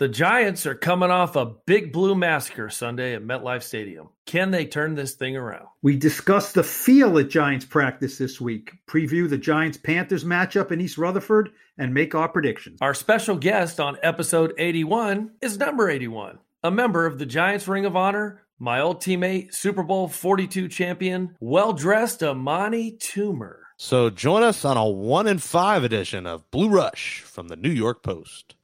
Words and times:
The 0.00 0.08
Giants 0.08 0.64
are 0.64 0.74
coming 0.74 1.10
off 1.10 1.36
a 1.36 1.44
big 1.44 1.92
blue 1.92 2.14
massacre 2.14 2.70
Sunday 2.70 3.14
at 3.14 3.22
MetLife 3.22 3.62
Stadium. 3.62 4.08
Can 4.24 4.50
they 4.50 4.64
turn 4.64 4.94
this 4.94 5.12
thing 5.12 5.36
around? 5.36 5.66
We 5.82 5.94
discuss 5.94 6.52
the 6.52 6.62
feel 6.62 7.18
at 7.18 7.28
Giants 7.28 7.66
practice 7.66 8.16
this 8.16 8.40
week, 8.40 8.72
preview 8.88 9.28
the 9.28 9.36
Giants 9.36 9.76
Panthers 9.76 10.24
matchup 10.24 10.72
in 10.72 10.80
East 10.80 10.96
Rutherford, 10.96 11.50
and 11.76 11.92
make 11.92 12.14
our 12.14 12.30
predictions. 12.30 12.78
Our 12.80 12.94
special 12.94 13.36
guest 13.36 13.78
on 13.78 13.98
episode 14.02 14.54
81 14.56 15.32
is 15.42 15.58
number 15.58 15.90
81, 15.90 16.38
a 16.64 16.70
member 16.70 17.04
of 17.04 17.18
the 17.18 17.26
Giants 17.26 17.68
Ring 17.68 17.84
of 17.84 17.94
Honor, 17.94 18.40
my 18.58 18.80
old 18.80 19.02
teammate, 19.02 19.52
Super 19.52 19.82
Bowl 19.82 20.08
42 20.08 20.68
champion, 20.68 21.36
well 21.40 21.74
dressed 21.74 22.22
Amani 22.22 22.92
Toomer. 22.92 23.56
So 23.76 24.08
join 24.08 24.44
us 24.44 24.64
on 24.64 24.78
a 24.78 24.88
one 24.88 25.26
in 25.26 25.36
five 25.36 25.84
edition 25.84 26.26
of 26.26 26.50
Blue 26.50 26.70
Rush 26.70 27.20
from 27.20 27.48
the 27.48 27.56
New 27.56 27.68
York 27.68 28.02
Post. 28.02 28.54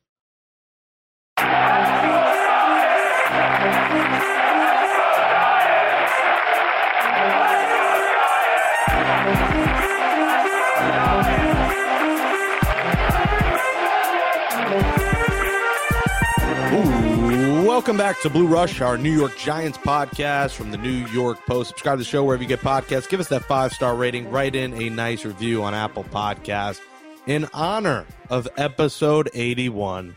Welcome 17.76 17.98
back 17.98 18.20
to 18.22 18.30
Blue 18.30 18.46
Rush, 18.46 18.80
our 18.80 18.96
New 18.96 19.12
York 19.12 19.36
Giants 19.36 19.76
podcast 19.76 20.52
from 20.52 20.70
the 20.70 20.78
New 20.78 21.06
York 21.08 21.38
Post. 21.46 21.68
Subscribe 21.68 21.98
to 21.98 21.98
the 21.98 22.04
show 22.04 22.24
wherever 22.24 22.42
you 22.42 22.48
get 22.48 22.60
podcasts. 22.60 23.08
Give 23.08 23.20
us 23.20 23.28
that 23.28 23.44
five 23.44 23.72
star 23.72 23.94
rating. 23.94 24.30
Write 24.30 24.54
in 24.56 24.72
a 24.80 24.88
nice 24.88 25.24
review 25.24 25.62
on 25.62 25.74
Apple 25.74 26.04
Podcasts 26.04 26.80
in 27.26 27.46
honor 27.52 28.06
of 28.30 28.48
episode 28.56 29.28
81 29.34 30.16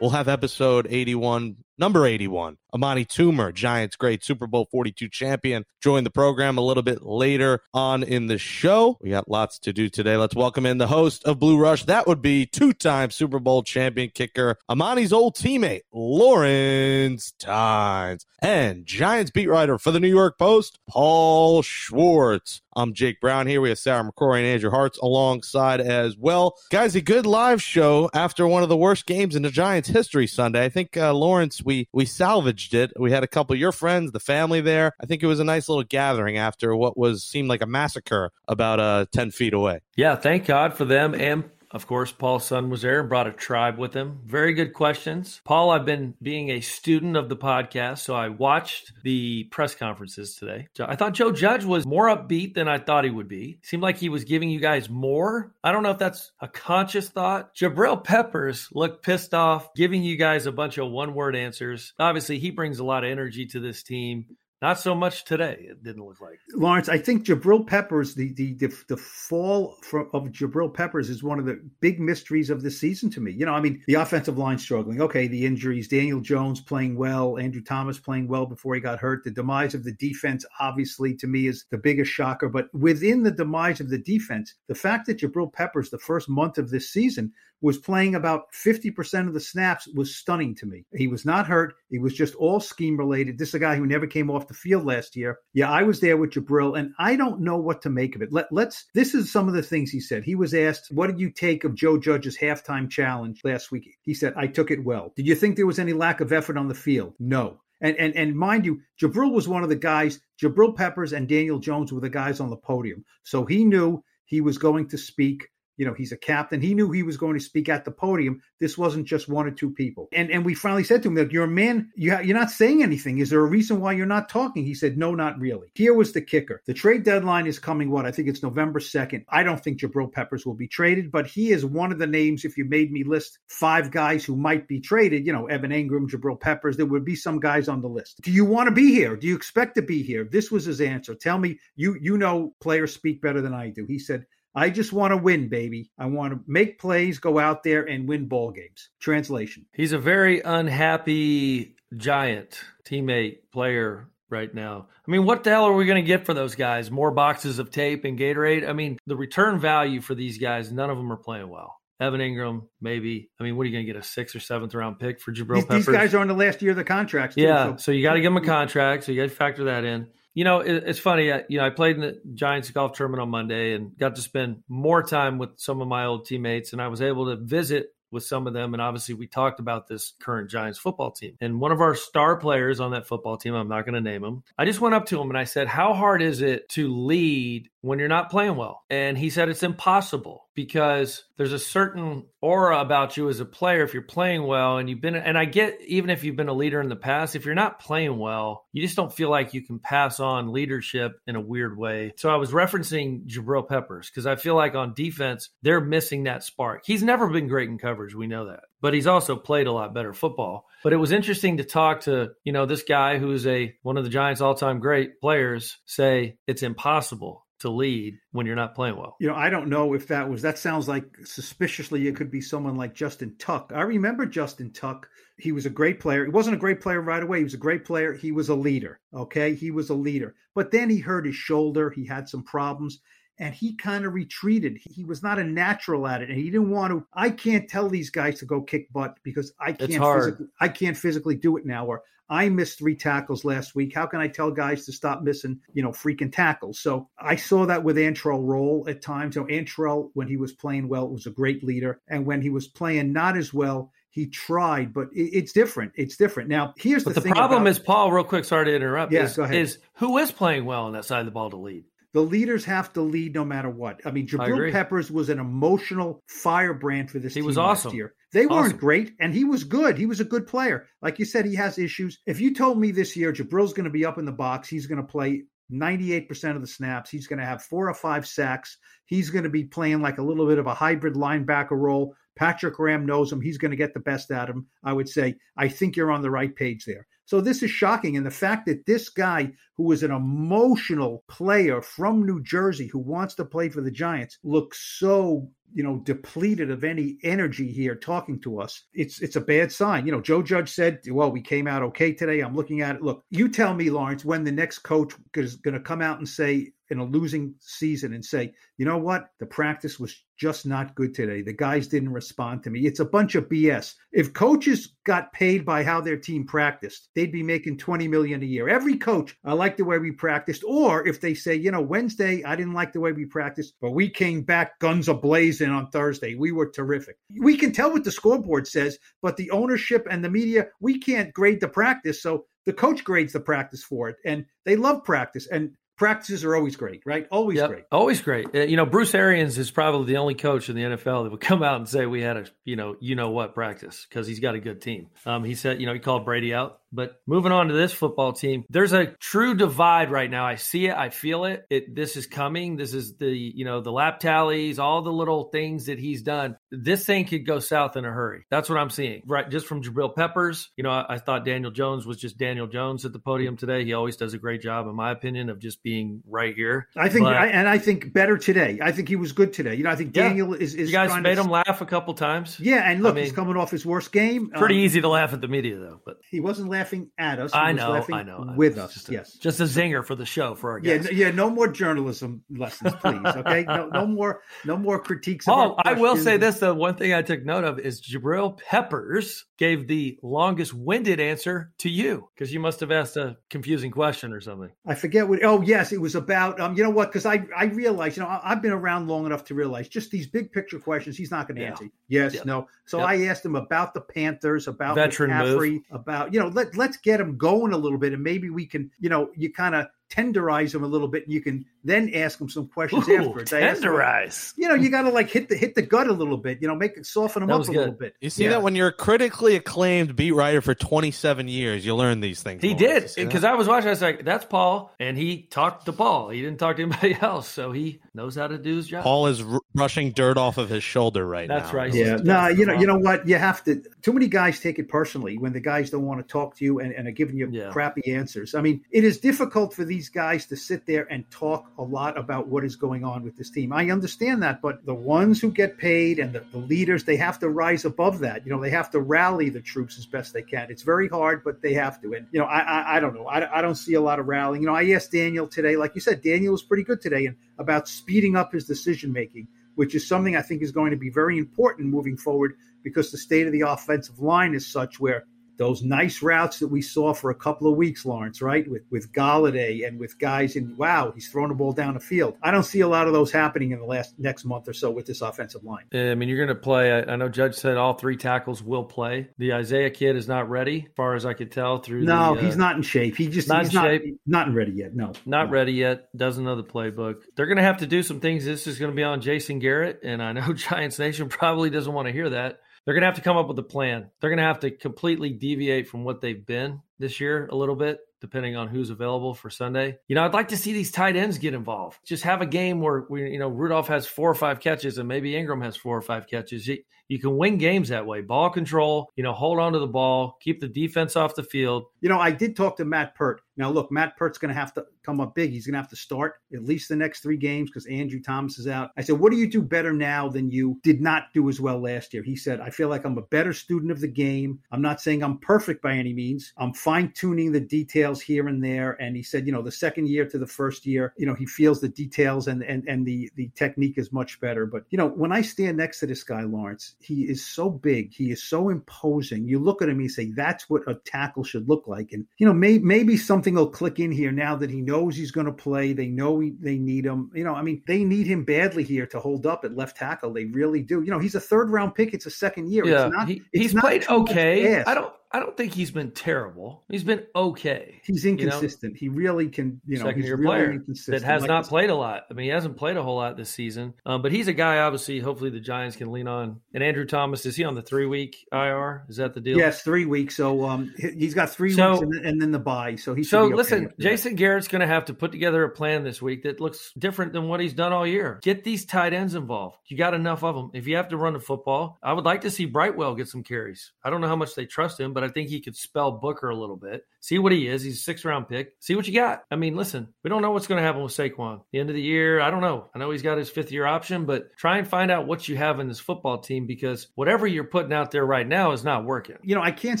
We'll 0.02 0.10
have 0.10 0.26
episode 0.26 0.88
81, 0.90 1.58
number 1.78 2.04
81. 2.06 2.56
Amani 2.74 3.04
Toomer, 3.04 3.52
Giants 3.52 3.96
great 3.96 4.24
Super 4.24 4.46
Bowl 4.46 4.66
42 4.70 5.08
champion, 5.08 5.64
join 5.82 6.04
the 6.04 6.10
program 6.10 6.56
a 6.56 6.62
little 6.62 6.82
bit 6.82 7.02
later 7.02 7.60
on 7.74 8.02
in 8.02 8.28
the 8.28 8.38
show. 8.38 8.96
We 9.00 9.10
got 9.10 9.28
lots 9.28 9.58
to 9.60 9.72
do 9.72 9.88
today. 9.88 10.16
Let's 10.16 10.34
welcome 10.34 10.64
in 10.64 10.78
the 10.78 10.86
host 10.86 11.24
of 11.24 11.38
Blue 11.38 11.58
Rush. 11.58 11.84
That 11.84 12.06
would 12.06 12.22
be 12.22 12.46
two 12.46 12.72
time 12.72 13.10
Super 13.10 13.38
Bowl 13.38 13.62
champion 13.62 14.10
kicker, 14.14 14.56
Amani's 14.70 15.12
old 15.12 15.36
teammate, 15.36 15.82
Lawrence 15.92 17.32
Tynes, 17.38 18.24
and 18.40 18.86
Giants 18.86 19.30
beat 19.30 19.48
writer 19.48 19.78
for 19.78 19.90
the 19.90 20.00
New 20.00 20.08
York 20.08 20.38
Post, 20.38 20.78
Paul 20.88 21.62
Schwartz. 21.62 22.62
I'm 22.74 22.94
Jake 22.94 23.20
Brown 23.20 23.46
here. 23.46 23.60
We 23.60 23.68
have 23.68 23.78
Sarah 23.78 24.02
McCrory 24.02 24.38
and 24.38 24.46
Andrew 24.46 24.70
Hartz 24.70 24.98
alongside 24.98 25.80
as 25.80 26.16
well. 26.16 26.54
Guys, 26.70 26.94
a 26.94 27.02
good 27.02 27.26
live 27.26 27.62
show 27.62 28.08
after 28.14 28.46
one 28.46 28.62
of 28.62 28.70
the 28.70 28.76
worst 28.78 29.04
games 29.04 29.36
in 29.36 29.42
the 29.42 29.50
Giants 29.50 29.90
history 29.90 30.26
Sunday. 30.26 30.64
I 30.64 30.68
think, 30.70 30.96
uh, 30.96 31.12
Lawrence, 31.12 31.62
we, 31.62 31.86
we 31.92 32.06
salvaged 32.06 32.61
it. 32.70 32.92
We 32.98 33.10
had 33.10 33.24
a 33.24 33.28
couple 33.28 33.54
of 33.54 33.60
your 33.60 33.72
friends, 33.72 34.12
the 34.12 34.20
family 34.20 34.60
there. 34.60 34.92
I 35.00 35.06
think 35.06 35.22
it 35.22 35.26
was 35.26 35.40
a 35.40 35.44
nice 35.44 35.68
little 35.68 35.84
gathering 35.84 36.38
after 36.38 36.74
what 36.76 36.96
was 36.96 37.24
seemed 37.24 37.48
like 37.48 37.62
a 37.62 37.66
massacre 37.66 38.30
about 38.46 38.80
uh, 38.80 39.06
10 39.12 39.30
feet 39.32 39.54
away. 39.54 39.80
Yeah, 39.96 40.16
thank 40.16 40.46
God 40.46 40.74
for 40.74 40.84
them 40.84 41.14
and 41.14 41.44
of 41.72 41.86
course, 41.86 42.12
Paul's 42.12 42.44
son 42.44 42.70
was 42.70 42.82
there 42.82 43.00
and 43.00 43.08
brought 43.08 43.26
a 43.26 43.32
tribe 43.32 43.78
with 43.78 43.94
him. 43.94 44.20
Very 44.24 44.52
good 44.54 44.72
questions. 44.72 45.40
Paul, 45.44 45.70
I've 45.70 45.84
been 45.84 46.14
being 46.22 46.50
a 46.50 46.60
student 46.60 47.16
of 47.16 47.28
the 47.28 47.36
podcast, 47.36 47.98
so 47.98 48.14
I 48.14 48.28
watched 48.28 48.92
the 49.02 49.44
press 49.44 49.74
conferences 49.74 50.36
today. 50.36 50.68
I 50.78 50.96
thought 50.96 51.14
Joe 51.14 51.32
Judge 51.32 51.64
was 51.64 51.86
more 51.86 52.08
upbeat 52.08 52.54
than 52.54 52.68
I 52.68 52.78
thought 52.78 53.04
he 53.04 53.10
would 53.10 53.28
be. 53.28 53.58
Seemed 53.62 53.82
like 53.82 53.96
he 53.96 54.08
was 54.08 54.24
giving 54.24 54.50
you 54.50 54.60
guys 54.60 54.88
more. 54.88 55.52
I 55.64 55.72
don't 55.72 55.82
know 55.82 55.90
if 55.90 55.98
that's 55.98 56.32
a 56.40 56.48
conscious 56.48 57.08
thought. 57.08 57.54
Jabril 57.54 58.02
Peppers 58.02 58.68
looked 58.72 59.04
pissed 59.04 59.34
off, 59.34 59.74
giving 59.74 60.02
you 60.02 60.16
guys 60.16 60.46
a 60.46 60.52
bunch 60.52 60.78
of 60.78 60.90
one 60.90 61.14
word 61.14 61.34
answers. 61.36 61.94
Obviously, 61.98 62.38
he 62.38 62.50
brings 62.50 62.78
a 62.78 62.84
lot 62.84 63.04
of 63.04 63.10
energy 63.10 63.46
to 63.46 63.60
this 63.60 63.82
team. 63.82 64.26
Not 64.62 64.78
so 64.78 64.94
much 64.94 65.24
today. 65.24 65.66
It 65.70 65.82
didn't 65.82 66.06
look 66.06 66.20
like 66.20 66.38
Lawrence. 66.54 66.88
I 66.88 66.96
think 66.96 67.26
Jabril 67.26 67.66
Peppers, 67.66 68.14
the 68.14 68.32
the 68.32 68.54
the, 68.54 68.72
the 68.86 68.96
fall 68.96 69.76
for, 69.82 70.08
of 70.14 70.28
Jabril 70.28 70.72
Peppers 70.72 71.10
is 71.10 71.20
one 71.20 71.40
of 71.40 71.46
the 71.46 71.60
big 71.80 71.98
mysteries 71.98 72.48
of 72.48 72.62
the 72.62 72.70
season 72.70 73.10
to 73.10 73.20
me. 73.20 73.32
You 73.32 73.44
know, 73.44 73.54
I 73.54 73.60
mean, 73.60 73.82
the 73.88 73.94
offensive 73.94 74.38
line 74.38 74.58
struggling. 74.58 75.02
Okay, 75.02 75.26
the 75.26 75.44
injuries. 75.46 75.88
Daniel 75.88 76.20
Jones 76.20 76.60
playing 76.60 76.96
well. 76.96 77.38
Andrew 77.38 77.60
Thomas 77.60 77.98
playing 77.98 78.28
well 78.28 78.46
before 78.46 78.76
he 78.76 78.80
got 78.80 79.00
hurt. 79.00 79.24
The 79.24 79.32
demise 79.32 79.74
of 79.74 79.82
the 79.82 79.94
defense, 79.94 80.46
obviously, 80.60 81.16
to 81.16 81.26
me 81.26 81.48
is 81.48 81.64
the 81.70 81.78
biggest 81.78 82.12
shocker. 82.12 82.48
But 82.48 82.72
within 82.72 83.24
the 83.24 83.32
demise 83.32 83.80
of 83.80 83.90
the 83.90 83.98
defense, 83.98 84.54
the 84.68 84.76
fact 84.76 85.06
that 85.06 85.18
Jabril 85.18 85.52
Peppers, 85.52 85.90
the 85.90 85.98
first 85.98 86.28
month 86.28 86.56
of 86.56 86.70
this 86.70 86.88
season, 86.88 87.32
was 87.62 87.78
playing 87.78 88.16
about 88.16 88.52
50% 88.52 89.28
of 89.28 89.34
the 89.34 89.40
snaps 89.40 89.88
was 89.94 90.14
stunning 90.14 90.54
to 90.56 90.66
me. 90.66 90.84
He 90.94 91.06
was 91.06 91.24
not 91.24 91.46
hurt. 91.46 91.74
He 91.88 91.98
was 91.98 92.12
just 92.12 92.34
all 92.34 92.60
scheme 92.60 92.96
related. 92.96 93.38
This 93.38 93.48
is 93.48 93.54
a 93.54 93.60
guy 93.60 93.76
who 93.76 93.86
never 93.86 94.06
came 94.06 94.30
off 94.30 94.48
the 94.48 94.54
field 94.54 94.84
last 94.84 95.16
year. 95.16 95.38
Yeah, 95.54 95.70
I 95.70 95.84
was 95.84 96.00
there 96.00 96.16
with 96.16 96.32
Jabril, 96.32 96.78
and 96.78 96.92
I 96.98 97.16
don't 97.16 97.40
know 97.40 97.56
what 97.56 97.80
to 97.82 97.90
make 97.90 98.16
of 98.16 98.22
it. 98.22 98.32
Let, 98.32 98.52
let's. 98.52 98.86
This 98.94 99.14
is 99.14 99.32
some 99.32 99.48
of 99.48 99.54
the 99.54 99.62
things 99.62 99.90
he 99.90 100.00
said. 100.00 100.24
He 100.24 100.34
was 100.34 100.52
asked, 100.52 100.88
"What 100.90 101.06
did 101.06 101.20
you 101.20 101.30
take 101.30 101.64
of 101.64 101.74
Joe 101.74 101.98
Judge's 101.98 102.36
halftime 102.36 102.90
challenge 102.90 103.40
last 103.44 103.70
week?" 103.70 103.96
He 104.02 104.12
said, 104.12 104.34
"I 104.36 104.48
took 104.48 104.70
it 104.70 104.84
well." 104.84 105.12
Did 105.16 105.26
you 105.26 105.36
think 105.36 105.56
there 105.56 105.66
was 105.66 105.78
any 105.78 105.92
lack 105.92 106.20
of 106.20 106.32
effort 106.32 106.56
on 106.56 106.68
the 106.68 106.74
field? 106.74 107.14
No. 107.20 107.60
And, 107.80 107.96
and 107.96 108.14
and 108.16 108.36
mind 108.36 108.64
you, 108.64 108.80
Jabril 109.00 109.32
was 109.32 109.48
one 109.48 109.62
of 109.62 109.68
the 109.68 109.76
guys. 109.76 110.20
Jabril 110.40 110.76
Peppers 110.76 111.12
and 111.12 111.28
Daniel 111.28 111.58
Jones 111.58 111.92
were 111.92 112.00
the 112.00 112.08
guys 112.08 112.40
on 112.40 112.50
the 112.50 112.56
podium, 112.56 113.04
so 113.22 113.44
he 113.44 113.64
knew 113.64 114.02
he 114.24 114.40
was 114.40 114.56
going 114.56 114.88
to 114.88 114.98
speak 114.98 115.48
you 115.76 115.86
know 115.86 115.94
he's 115.94 116.12
a 116.12 116.16
captain. 116.16 116.60
He 116.60 116.74
knew 116.74 116.90
he 116.90 117.02
was 117.02 117.16
going 117.16 117.34
to 117.34 117.44
speak 117.44 117.68
at 117.68 117.84
the 117.84 117.90
podium. 117.90 118.40
This 118.60 118.76
wasn't 118.76 119.06
just 119.06 119.28
one 119.28 119.46
or 119.46 119.50
two 119.50 119.70
people. 119.70 120.08
And 120.12 120.30
and 120.30 120.44
we 120.44 120.54
finally 120.54 120.84
said 120.84 121.02
to 121.02 121.08
him 121.08 121.16
like 121.16 121.32
you're 121.32 121.44
a 121.44 121.48
man. 121.48 121.90
You 121.96 122.20
you're 122.20 122.38
not 122.38 122.50
saying 122.50 122.82
anything. 122.82 123.18
Is 123.18 123.30
there 123.30 123.40
a 123.40 123.46
reason 123.46 123.80
why 123.80 123.92
you're 123.92 124.06
not 124.06 124.28
talking? 124.28 124.64
He 124.64 124.74
said 124.74 124.98
no 124.98 125.14
not 125.14 125.38
really. 125.38 125.68
Here 125.74 125.94
was 125.94 126.12
the 126.12 126.22
kicker. 126.22 126.62
The 126.66 126.74
trade 126.74 127.04
deadline 127.04 127.46
is 127.46 127.58
coming 127.58 127.90
what 127.90 128.06
i 128.06 128.10
think 128.10 128.28
it's 128.28 128.42
november 128.42 128.78
2nd 128.78 129.24
i 129.28 129.42
don't 129.42 129.62
think 129.62 129.80
jabril 129.80 130.10
peppers 130.10 130.46
will 130.46 130.54
be 130.54 130.68
traded 130.68 131.10
but 131.10 131.26
he 131.26 131.50
is 131.50 131.64
one 131.64 131.92
of 131.92 131.98
the 131.98 132.06
names 132.06 132.44
if 132.44 132.56
you 132.56 132.64
made 132.64 132.92
me 132.92 133.04
list 133.04 133.38
five 133.48 133.90
guys 133.90 134.24
who 134.24 134.36
might 134.36 134.68
be 134.68 134.80
traded 134.80 135.26
you 135.26 135.32
know 135.32 135.46
evan 135.46 135.70
engram 135.70 136.08
jabril 136.08 136.38
peppers 136.38 136.76
there 136.76 136.86
would 136.86 137.04
be 137.04 137.16
some 137.16 137.40
guys 137.40 137.68
on 137.68 137.80
the 137.80 137.88
list. 137.88 138.20
Do 138.22 138.30
you 138.30 138.44
want 138.44 138.68
to 138.68 138.74
be 138.74 138.92
here? 138.92 139.16
Do 139.16 139.26
you 139.26 139.36
expect 139.36 139.74
to 139.76 139.82
be 139.82 140.02
here? 140.02 140.24
This 140.24 140.50
was 140.50 140.64
his 140.64 140.80
answer. 140.80 141.14
Tell 141.14 141.38
me 141.38 141.58
you 141.76 141.96
you 142.00 142.18
know 142.18 142.54
players 142.60 142.94
speak 142.94 143.20
better 143.22 143.40
than 143.40 143.54
i 143.54 143.70
do. 143.70 143.84
He 143.86 143.98
said 143.98 144.26
I 144.54 144.70
just 144.70 144.92
want 144.92 145.12
to 145.12 145.16
win, 145.16 145.48
baby. 145.48 145.90
I 145.98 146.06
want 146.06 146.34
to 146.34 146.40
make 146.46 146.78
plays, 146.78 147.18
go 147.18 147.38
out 147.38 147.62
there 147.62 147.82
and 147.82 148.08
win 148.08 148.26
ball 148.28 148.50
games. 148.50 148.90
Translation. 149.00 149.66
He's 149.72 149.92
a 149.92 149.98
very 149.98 150.40
unhappy 150.40 151.76
giant 151.96 152.60
teammate 152.84 153.38
player 153.52 154.08
right 154.28 154.52
now. 154.54 154.88
I 155.06 155.10
mean, 155.10 155.24
what 155.24 155.44
the 155.44 155.50
hell 155.50 155.64
are 155.64 155.72
we 155.72 155.86
going 155.86 156.02
to 156.02 156.06
get 156.06 156.26
for 156.26 156.34
those 156.34 156.54
guys? 156.54 156.90
More 156.90 157.10
boxes 157.10 157.58
of 157.58 157.70
tape 157.70 158.04
and 158.04 158.18
Gatorade? 158.18 158.68
I 158.68 158.72
mean, 158.72 158.98
the 159.06 159.16
return 159.16 159.58
value 159.58 160.00
for 160.00 160.14
these 160.14 160.38
guys, 160.38 160.72
none 160.72 160.90
of 160.90 160.96
them 160.96 161.12
are 161.12 161.16
playing 161.16 161.48
well. 161.48 161.76
Evan 162.00 162.20
Engram, 162.20 162.62
maybe. 162.80 163.30
I 163.38 163.44
mean, 163.44 163.56
what 163.56 163.62
are 163.62 163.66
you 163.66 163.72
going 163.72 163.86
to 163.86 163.92
get 163.92 164.00
a 164.00 164.04
sixth 164.04 164.34
or 164.34 164.40
seventh 164.40 164.74
round 164.74 164.98
pick 164.98 165.20
for 165.20 165.32
Jabril 165.32 165.56
these, 165.56 165.64
Peppers? 165.64 165.86
These 165.86 165.94
guys 165.94 166.14
are 166.14 166.18
on 166.18 166.28
the 166.28 166.34
last 166.34 166.60
year 166.60 166.72
of 166.72 166.76
the 166.76 166.84
contracts. 166.84 167.36
Too, 167.36 167.42
yeah, 167.42 167.72
so, 167.72 167.76
so 167.76 167.92
you 167.92 168.02
got 168.02 168.14
to 168.14 168.20
give 168.20 168.32
them 168.32 168.42
a 168.42 168.46
contract. 168.46 169.04
So 169.04 169.12
you 169.12 169.22
got 169.22 169.28
to 169.28 169.34
factor 169.36 169.64
that 169.64 169.84
in. 169.84 170.08
You 170.34 170.44
know, 170.44 170.60
it, 170.60 170.84
it's 170.86 170.98
funny. 170.98 171.30
Uh, 171.30 171.42
you 171.48 171.58
know, 171.58 171.66
I 171.66 171.70
played 171.70 171.96
in 171.96 172.02
the 172.02 172.20
Giants 172.34 172.70
golf 172.70 172.94
tournament 172.94 173.20
on 173.20 173.28
Monday 173.28 173.74
and 173.74 173.96
got 173.96 174.16
to 174.16 174.22
spend 174.22 174.62
more 174.68 175.02
time 175.02 175.38
with 175.38 175.50
some 175.56 175.80
of 175.80 175.88
my 175.88 176.06
old 176.06 176.26
teammates, 176.26 176.72
and 176.72 176.80
I 176.80 176.88
was 176.88 177.02
able 177.02 177.26
to 177.26 177.36
visit 177.36 177.94
with 178.10 178.24
some 178.24 178.46
of 178.46 178.52
them. 178.52 178.74
And 178.74 178.82
obviously, 178.82 179.14
we 179.14 179.26
talked 179.26 179.58
about 179.58 179.88
this 179.88 180.12
current 180.20 180.50
Giants 180.50 180.78
football 180.78 181.10
team. 181.10 181.36
And 181.40 181.60
one 181.60 181.72
of 181.72 181.80
our 181.80 181.94
star 181.94 182.36
players 182.36 182.78
on 182.78 182.92
that 182.92 183.06
football 183.06 183.36
team, 183.36 183.54
I'm 183.54 183.68
not 183.68 183.84
going 183.84 183.94
to 183.94 184.00
name 184.00 184.22
him, 184.22 184.42
I 184.56 184.64
just 184.64 184.80
went 184.80 184.94
up 184.94 185.06
to 185.06 185.20
him 185.20 185.30
and 185.30 185.38
I 185.38 185.44
said, 185.44 185.66
How 185.66 185.94
hard 185.94 186.22
is 186.22 186.42
it 186.42 186.68
to 186.70 186.94
lead 186.94 187.68
when 187.82 187.98
you're 187.98 188.08
not 188.08 188.30
playing 188.30 188.56
well? 188.56 188.82
And 188.88 189.16
he 189.18 189.30
said, 189.30 189.48
It's 189.48 189.62
impossible 189.62 190.48
because 190.54 191.24
there's 191.36 191.52
a 191.52 191.58
certain 191.58 192.24
aura 192.40 192.80
about 192.80 193.16
you 193.16 193.28
as 193.28 193.40
a 193.40 193.44
player 193.44 193.82
if 193.82 193.94
you're 193.94 194.02
playing 194.02 194.42
well 194.42 194.78
and 194.78 194.88
you've 194.88 195.00
been 195.00 195.14
and 195.14 195.38
I 195.38 195.44
get 195.44 195.80
even 195.86 196.10
if 196.10 196.24
you've 196.24 196.36
been 196.36 196.48
a 196.48 196.54
leader 196.54 196.80
in 196.80 196.88
the 196.88 196.96
past 196.96 197.36
if 197.36 197.46
you're 197.46 197.54
not 197.54 197.80
playing 197.80 198.18
well 198.18 198.66
you 198.72 198.82
just 198.82 198.96
don't 198.96 199.12
feel 199.12 199.30
like 199.30 199.54
you 199.54 199.62
can 199.62 199.78
pass 199.78 200.20
on 200.20 200.52
leadership 200.52 201.12
in 201.26 201.36
a 201.36 201.40
weird 201.40 201.76
way. 201.76 202.12
So 202.16 202.30
I 202.30 202.36
was 202.36 202.50
referencing 202.50 203.26
Jabril 203.26 203.66
Peppers 203.66 204.10
because 204.10 204.26
I 204.26 204.36
feel 204.36 204.54
like 204.54 204.74
on 204.74 204.94
defense 204.94 205.50
they're 205.62 205.80
missing 205.80 206.24
that 206.24 206.44
spark. 206.44 206.82
He's 206.84 207.02
never 207.02 207.28
been 207.28 207.48
great 207.48 207.68
in 207.68 207.78
coverage 207.78 208.14
we 208.14 208.26
know 208.26 208.46
that 208.46 208.60
but 208.80 208.94
he's 208.94 209.06
also 209.06 209.36
played 209.36 209.68
a 209.68 209.72
lot 209.72 209.94
better 209.94 210.12
football. 210.12 210.66
But 210.82 210.92
it 210.92 210.96
was 210.96 211.12
interesting 211.12 211.58
to 211.58 211.64
talk 211.64 212.02
to 212.02 212.32
you 212.44 212.52
know 212.52 212.66
this 212.66 212.82
guy 212.82 213.18
who's 213.18 213.46
a 213.46 213.74
one 213.82 213.96
of 213.96 214.04
the 214.04 214.10
Giants 214.10 214.40
all-time 214.40 214.80
great 214.80 215.20
players 215.20 215.78
say 215.86 216.36
it's 216.46 216.62
impossible 216.62 217.46
to 217.62 217.70
lead 217.70 218.18
when 218.30 218.46
you're 218.46 218.54
not 218.54 218.74
playing 218.74 218.96
well. 218.96 219.16
You 219.18 219.28
know, 219.28 219.34
I 219.34 219.50
don't 219.50 219.68
know 219.68 219.94
if 219.94 220.06
that 220.08 220.28
was 220.28 220.42
that 220.42 220.58
sounds 220.58 220.86
like 220.86 221.06
suspiciously 221.24 222.06
it 222.06 222.14
could 222.14 222.30
be 222.30 222.40
someone 222.40 222.76
like 222.76 222.94
Justin 222.94 223.34
Tuck. 223.38 223.72
I 223.74 223.82
remember 223.82 224.26
Justin 224.26 224.72
Tuck. 224.72 225.08
He 225.38 225.50
was 225.50 225.66
a 225.66 225.70
great 225.70 225.98
player. 225.98 226.24
He 226.24 226.30
wasn't 226.30 226.54
a 226.56 226.60
great 226.60 226.80
player 226.80 227.00
right 227.00 227.22
away. 227.22 227.38
He 227.38 227.44
was 227.44 227.54
a 227.54 227.58
great 227.58 227.84
player. 227.84 228.12
He 228.12 228.30
was 228.30 228.48
a 228.50 228.54
leader. 228.54 229.00
Okay. 229.12 229.54
He 229.54 229.70
was 229.72 229.90
a 229.90 229.94
leader. 229.94 230.36
But 230.54 230.70
then 230.70 230.88
he 230.90 230.98
hurt 230.98 231.26
his 231.26 231.34
shoulder. 231.34 231.90
He 231.90 232.06
had 232.06 232.28
some 232.28 232.44
problems. 232.44 233.00
and 233.38 233.54
he 233.54 233.74
kind 233.74 234.04
of 234.04 234.12
retreated. 234.14 234.78
He 234.80 235.04
was 235.04 235.22
not 235.22 235.38
a 235.38 235.44
natural 235.44 236.06
at 236.06 236.22
it, 236.22 236.28
and 236.28 236.38
he 236.38 236.50
didn't 236.50 236.70
want 236.70 236.92
to. 236.92 237.04
I 237.14 237.30
can't 237.30 237.68
tell 237.68 237.88
these 237.88 238.10
guys 238.10 238.38
to 238.38 238.44
go 238.46 238.60
kick 238.60 238.92
butt 238.92 239.16
because 239.22 239.52
I 239.58 239.72
can't. 239.72 239.90
Physically, 239.90 240.46
I 240.60 240.68
can't 240.68 240.96
physically 240.96 241.34
do 241.36 241.56
it 241.56 241.66
now. 241.66 241.86
Or 241.86 242.02
I 242.32 242.48
missed 242.48 242.78
three 242.78 242.96
tackles 242.96 243.44
last 243.44 243.74
week. 243.74 243.94
How 243.94 244.06
can 244.06 244.18
I 244.18 244.26
tell 244.26 244.50
guys 244.50 244.86
to 244.86 244.92
stop 244.92 245.20
missing, 245.20 245.60
you 245.74 245.82
know, 245.82 245.90
freaking 245.90 246.32
tackles? 246.32 246.80
So 246.80 247.10
I 247.18 247.36
saw 247.36 247.66
that 247.66 247.84
with 247.84 247.96
Antrel 247.96 248.42
Rolle 248.42 248.88
at 248.88 249.02
times. 249.02 249.34
So 249.34 249.44
Antrel, 249.44 250.08
when 250.14 250.28
he 250.28 250.38
was 250.38 250.54
playing 250.54 250.88
well, 250.88 251.10
was 251.10 251.26
a 251.26 251.30
great 251.30 251.62
leader, 251.62 252.00
and 252.08 252.24
when 252.24 252.40
he 252.40 252.48
was 252.48 252.68
playing 252.68 253.12
not 253.12 253.36
as 253.36 253.52
well, 253.52 253.92
he 254.08 254.28
tried, 254.28 254.94
but 254.94 255.08
it's 255.12 255.52
different. 255.52 255.92
It's 255.94 256.16
different. 256.16 256.48
Now, 256.48 256.72
here's 256.78 257.04
but 257.04 257.14
the, 257.14 257.20
the 257.20 257.28
problem 257.32 257.62
about, 257.62 257.70
is, 257.70 257.78
Paul. 257.78 258.10
Real 258.10 258.24
quick, 258.24 258.46
sorry 258.46 258.64
to 258.64 258.74
interrupt. 258.74 259.12
Yeah, 259.12 259.24
is, 259.24 259.36
go 259.36 259.42
ahead. 259.42 259.56
Is 259.56 259.78
who 259.96 260.16
is 260.16 260.32
playing 260.32 260.64
well 260.64 260.84
on 260.84 260.92
that 260.92 261.04
side 261.04 261.20
of 261.20 261.26
the 261.26 261.32
ball 261.32 261.50
to 261.50 261.58
lead? 261.58 261.84
The 262.14 262.22
leaders 262.22 262.64
have 262.64 262.94
to 262.94 263.02
lead 263.02 263.34
no 263.34 263.44
matter 263.44 263.68
what. 263.68 264.00
I 264.06 264.10
mean, 264.10 264.26
Jabril 264.26 264.72
Peppers 264.72 265.10
was 265.10 265.28
an 265.28 265.38
emotional 265.38 266.22
firebrand 266.28 267.10
for 267.10 267.18
this 267.18 267.34
he 267.34 267.40
team 267.40 267.46
was 267.46 267.58
last 267.58 267.86
awesome. 267.86 267.96
year. 267.96 268.14
They 268.32 268.46
weren't 268.46 268.78
great, 268.78 269.12
and 269.20 269.34
he 269.34 269.44
was 269.44 269.64
good. 269.64 269.98
He 269.98 270.06
was 270.06 270.20
a 270.20 270.24
good 270.24 270.46
player. 270.46 270.86
Like 271.02 271.18
you 271.18 271.24
said, 271.26 271.44
he 271.44 271.54
has 271.56 271.78
issues. 271.78 272.18
If 272.26 272.40
you 272.40 272.54
told 272.54 272.78
me 272.78 272.90
this 272.90 273.14
year 273.14 273.32
Jabril's 273.32 273.74
going 273.74 273.84
to 273.84 273.90
be 273.90 274.06
up 274.06 274.16
in 274.16 274.24
the 274.24 274.32
box, 274.32 274.68
he's 274.68 274.86
going 274.86 275.00
to 275.00 275.06
play 275.06 275.42
98% 275.70 276.56
of 276.56 276.60
the 276.60 276.66
snaps. 276.66 277.10
He's 277.10 277.26
going 277.26 277.38
to 277.38 277.44
have 277.44 277.62
four 277.62 277.88
or 277.88 277.94
five 277.94 278.26
sacks. 278.26 278.78
He's 279.06 279.30
going 279.30 279.44
to 279.44 279.50
be 279.50 279.64
playing 279.64 280.00
like 280.00 280.18
a 280.18 280.22
little 280.22 280.46
bit 280.46 280.58
of 280.58 280.66
a 280.66 280.74
hybrid 280.74 281.14
linebacker 281.14 281.72
role. 281.72 282.14
Patrick 282.36 282.76
Graham 282.76 283.04
knows 283.04 283.30
him. 283.30 283.40
He's 283.40 283.58
going 283.58 283.70
to 283.70 283.76
get 283.76 283.92
the 283.92 284.00
best 284.00 284.30
out 284.30 284.48
of 284.48 284.56
him. 284.56 284.66
I 284.82 284.92
would 284.92 285.08
say, 285.08 285.36
I 285.56 285.68
think 285.68 285.96
you're 285.96 286.10
on 286.10 286.22
the 286.22 286.30
right 286.30 286.54
page 286.54 286.84
there. 286.86 287.06
So 287.24 287.40
this 287.40 287.62
is 287.62 287.70
shocking. 287.70 288.16
And 288.16 288.26
the 288.26 288.30
fact 288.30 288.66
that 288.66 288.84
this 288.86 289.08
guy, 289.08 289.52
who 289.76 289.92
is 289.92 290.02
an 290.02 290.10
emotional 290.10 291.24
player 291.28 291.80
from 291.80 292.26
New 292.26 292.42
Jersey 292.42 292.88
who 292.88 292.98
wants 292.98 293.34
to 293.36 293.44
play 293.44 293.68
for 293.68 293.80
the 293.80 293.90
Giants, 293.90 294.38
looks 294.42 294.98
so 294.98 295.50
you 295.74 295.82
know 295.82 295.98
depleted 295.98 296.70
of 296.70 296.84
any 296.84 297.18
energy 297.22 297.70
here 297.70 297.94
talking 297.94 298.40
to 298.40 298.60
us 298.60 298.84
it's 298.92 299.20
it's 299.20 299.36
a 299.36 299.40
bad 299.40 299.72
sign. 299.72 300.06
You 300.06 300.12
know 300.12 300.20
joe 300.20 300.42
judge 300.42 300.70
said 300.70 301.00
well 301.10 301.30
we 301.30 301.40
came 301.40 301.66
out 301.66 301.82
okay 301.82 302.12
today. 302.12 302.40
I'm 302.40 302.54
looking 302.54 302.80
at 302.80 302.96
it. 302.96 303.02
Look 303.02 303.24
you 303.30 303.48
tell 303.48 303.74
me 303.74 303.90
lawrence 303.90 304.24
when 304.24 304.44
the 304.44 304.52
next 304.52 304.80
coach 304.80 305.14
is 305.34 305.56
going 305.56 305.74
to 305.74 305.80
come 305.80 306.02
out 306.02 306.18
and 306.18 306.28
say 306.28 306.72
in 306.92 306.98
a 306.98 307.04
losing 307.04 307.54
season 307.58 308.12
and 308.12 308.24
say 308.24 308.52
you 308.76 308.84
know 308.84 308.98
what? 308.98 309.30
The 309.40 309.46
practice 309.46 309.98
was 309.98 310.24
just 310.36 310.66
not 310.66 310.94
good 310.94 311.14
today. 311.14 311.42
The 311.42 311.52
guys 311.52 311.88
didn't 311.88 312.12
respond 312.12 312.62
to 312.62 312.70
me. 312.70 312.80
It's 312.80 313.00
a 313.00 313.04
bunch 313.04 313.34
of 313.34 313.48
bs 313.48 313.94
if 314.12 314.32
coaches 314.32 314.94
got 315.04 315.32
paid 315.32 315.64
by 315.64 315.82
how 315.82 316.00
their 316.00 316.16
team 316.16 316.46
practiced 316.46 317.08
they'd 317.14 317.32
be 317.32 317.42
making 317.42 317.78
20 317.78 318.06
million 318.08 318.42
a 318.42 318.46
year. 318.46 318.68
Every 318.68 318.96
coach 318.96 319.36
i 319.44 319.52
like 319.52 319.76
the 319.76 319.84
way 319.84 319.98
we 319.98 320.12
practiced. 320.12 320.62
Or 320.66 321.06
if 321.06 321.20
they 321.20 321.34
say 321.34 321.54
you 321.54 321.70
know 321.70 321.80
wednesday 321.80 322.44
i 322.44 322.54
didn't 322.54 322.74
like 322.74 322.92
the 322.92 323.00
way 323.00 323.12
we 323.12 323.24
practiced 323.24 323.74
but 323.80 323.90
we 323.90 324.08
came 324.08 324.42
back 324.42 324.78
guns 324.78 325.08
ablazing 325.08 325.74
on 325.74 325.90
thursday. 325.90 326.34
We 326.34 326.52
were 326.52 326.70
terrific. 326.70 327.16
We 327.40 327.56
can 327.56 327.72
tell 327.72 327.90
what 327.90 328.04
the 328.04 328.12
scoreboard 328.12 328.68
says 328.68 328.98
but 329.22 329.36
the 329.36 329.50
ownership 329.50 330.06
and 330.10 330.24
the 330.24 330.30
media 330.30 330.66
we 330.80 330.98
can't 330.98 331.32
grade 331.32 331.60
the 331.60 331.68
practice. 331.68 332.22
So 332.22 332.46
the 332.66 332.72
coach 332.72 333.02
grades 333.02 333.32
the 333.32 333.40
practice 333.40 333.82
for 333.82 334.08
it 334.08 334.16
and 334.24 334.44
they 334.64 334.76
love 334.76 335.04
practice. 335.04 335.46
And 335.48 335.72
practices 336.02 336.42
are 336.42 336.56
always 336.56 336.74
great, 336.74 337.00
right? 337.06 337.28
Always 337.30 337.58
Yep, 337.58 337.68
great. 337.68 337.84
Always 337.92 338.20
great. 338.20 338.52
Uh, 338.52 338.60
You 338.62 338.76
know, 338.76 338.86
Bruce 338.86 339.14
Arians 339.14 339.56
is 339.56 339.70
probably 339.70 340.06
the 340.12 340.18
only 340.18 340.34
coach 340.34 340.68
in 340.68 340.74
the 340.74 340.82
NFL 340.82 341.22
that 341.22 341.30
would 341.30 341.40
come 341.52 341.62
out 341.62 341.76
and 341.76 341.88
say 341.88 342.06
we 342.06 342.20
had 342.22 342.36
a, 342.36 342.46
you 342.64 342.74
know, 342.74 342.96
you 343.00 343.14
know 343.14 343.30
what 343.30 343.54
practice 343.54 344.04
because 344.08 344.26
he's 344.26 344.40
got 344.40 344.56
a 344.56 344.60
good 344.60 344.82
team. 344.82 345.10
Um, 345.24 345.44
he 345.44 345.54
said, 345.54 345.80
you 345.80 345.86
know, 345.86 345.92
he 345.92 346.00
called 346.00 346.24
Brady 346.24 346.52
out. 346.54 346.80
But 346.92 347.22
moving 347.26 347.52
on 347.52 347.68
to 347.68 347.74
this 347.74 347.92
football 347.92 348.34
team, 348.34 348.64
there's 348.68 348.92
a 348.92 349.06
true 349.06 349.54
divide 349.54 350.10
right 350.10 350.30
now. 350.30 350.44
I 350.44 350.56
see 350.56 350.86
it. 350.86 350.94
I 350.94 351.08
feel 351.08 351.46
it. 351.46 351.64
It 351.70 351.94
this 351.94 352.18
is 352.18 352.26
coming. 352.26 352.76
This 352.76 352.92
is 352.92 353.16
the, 353.16 353.30
you 353.30 353.64
know, 353.64 353.80
the 353.80 353.90
lap 353.90 354.20
tallies, 354.20 354.78
all 354.78 355.00
the 355.00 355.12
little 355.12 355.44
things 355.44 355.86
that 355.86 355.98
he's 355.98 356.22
done. 356.22 356.56
This 356.70 357.06
thing 357.06 357.24
could 357.24 357.46
go 357.46 357.60
south 357.60 357.96
in 357.96 358.04
a 358.04 358.10
hurry. 358.10 358.44
That's 358.50 358.68
what 358.68 358.78
I'm 358.78 358.90
seeing. 358.90 359.22
Right, 359.26 359.50
just 359.50 359.66
from 359.66 359.82
Jabril 359.82 360.14
Peppers. 360.14 360.70
You 360.76 360.84
know, 360.84 360.90
I, 360.90 361.14
I 361.14 361.18
thought 361.18 361.46
Daniel 361.46 361.70
Jones 361.70 362.04
was 362.04 362.18
just 362.18 362.36
Daniel 362.36 362.66
Jones 362.66 363.06
at 363.06 363.14
the 363.14 363.18
podium 363.18 363.56
today. 363.56 363.84
He 363.84 363.94
always 363.94 364.16
does 364.16 364.34
a 364.34 364.38
great 364.38 364.60
job, 364.60 364.86
in 364.86 364.94
my 364.94 365.12
opinion, 365.12 365.48
of 365.48 365.60
just 365.60 365.82
being 365.82 365.91
right 366.28 366.54
here. 366.54 366.88
I 366.96 367.08
think, 367.08 367.24
But- 367.24 367.34
I, 367.36 367.46
and 367.48 367.68
I 367.68 367.78
think 367.78 368.12
better 368.12 368.36
today. 368.38 368.78
I 368.82 368.92
think 368.92 369.08
he 369.08 369.16
was 369.16 369.32
good 369.32 369.52
today. 369.52 369.74
You 369.74 369.84
know, 369.84 369.90
I 369.90 369.96
think 369.96 370.16
Yeah. 370.16 370.28
Daniel 370.28 370.54
is, 370.54 370.74
is 370.74 370.90
You 370.90 370.96
guys 370.96 371.20
made 371.22 371.34
to, 371.36 371.42
him 371.42 371.50
laugh 371.50 371.80
a 371.80 371.86
couple 371.86 372.14
times. 372.14 372.58
Yeah, 372.60 372.88
and 372.90 373.02
look, 373.02 373.16
I 373.16 373.20
he's 373.20 373.32
coming 373.32 373.56
off 373.56 373.70
his 373.70 373.84
worst 373.86 374.12
game. 374.12 374.50
Pretty 374.50 374.74
Um, 374.76 374.80
easy 374.80 375.00
to 375.00 375.08
laugh 375.08 375.32
at 375.32 375.40
the 375.40 375.48
media, 375.48 375.78
though. 375.78 376.00
But 376.04 376.18
He 376.30 376.40
wasn't 376.40 376.70
laughing 376.70 377.10
at 377.18 377.38
us. 377.38 377.52
He 377.52 377.58
I 377.58 377.72
was 377.72 377.80
know, 377.80 377.90
laughing 377.90 378.14
I 378.14 378.22
know. 378.22 378.54
with 378.56 378.78
us. 378.78 378.94
Just 378.94 379.08
a, 379.08 379.12
yes. 379.12 379.34
just 379.34 379.60
a 379.60 379.64
zinger 379.64 380.04
for 380.04 380.14
the 380.14 380.26
show 380.26 380.54
for 380.54 380.72
our 380.72 380.78
Yeah, 380.82 380.96
guests. 380.98 381.12
yeah. 381.12 381.30
No 381.30 381.50
more 381.50 381.68
journalism 381.68 382.42
lessons, 382.50 382.94
please. 383.00 383.20
Okay, 383.24 383.64
no, 383.66 383.88
no 383.88 384.06
more, 384.06 384.42
no 384.64 384.76
more 384.76 385.00
critiques. 385.00 385.46
Oh, 385.48 385.74
I 385.84 385.94
will 385.94 386.16
say 386.16 386.36
this 386.36 386.58
though. 386.58 386.74
One 386.74 386.94
thing 386.96 387.12
I 387.14 387.22
took 387.22 387.44
note 387.44 387.64
of 387.64 387.78
is 387.78 388.00
Jabril 388.00 388.58
Peppers 388.58 389.44
gave 389.58 389.86
the 389.86 390.18
longest 390.22 390.74
winded 390.74 391.20
answer 391.20 391.72
to 391.78 391.88
you 391.88 392.28
because 392.34 392.52
you 392.52 392.60
must 392.60 392.80
have 392.80 392.90
asked 392.90 393.16
a 393.16 393.36
confusing 393.50 393.90
question 393.90 394.32
or 394.32 394.40
something. 394.40 394.70
I 394.86 394.94
forget 394.94 395.28
what. 395.28 395.42
Oh, 395.44 395.60
yes, 395.82 395.92
it 395.92 396.00
was 396.00 396.14
about. 396.14 396.60
Um, 396.60 396.74
you 396.76 396.82
know 396.82 396.90
what? 396.90 397.08
Because 397.08 397.26
I, 397.26 397.46
I 397.56 397.64
realized, 397.64 398.16
you 398.16 398.22
know, 398.22 398.28
I, 398.28 398.40
I've 398.44 398.62
been 398.62 398.72
around 398.72 399.08
long 399.08 399.26
enough 399.26 399.44
to 399.46 399.54
realize 399.54 399.88
just 399.88 400.10
these 400.10 400.26
big 400.26 400.52
picture 400.52 400.78
questions. 400.78 401.16
He's 401.16 401.30
not 401.30 401.48
going 401.48 401.56
to 401.56 401.62
Yeah. 401.62 401.70
answer. 401.70 401.88
Yes, 402.08 402.34
Yep. 402.34 402.44
no. 402.46 402.68
So 402.84 402.98
Yep. 402.98 403.08
I 403.08 403.24
asked 403.26 403.44
him 403.44 403.56
about 403.56 403.94
the 403.94 404.00
Panthers, 404.00 404.68
about 404.68 404.94
Veteran 404.94 405.30
McCaffrey, 405.30 405.82
about 405.90 406.32
you 406.32 406.40
know, 406.40 406.48
let 406.48 406.76
let's 406.76 406.96
get 406.96 407.20
him 407.20 407.36
going 407.36 407.72
a 407.72 407.76
little 407.78 407.98
bit, 407.98 408.12
and 408.12 408.22
maybe 408.22 408.50
we 408.50 408.66
can, 408.66 408.90
you 409.00 409.08
know, 409.08 409.30
you 409.36 409.52
kind 409.52 409.74
of 409.74 409.86
tenderize 410.14 410.72
them 410.72 410.84
a 410.84 410.86
little 410.86 411.08
bit, 411.08 411.24
and 411.24 411.32
you 411.32 411.40
can 411.40 411.64
then 411.84 412.10
ask 412.14 412.38
them 412.38 412.48
some 412.48 412.66
questions 412.68 413.08
Ooh, 413.08 413.16
afterwards. 413.16 413.52
I 413.52 413.60
asked 413.60 413.82
him- 413.82 413.90
tenderize. 413.92 414.52
you 414.56 414.68
know, 414.68 414.74
you 414.74 414.90
got 414.90 415.02
to 415.02 415.10
like 415.10 415.30
hit 415.30 415.48
the 415.48 415.56
hit 415.56 415.74
the 415.74 415.82
gut 415.82 416.06
a 416.08 416.12
little 416.12 416.36
bit. 416.36 416.60
You 416.60 416.68
know, 416.68 416.74
make 416.74 416.96
it 416.96 417.06
soften 417.06 417.40
them 417.40 417.48
That 417.48 417.54
up 417.56 417.62
a 417.62 417.66
good. 417.66 417.76
little 417.76 417.94
bit. 417.94 418.14
You 418.20 418.30
see 418.30 418.44
Yeah. 418.44 418.50
that 418.50 418.62
when 418.62 418.74
you're 418.76 418.88
a 418.88 418.92
critically 418.92 419.56
acclaimed 419.56 420.14
beat 420.16 420.32
writer 420.32 420.60
for 420.60 420.74
27 420.74 421.48
years, 421.48 421.84
you 421.86 421.94
learn 421.94 422.20
these 422.20 422.42
things. 422.42 422.62
He 422.62 422.68
Lawrence. 422.74 422.82
did 422.82 423.02
You 423.02 423.08
see 423.08 423.24
because 423.24 423.44
I 423.44 423.54
was 423.54 423.66
watching. 423.68 423.88
I 423.88 423.90
was 423.90 424.02
like, 424.02 424.24
"That's 424.24 424.44
Paul," 424.44 424.92
and 425.00 425.16
he 425.16 425.42
talked 425.42 425.86
to 425.86 425.92
Paul. 425.92 426.28
He 426.28 426.40
didn't 426.42 426.58
talk 426.58 426.76
to 426.76 426.82
anybody 426.90 427.16
else, 427.20 427.48
so 427.48 427.72
he 427.72 428.00
knows 428.14 428.36
how 428.36 428.46
to 428.46 428.58
do 428.58 428.76
his 428.76 428.88
job. 428.88 429.02
Paul 429.02 429.26
is 429.26 429.42
r- 429.42 429.60
brushing 429.74 430.12
dirt 430.12 430.36
off 430.36 430.58
of 430.58 430.68
his 430.68 430.82
shoulder 430.82 431.26
right 431.26 431.48
now. 431.48 431.60
That's 431.60 431.72
right. 431.72 431.92
Yeah, 431.92 432.10
That's 432.10 432.22
no, 432.24 432.48
the 432.48 432.58
you 432.58 432.66
know, 432.66 432.74
you 432.74 432.86
know 432.86 432.98
what? 432.98 433.26
You 433.26 433.36
have 433.36 433.64
to. 433.64 433.82
Too 434.02 434.12
many 434.12 434.26
guys 434.26 434.60
take 434.60 434.78
it 434.78 434.88
personally 434.88 435.38
when 435.38 435.52
the 435.52 435.60
guys 435.60 435.90
don't 435.90 436.04
want 436.04 436.20
to 436.26 436.30
talk 436.30 436.56
to 436.56 436.64
you 436.64 436.80
and, 436.80 436.92
and 436.92 437.08
are 437.08 437.12
giving 437.12 437.36
you 437.36 437.48
Yeah. 437.50 437.70
crappy 437.70 438.12
answers. 438.12 438.54
I 438.54 438.60
mean, 438.60 438.84
it 438.90 439.04
is 439.04 439.18
difficult 439.18 439.72
for 439.72 439.84
these 439.84 440.08
guys 440.08 440.46
to 440.46 440.56
sit 440.56 440.84
there 440.86 441.10
and 441.10 441.28
talk 441.30 441.70
a 441.78 441.82
lot 441.82 442.18
about 442.18 442.48
what 442.48 442.64
is 442.64 442.76
going 442.76 443.04
on 443.04 443.22
with 443.22 443.36
this 443.36 443.50
team. 443.50 443.72
I 443.72 443.90
understand 443.90 444.42
that, 444.42 444.60
but 444.60 444.84
the 444.84 444.94
ones 444.94 445.40
who 445.40 445.50
get 445.50 445.78
paid 445.78 446.18
and 446.18 446.34
the, 446.34 446.44
the 446.52 446.58
leaders, 446.58 447.04
they 447.04 447.16
have 447.16 447.38
to 447.38 447.48
rise 447.48 447.84
above 447.84 448.18
that. 448.20 448.44
You 448.44 448.52
know, 448.52 448.60
they 448.60 448.70
have 448.70 448.90
to 448.90 449.00
rally 449.00 449.48
the 449.48 449.60
troops 449.60 449.98
as 449.98 450.04
best 450.04 450.34
they 450.34 450.42
can. 450.42 450.70
It's 450.70 450.82
very 450.82 451.08
hard, 451.08 451.42
but 451.44 451.62
they 451.62 451.72
have 451.74 452.00
to. 452.02 452.12
And 452.12 452.26
you 452.30 452.40
know, 452.40 452.46
I 452.46 452.60
I, 452.60 452.96
I 452.96 453.00
don't 453.00 453.14
know. 453.14 453.26
I, 453.26 453.58
I 453.58 453.62
don't 453.62 453.74
see 453.76 453.94
a 453.94 454.00
lot 454.00 454.18
of 454.18 454.26
rallying. 454.26 454.62
You 454.62 454.68
know, 454.68 454.74
I 454.74 454.90
asked 454.90 455.12
Daniel 455.12 455.46
today, 455.46 455.76
like 455.76 455.94
you 455.94 456.00
said, 456.02 456.20
Daniel 456.20 456.52
was 456.52 456.62
pretty 456.62 456.82
good 456.84 457.00
today, 457.00 457.26
and 457.26 457.36
about 457.58 457.86
speeding 458.02 458.34
up 458.34 458.52
his 458.52 458.66
decision 458.66 459.12
making 459.12 459.46
which 459.74 459.94
is 459.94 460.06
something 460.06 460.36
I 460.36 460.42
think 460.42 460.62
is 460.62 460.72
going 460.72 460.90
to 460.90 460.96
be 460.96 461.10
very 461.10 461.38
important 461.38 461.88
moving 461.88 462.16
forward 462.16 462.56
because 462.82 463.10
the 463.10 463.18
state 463.18 463.46
of 463.46 463.52
the 463.52 463.62
offensive 463.62 464.20
line 464.20 464.54
is 464.54 464.66
such 464.66 465.00
where 465.00 465.24
those 465.62 465.82
nice 465.82 466.22
routes 466.22 466.58
that 466.58 466.68
we 466.68 466.82
saw 466.82 467.14
for 467.14 467.30
a 467.30 467.34
couple 467.34 467.70
of 467.70 467.76
weeks, 467.76 468.04
Lawrence, 468.04 468.42
right? 468.42 468.68
With 468.68 468.82
with 468.90 469.12
Golladay 469.12 469.86
and 469.86 469.98
with 470.00 470.18
guys 470.18 470.56
in 470.56 470.76
wow, 470.76 471.12
he's 471.14 471.28
throwing 471.28 471.50
the 471.50 471.54
ball 471.54 471.72
down 471.72 471.94
the 471.94 472.00
field. 472.00 472.36
I 472.42 472.50
don't 472.50 472.64
see 472.64 472.80
a 472.80 472.88
lot 472.88 473.06
of 473.06 473.12
those 473.12 473.30
happening 473.30 473.70
in 473.70 473.78
the 473.78 473.84
last 473.86 474.18
next 474.18 474.44
month 474.44 474.68
or 474.68 474.72
so 474.72 474.90
with 474.90 475.06
this 475.06 475.20
offensive 475.22 475.62
line. 475.62 475.84
I 475.94 476.14
mean, 476.16 476.28
you're 476.28 476.44
going 476.44 476.48
to 476.56 476.60
play. 476.60 476.92
I, 476.92 477.12
I 477.12 477.16
know 477.16 477.28
Judge 477.28 477.54
said 477.54 477.76
all 477.76 477.94
three 477.94 478.16
tackles 478.16 478.62
will 478.62 478.84
play. 478.84 479.28
The 479.38 479.52
Isaiah 479.52 479.90
kid 479.90 480.16
is 480.16 480.26
not 480.26 480.50
ready, 480.50 480.86
as 480.88 480.94
far 480.96 481.14
as 481.14 481.24
I 481.24 481.34
could 481.34 481.52
tell. 481.52 481.78
Through 481.78 482.02
No, 482.02 482.34
the, 482.34 482.40
uh, 482.40 482.44
he's 482.44 482.56
not 482.56 482.76
in 482.76 482.82
shape. 482.82 483.16
He 483.16 483.28
just 483.28 483.48
not 483.48 483.60
he's 483.62 483.68
in 483.68 483.74
not 483.76 483.84
shape. 483.84 484.20
not 484.26 484.52
ready 484.52 484.72
yet. 484.72 484.94
No, 484.96 485.12
Not 485.24 485.46
no. 485.46 485.52
ready 485.52 485.72
yet. 485.72 486.08
Doesn't 486.16 486.42
know 486.44 486.56
the 486.56 486.64
playbook. 486.64 487.22
They're 487.36 487.46
going 487.46 487.56
to 487.56 487.62
have 487.62 487.78
to 487.78 487.86
do 487.86 488.02
some 488.02 488.18
things. 488.20 488.44
This 488.44 488.66
is 488.66 488.78
going 488.78 488.90
to 488.90 488.96
be 488.96 489.04
on 489.04 489.20
Jason 489.20 489.58
Garrett, 489.60 490.00
and 490.02 490.22
I 490.22 490.32
know 490.32 490.52
Giants 490.54 490.98
Nation 490.98 491.28
probably 491.28 491.70
doesn't 491.70 491.92
want 491.92 492.08
to 492.08 492.12
hear 492.12 492.30
that. 492.30 492.58
They're 492.84 492.94
going 492.94 493.02
to 493.02 493.06
have 493.06 493.16
to 493.16 493.22
come 493.22 493.36
up 493.36 493.48
with 493.48 493.58
a 493.58 493.64
plan. 493.64 494.10
They're 494.20 494.30
going 494.30 494.38
to 494.38 494.44
have 494.44 494.60
to 494.60 494.70
completely 494.70 495.30
deviate 495.30 495.88
from 495.88 496.04
what 496.04 496.20
they've 496.20 496.44
been 496.44 496.80
this 496.98 497.20
year 497.20 497.46
a 497.46 497.54
little 497.54 497.76
bit, 497.76 498.00
depending 498.20 498.56
on 498.56 498.68
who's 498.68 498.90
available 498.90 499.34
for 499.34 499.50
Sunday. 499.50 499.98
You 500.08 500.16
know, 500.16 500.24
I'd 500.24 500.34
like 500.34 500.48
to 500.48 500.56
see 500.56 500.72
these 500.72 500.90
tight 500.90 501.16
ends 501.16 501.38
get 501.38 501.54
involved. 501.54 501.98
Just 502.04 502.24
have 502.24 502.42
a 502.42 502.46
game 502.46 502.80
where 502.80 503.04
we, 503.08 503.30
you 503.30 503.38
know 503.38 503.48
Rudolph 503.48 503.88
has 503.88 504.06
four 504.06 504.30
or 504.30 504.34
five 504.34 504.60
catches, 504.60 504.98
and 504.98 505.08
maybe 505.08 505.32
Engram 505.32 505.62
has 505.62 505.76
four 505.76 505.96
or 505.96 506.02
five 506.02 506.26
catches. 506.26 506.68
You 507.12 507.18
can 507.18 507.36
win 507.36 507.58
games 507.58 507.90
that 507.90 508.06
way. 508.06 508.22
Ball 508.22 508.48
control. 508.48 509.12
You 509.16 509.22
know, 509.22 509.34
hold 509.34 509.58
on 509.58 509.74
to 509.74 509.78
the 509.78 509.86
ball, 509.86 510.38
keep 510.40 510.62
the 510.62 510.66
defense 510.66 511.14
off 511.14 511.34
the 511.34 511.42
field. 511.42 511.84
You 512.00 512.08
know, 512.08 512.18
I 512.18 512.30
did 512.30 512.56
talk 512.56 512.78
to 512.78 512.86
Matt 512.86 513.14
Peart. 513.14 513.42
Now, 513.58 513.70
look, 513.70 513.92
Matt 513.92 514.16
Peart's 514.16 514.38
going 514.38 514.48
to 514.48 514.58
have 514.58 514.72
to 514.74 514.86
come 515.02 515.20
up 515.20 515.34
big. 515.34 515.50
He's 515.50 515.66
going 515.66 515.74
to 515.74 515.78
have 515.78 515.90
to 515.90 515.96
start 515.96 516.36
at 516.54 516.64
least 516.64 516.88
the 516.88 516.96
next 516.96 517.20
three 517.20 517.36
games 517.36 517.68
because 517.68 517.86
Andrew 517.86 518.20
Thomas 518.20 518.58
is 518.58 518.66
out. 518.66 518.90
I 518.96 519.02
said, 519.02 519.18
What 519.18 519.30
do 519.30 519.36
you 519.36 519.50
do 519.50 519.60
better 519.60 519.92
now 519.92 520.28
than 520.28 520.50
you 520.50 520.80
did 520.82 521.00
not 521.00 521.24
do 521.34 521.48
as 521.48 521.60
well 521.60 521.80
last 521.80 522.14
year? 522.14 522.22
He 522.22 522.34
said, 522.34 522.60
I 522.60 522.70
feel 522.70 522.88
like 522.88 523.04
I'm 523.04 523.18
a 523.18 523.22
better 523.22 523.52
student 523.52 523.92
of 523.92 524.00
the 524.00 524.08
game. 524.08 524.58
I'm 524.70 524.80
not 524.80 525.00
saying 525.00 525.22
I'm 525.22 525.38
perfect 525.38 525.82
by 525.82 525.94
any 525.94 526.14
means. 526.14 526.52
I'm 526.56 526.72
fine 526.72 527.12
tuning 527.12 527.52
the 527.52 527.60
details 527.60 528.22
here 528.22 528.48
and 528.48 528.64
there. 528.64 528.92
And 529.02 529.14
he 529.14 529.22
said, 529.22 529.46
you 529.46 529.52
know, 529.52 529.62
the 529.62 529.70
second 529.70 530.08
year 530.08 530.26
to 530.28 530.38
the 530.38 530.46
first 530.46 530.86
year, 530.86 531.12
you 531.18 531.26
know, 531.26 531.34
he 531.34 531.46
feels 531.46 531.80
the 531.80 531.88
details 531.88 532.48
and 532.48 532.62
and 532.62 532.84
and 532.88 533.06
the 533.06 533.30
the 533.36 533.50
technique 533.54 533.98
is 533.98 534.12
much 534.12 534.40
better. 534.40 534.64
But 534.64 534.84
you 534.90 534.96
know, 534.96 535.08
when 535.08 535.32
I 535.32 535.42
stand 535.42 535.76
next 535.76 536.00
to 536.00 536.06
this 536.06 536.24
guy, 536.24 536.42
Lawrence, 536.42 536.94
he 537.04 537.22
is 537.22 537.46
so 537.46 537.70
big, 537.70 538.12
he 538.12 538.30
is 538.30 538.42
so 538.42 538.68
imposing. 538.68 539.46
You 539.46 539.58
look 539.58 539.82
at 539.82 539.88
him, 539.88 539.96
and 539.96 540.02
you 540.02 540.08
say, 540.08 540.32
that's 540.34 540.68
what 540.68 540.82
a 540.86 540.94
tackle 540.94 541.44
should 541.44 541.68
look 541.68 541.86
like. 541.86 542.12
And 542.12 542.26
you 542.38 542.46
know, 542.46 542.52
may, 542.52 542.78
maybe 542.78 543.16
something 543.16 543.54
will 543.54 543.68
click 543.68 543.98
in 543.98 544.12
here 544.12 544.32
now 544.32 544.56
that 544.56 544.70
he 544.70 544.80
knows 544.80 545.16
he's 545.16 545.30
going 545.30 545.46
to 545.46 545.52
play. 545.52 545.92
They 545.92 546.06
know 546.06 546.40
he, 546.40 546.52
they 546.60 546.76
need 546.76 547.04
him. 547.04 547.30
You 547.34 547.44
know, 547.44 547.54
I 547.54 547.62
mean, 547.62 547.82
they 547.86 548.04
need 548.04 548.26
him 548.26 548.44
badly 548.44 548.84
here 548.84 549.06
to 549.06 549.20
hold 549.20 549.46
up 549.46 549.64
at 549.64 549.76
left 549.76 549.96
tackle. 549.96 550.32
They 550.32 550.44
really 550.46 550.82
do. 550.82 551.02
You 551.02 551.10
know, 551.10 551.18
he's 551.18 551.34
a 551.34 551.40
third 551.40 551.70
round 551.70 551.94
pick. 551.94 552.14
It's 552.14 552.26
a 552.26 552.30
second 552.30 552.70
year. 552.70 552.86
Yeah, 552.86 553.06
it's 553.06 553.14
not, 553.14 553.28
he, 553.28 553.42
he's 553.52 553.74
played 553.74 554.02
too 554.02 554.18
much 554.20 554.28
to 554.28 554.32
okay. 554.34 554.82
I 554.82 554.94
don't. 554.94 555.12
I 555.34 555.40
don't 555.40 555.56
think 555.56 555.72
he's 555.72 555.90
been 555.90 556.10
terrible. 556.10 556.84
He's 556.90 557.04
been 557.04 557.24
okay. 557.34 558.00
He's 558.04 558.24
you 558.24 558.32
know? 558.36 558.42
inconsistent. 558.44 558.96
He 558.98 559.08
really 559.08 559.48
can, 559.48 559.80
you 559.86 559.98
know, 559.98 560.04
Second 560.04 560.22
he's 560.22 560.30
really 560.30 560.44
player 560.44 560.72
inconsistent. 560.72 561.20
that 561.22 561.26
has 561.26 561.42
Like 561.42 561.48
not 561.48 561.66
played 561.68 561.88
a 561.90 561.94
lot. 561.94 562.24
I 562.30 562.34
mean, 562.34 562.44
he 562.44 562.50
hasn't 562.50 562.76
played 562.76 562.96
a 562.96 563.02
whole 563.02 563.16
lot 563.16 563.36
this 563.36 563.48
season. 563.50 563.94
Um, 564.04 564.20
but 564.22 564.30
he's 564.32 564.48
a 564.48 564.52
guy, 564.52 564.78
obviously. 564.78 565.20
Hopefully, 565.20 565.50
the 565.50 565.60
Giants 565.60 565.96
can 565.96 566.12
lean 566.12 566.28
on. 566.28 566.60
And 566.74 566.82
Andrew 566.82 567.06
Thomas 567.06 567.46
is 567.46 567.56
he 567.56 567.64
on 567.64 567.74
the 567.74 567.82
three 567.82 568.06
week 568.06 568.46
IR? 568.52 569.04
Is 569.08 569.16
that 569.16 569.32
the 569.34 569.40
deal? 569.40 569.56
Yes, 569.56 569.82
three 569.82 570.04
weeks. 570.04 570.36
So 570.36 570.64
um, 570.66 570.92
he- 570.98 571.12
he's 571.12 571.34
got 571.34 571.50
three 571.50 571.72
So- 571.72 571.92
weeks 571.92 572.02
and, 572.02 572.12
then- 572.14 572.24
and 572.26 572.42
then 572.42 572.50
the 572.52 572.58
bye. 572.58 572.96
So 572.96 573.14
he. 573.14 573.22
should 573.22 573.30
So 573.30 573.40
be 573.48 573.54
okay 573.54 573.56
listen. 573.56 573.92
Jason 573.98 574.34
Garrett's 574.34 574.68
going 574.68 574.80
to 574.80 574.86
have 574.86 575.06
to 575.06 575.14
put 575.14 575.32
together 575.32 575.64
a 575.64 575.70
plan 575.70 576.04
this 576.04 576.20
week 576.20 576.42
that 576.42 576.60
looks 576.60 576.92
different 576.98 577.32
than 577.32 577.48
what 577.48 577.60
he's 577.60 577.72
done 577.74 577.92
all 577.92 578.06
year. 578.06 578.38
Get 578.42 578.64
these 578.64 578.84
tight 578.84 579.12
ends 579.14 579.34
involved. 579.34 579.78
You 579.86 579.96
got 579.96 580.12
enough 580.14 580.44
of 580.44 580.54
them. 580.54 580.70
If 580.74 580.86
you 580.86 580.96
have 580.96 581.08
to 581.08 581.16
run 581.16 581.32
the 581.32 581.40
football, 581.40 581.98
I 582.02 582.12
would 582.12 582.24
like 582.26 582.42
to 582.42 582.50
see 582.50 582.66
Brightwell 582.66 583.14
get 583.14 583.28
some 583.28 583.42
carries. 583.42 583.92
I 584.04 584.10
don't 584.10 584.20
know 584.20 584.28
how 584.28 584.36
much 584.36 584.54
they 584.54 584.66
trust 584.66 585.00
him, 585.00 585.12
but 585.12 585.21
I 585.22 585.28
think 585.28 585.48
he 585.48 585.60
could 585.60 585.76
spell 585.76 586.12
Booker 586.12 586.48
a 586.48 586.56
little 586.56 586.76
bit. 586.76 587.06
See 587.20 587.38
what 587.38 587.52
he 587.52 587.68
is. 587.68 587.82
He's 587.82 587.98
a 587.98 588.00
six 588.00 588.24
round 588.24 588.48
pick. 588.48 588.74
See 588.80 588.96
what 588.96 589.06
you 589.06 589.14
got. 589.14 589.44
I 589.50 589.56
mean, 589.56 589.76
listen, 589.76 590.08
we 590.24 590.30
don't 590.30 590.42
know 590.42 590.50
what's 590.50 590.66
going 590.66 590.80
to 590.80 590.86
happen 590.86 591.02
with 591.02 591.12
Saquon. 591.12 591.60
The 591.70 591.78
end 591.78 591.88
of 591.88 591.94
the 591.94 592.02
year, 592.02 592.40
I 592.40 592.50
don't 592.50 592.60
know. 592.60 592.90
I 592.94 592.98
know 592.98 593.10
he's 593.12 593.22
got 593.22 593.38
his 593.38 593.48
fifth 593.48 593.70
year 593.70 593.86
option, 593.86 594.24
but 594.24 594.56
try 594.56 594.78
and 594.78 594.88
find 594.88 595.10
out 595.10 595.26
what 595.26 595.48
you 595.48 595.56
have 595.56 595.78
in 595.78 595.86
this 595.86 596.00
football 596.00 596.38
team 596.38 596.66
because 596.66 597.08
whatever 597.14 597.46
you're 597.46 597.62
putting 597.64 597.92
out 597.92 598.10
there 598.10 598.26
right 598.26 598.46
now 598.46 598.72
is 598.72 598.82
not 598.82 599.04
working. 599.04 599.36
you 599.44 599.54
know, 599.54 599.62
I 599.62 599.70
can't 599.70 600.00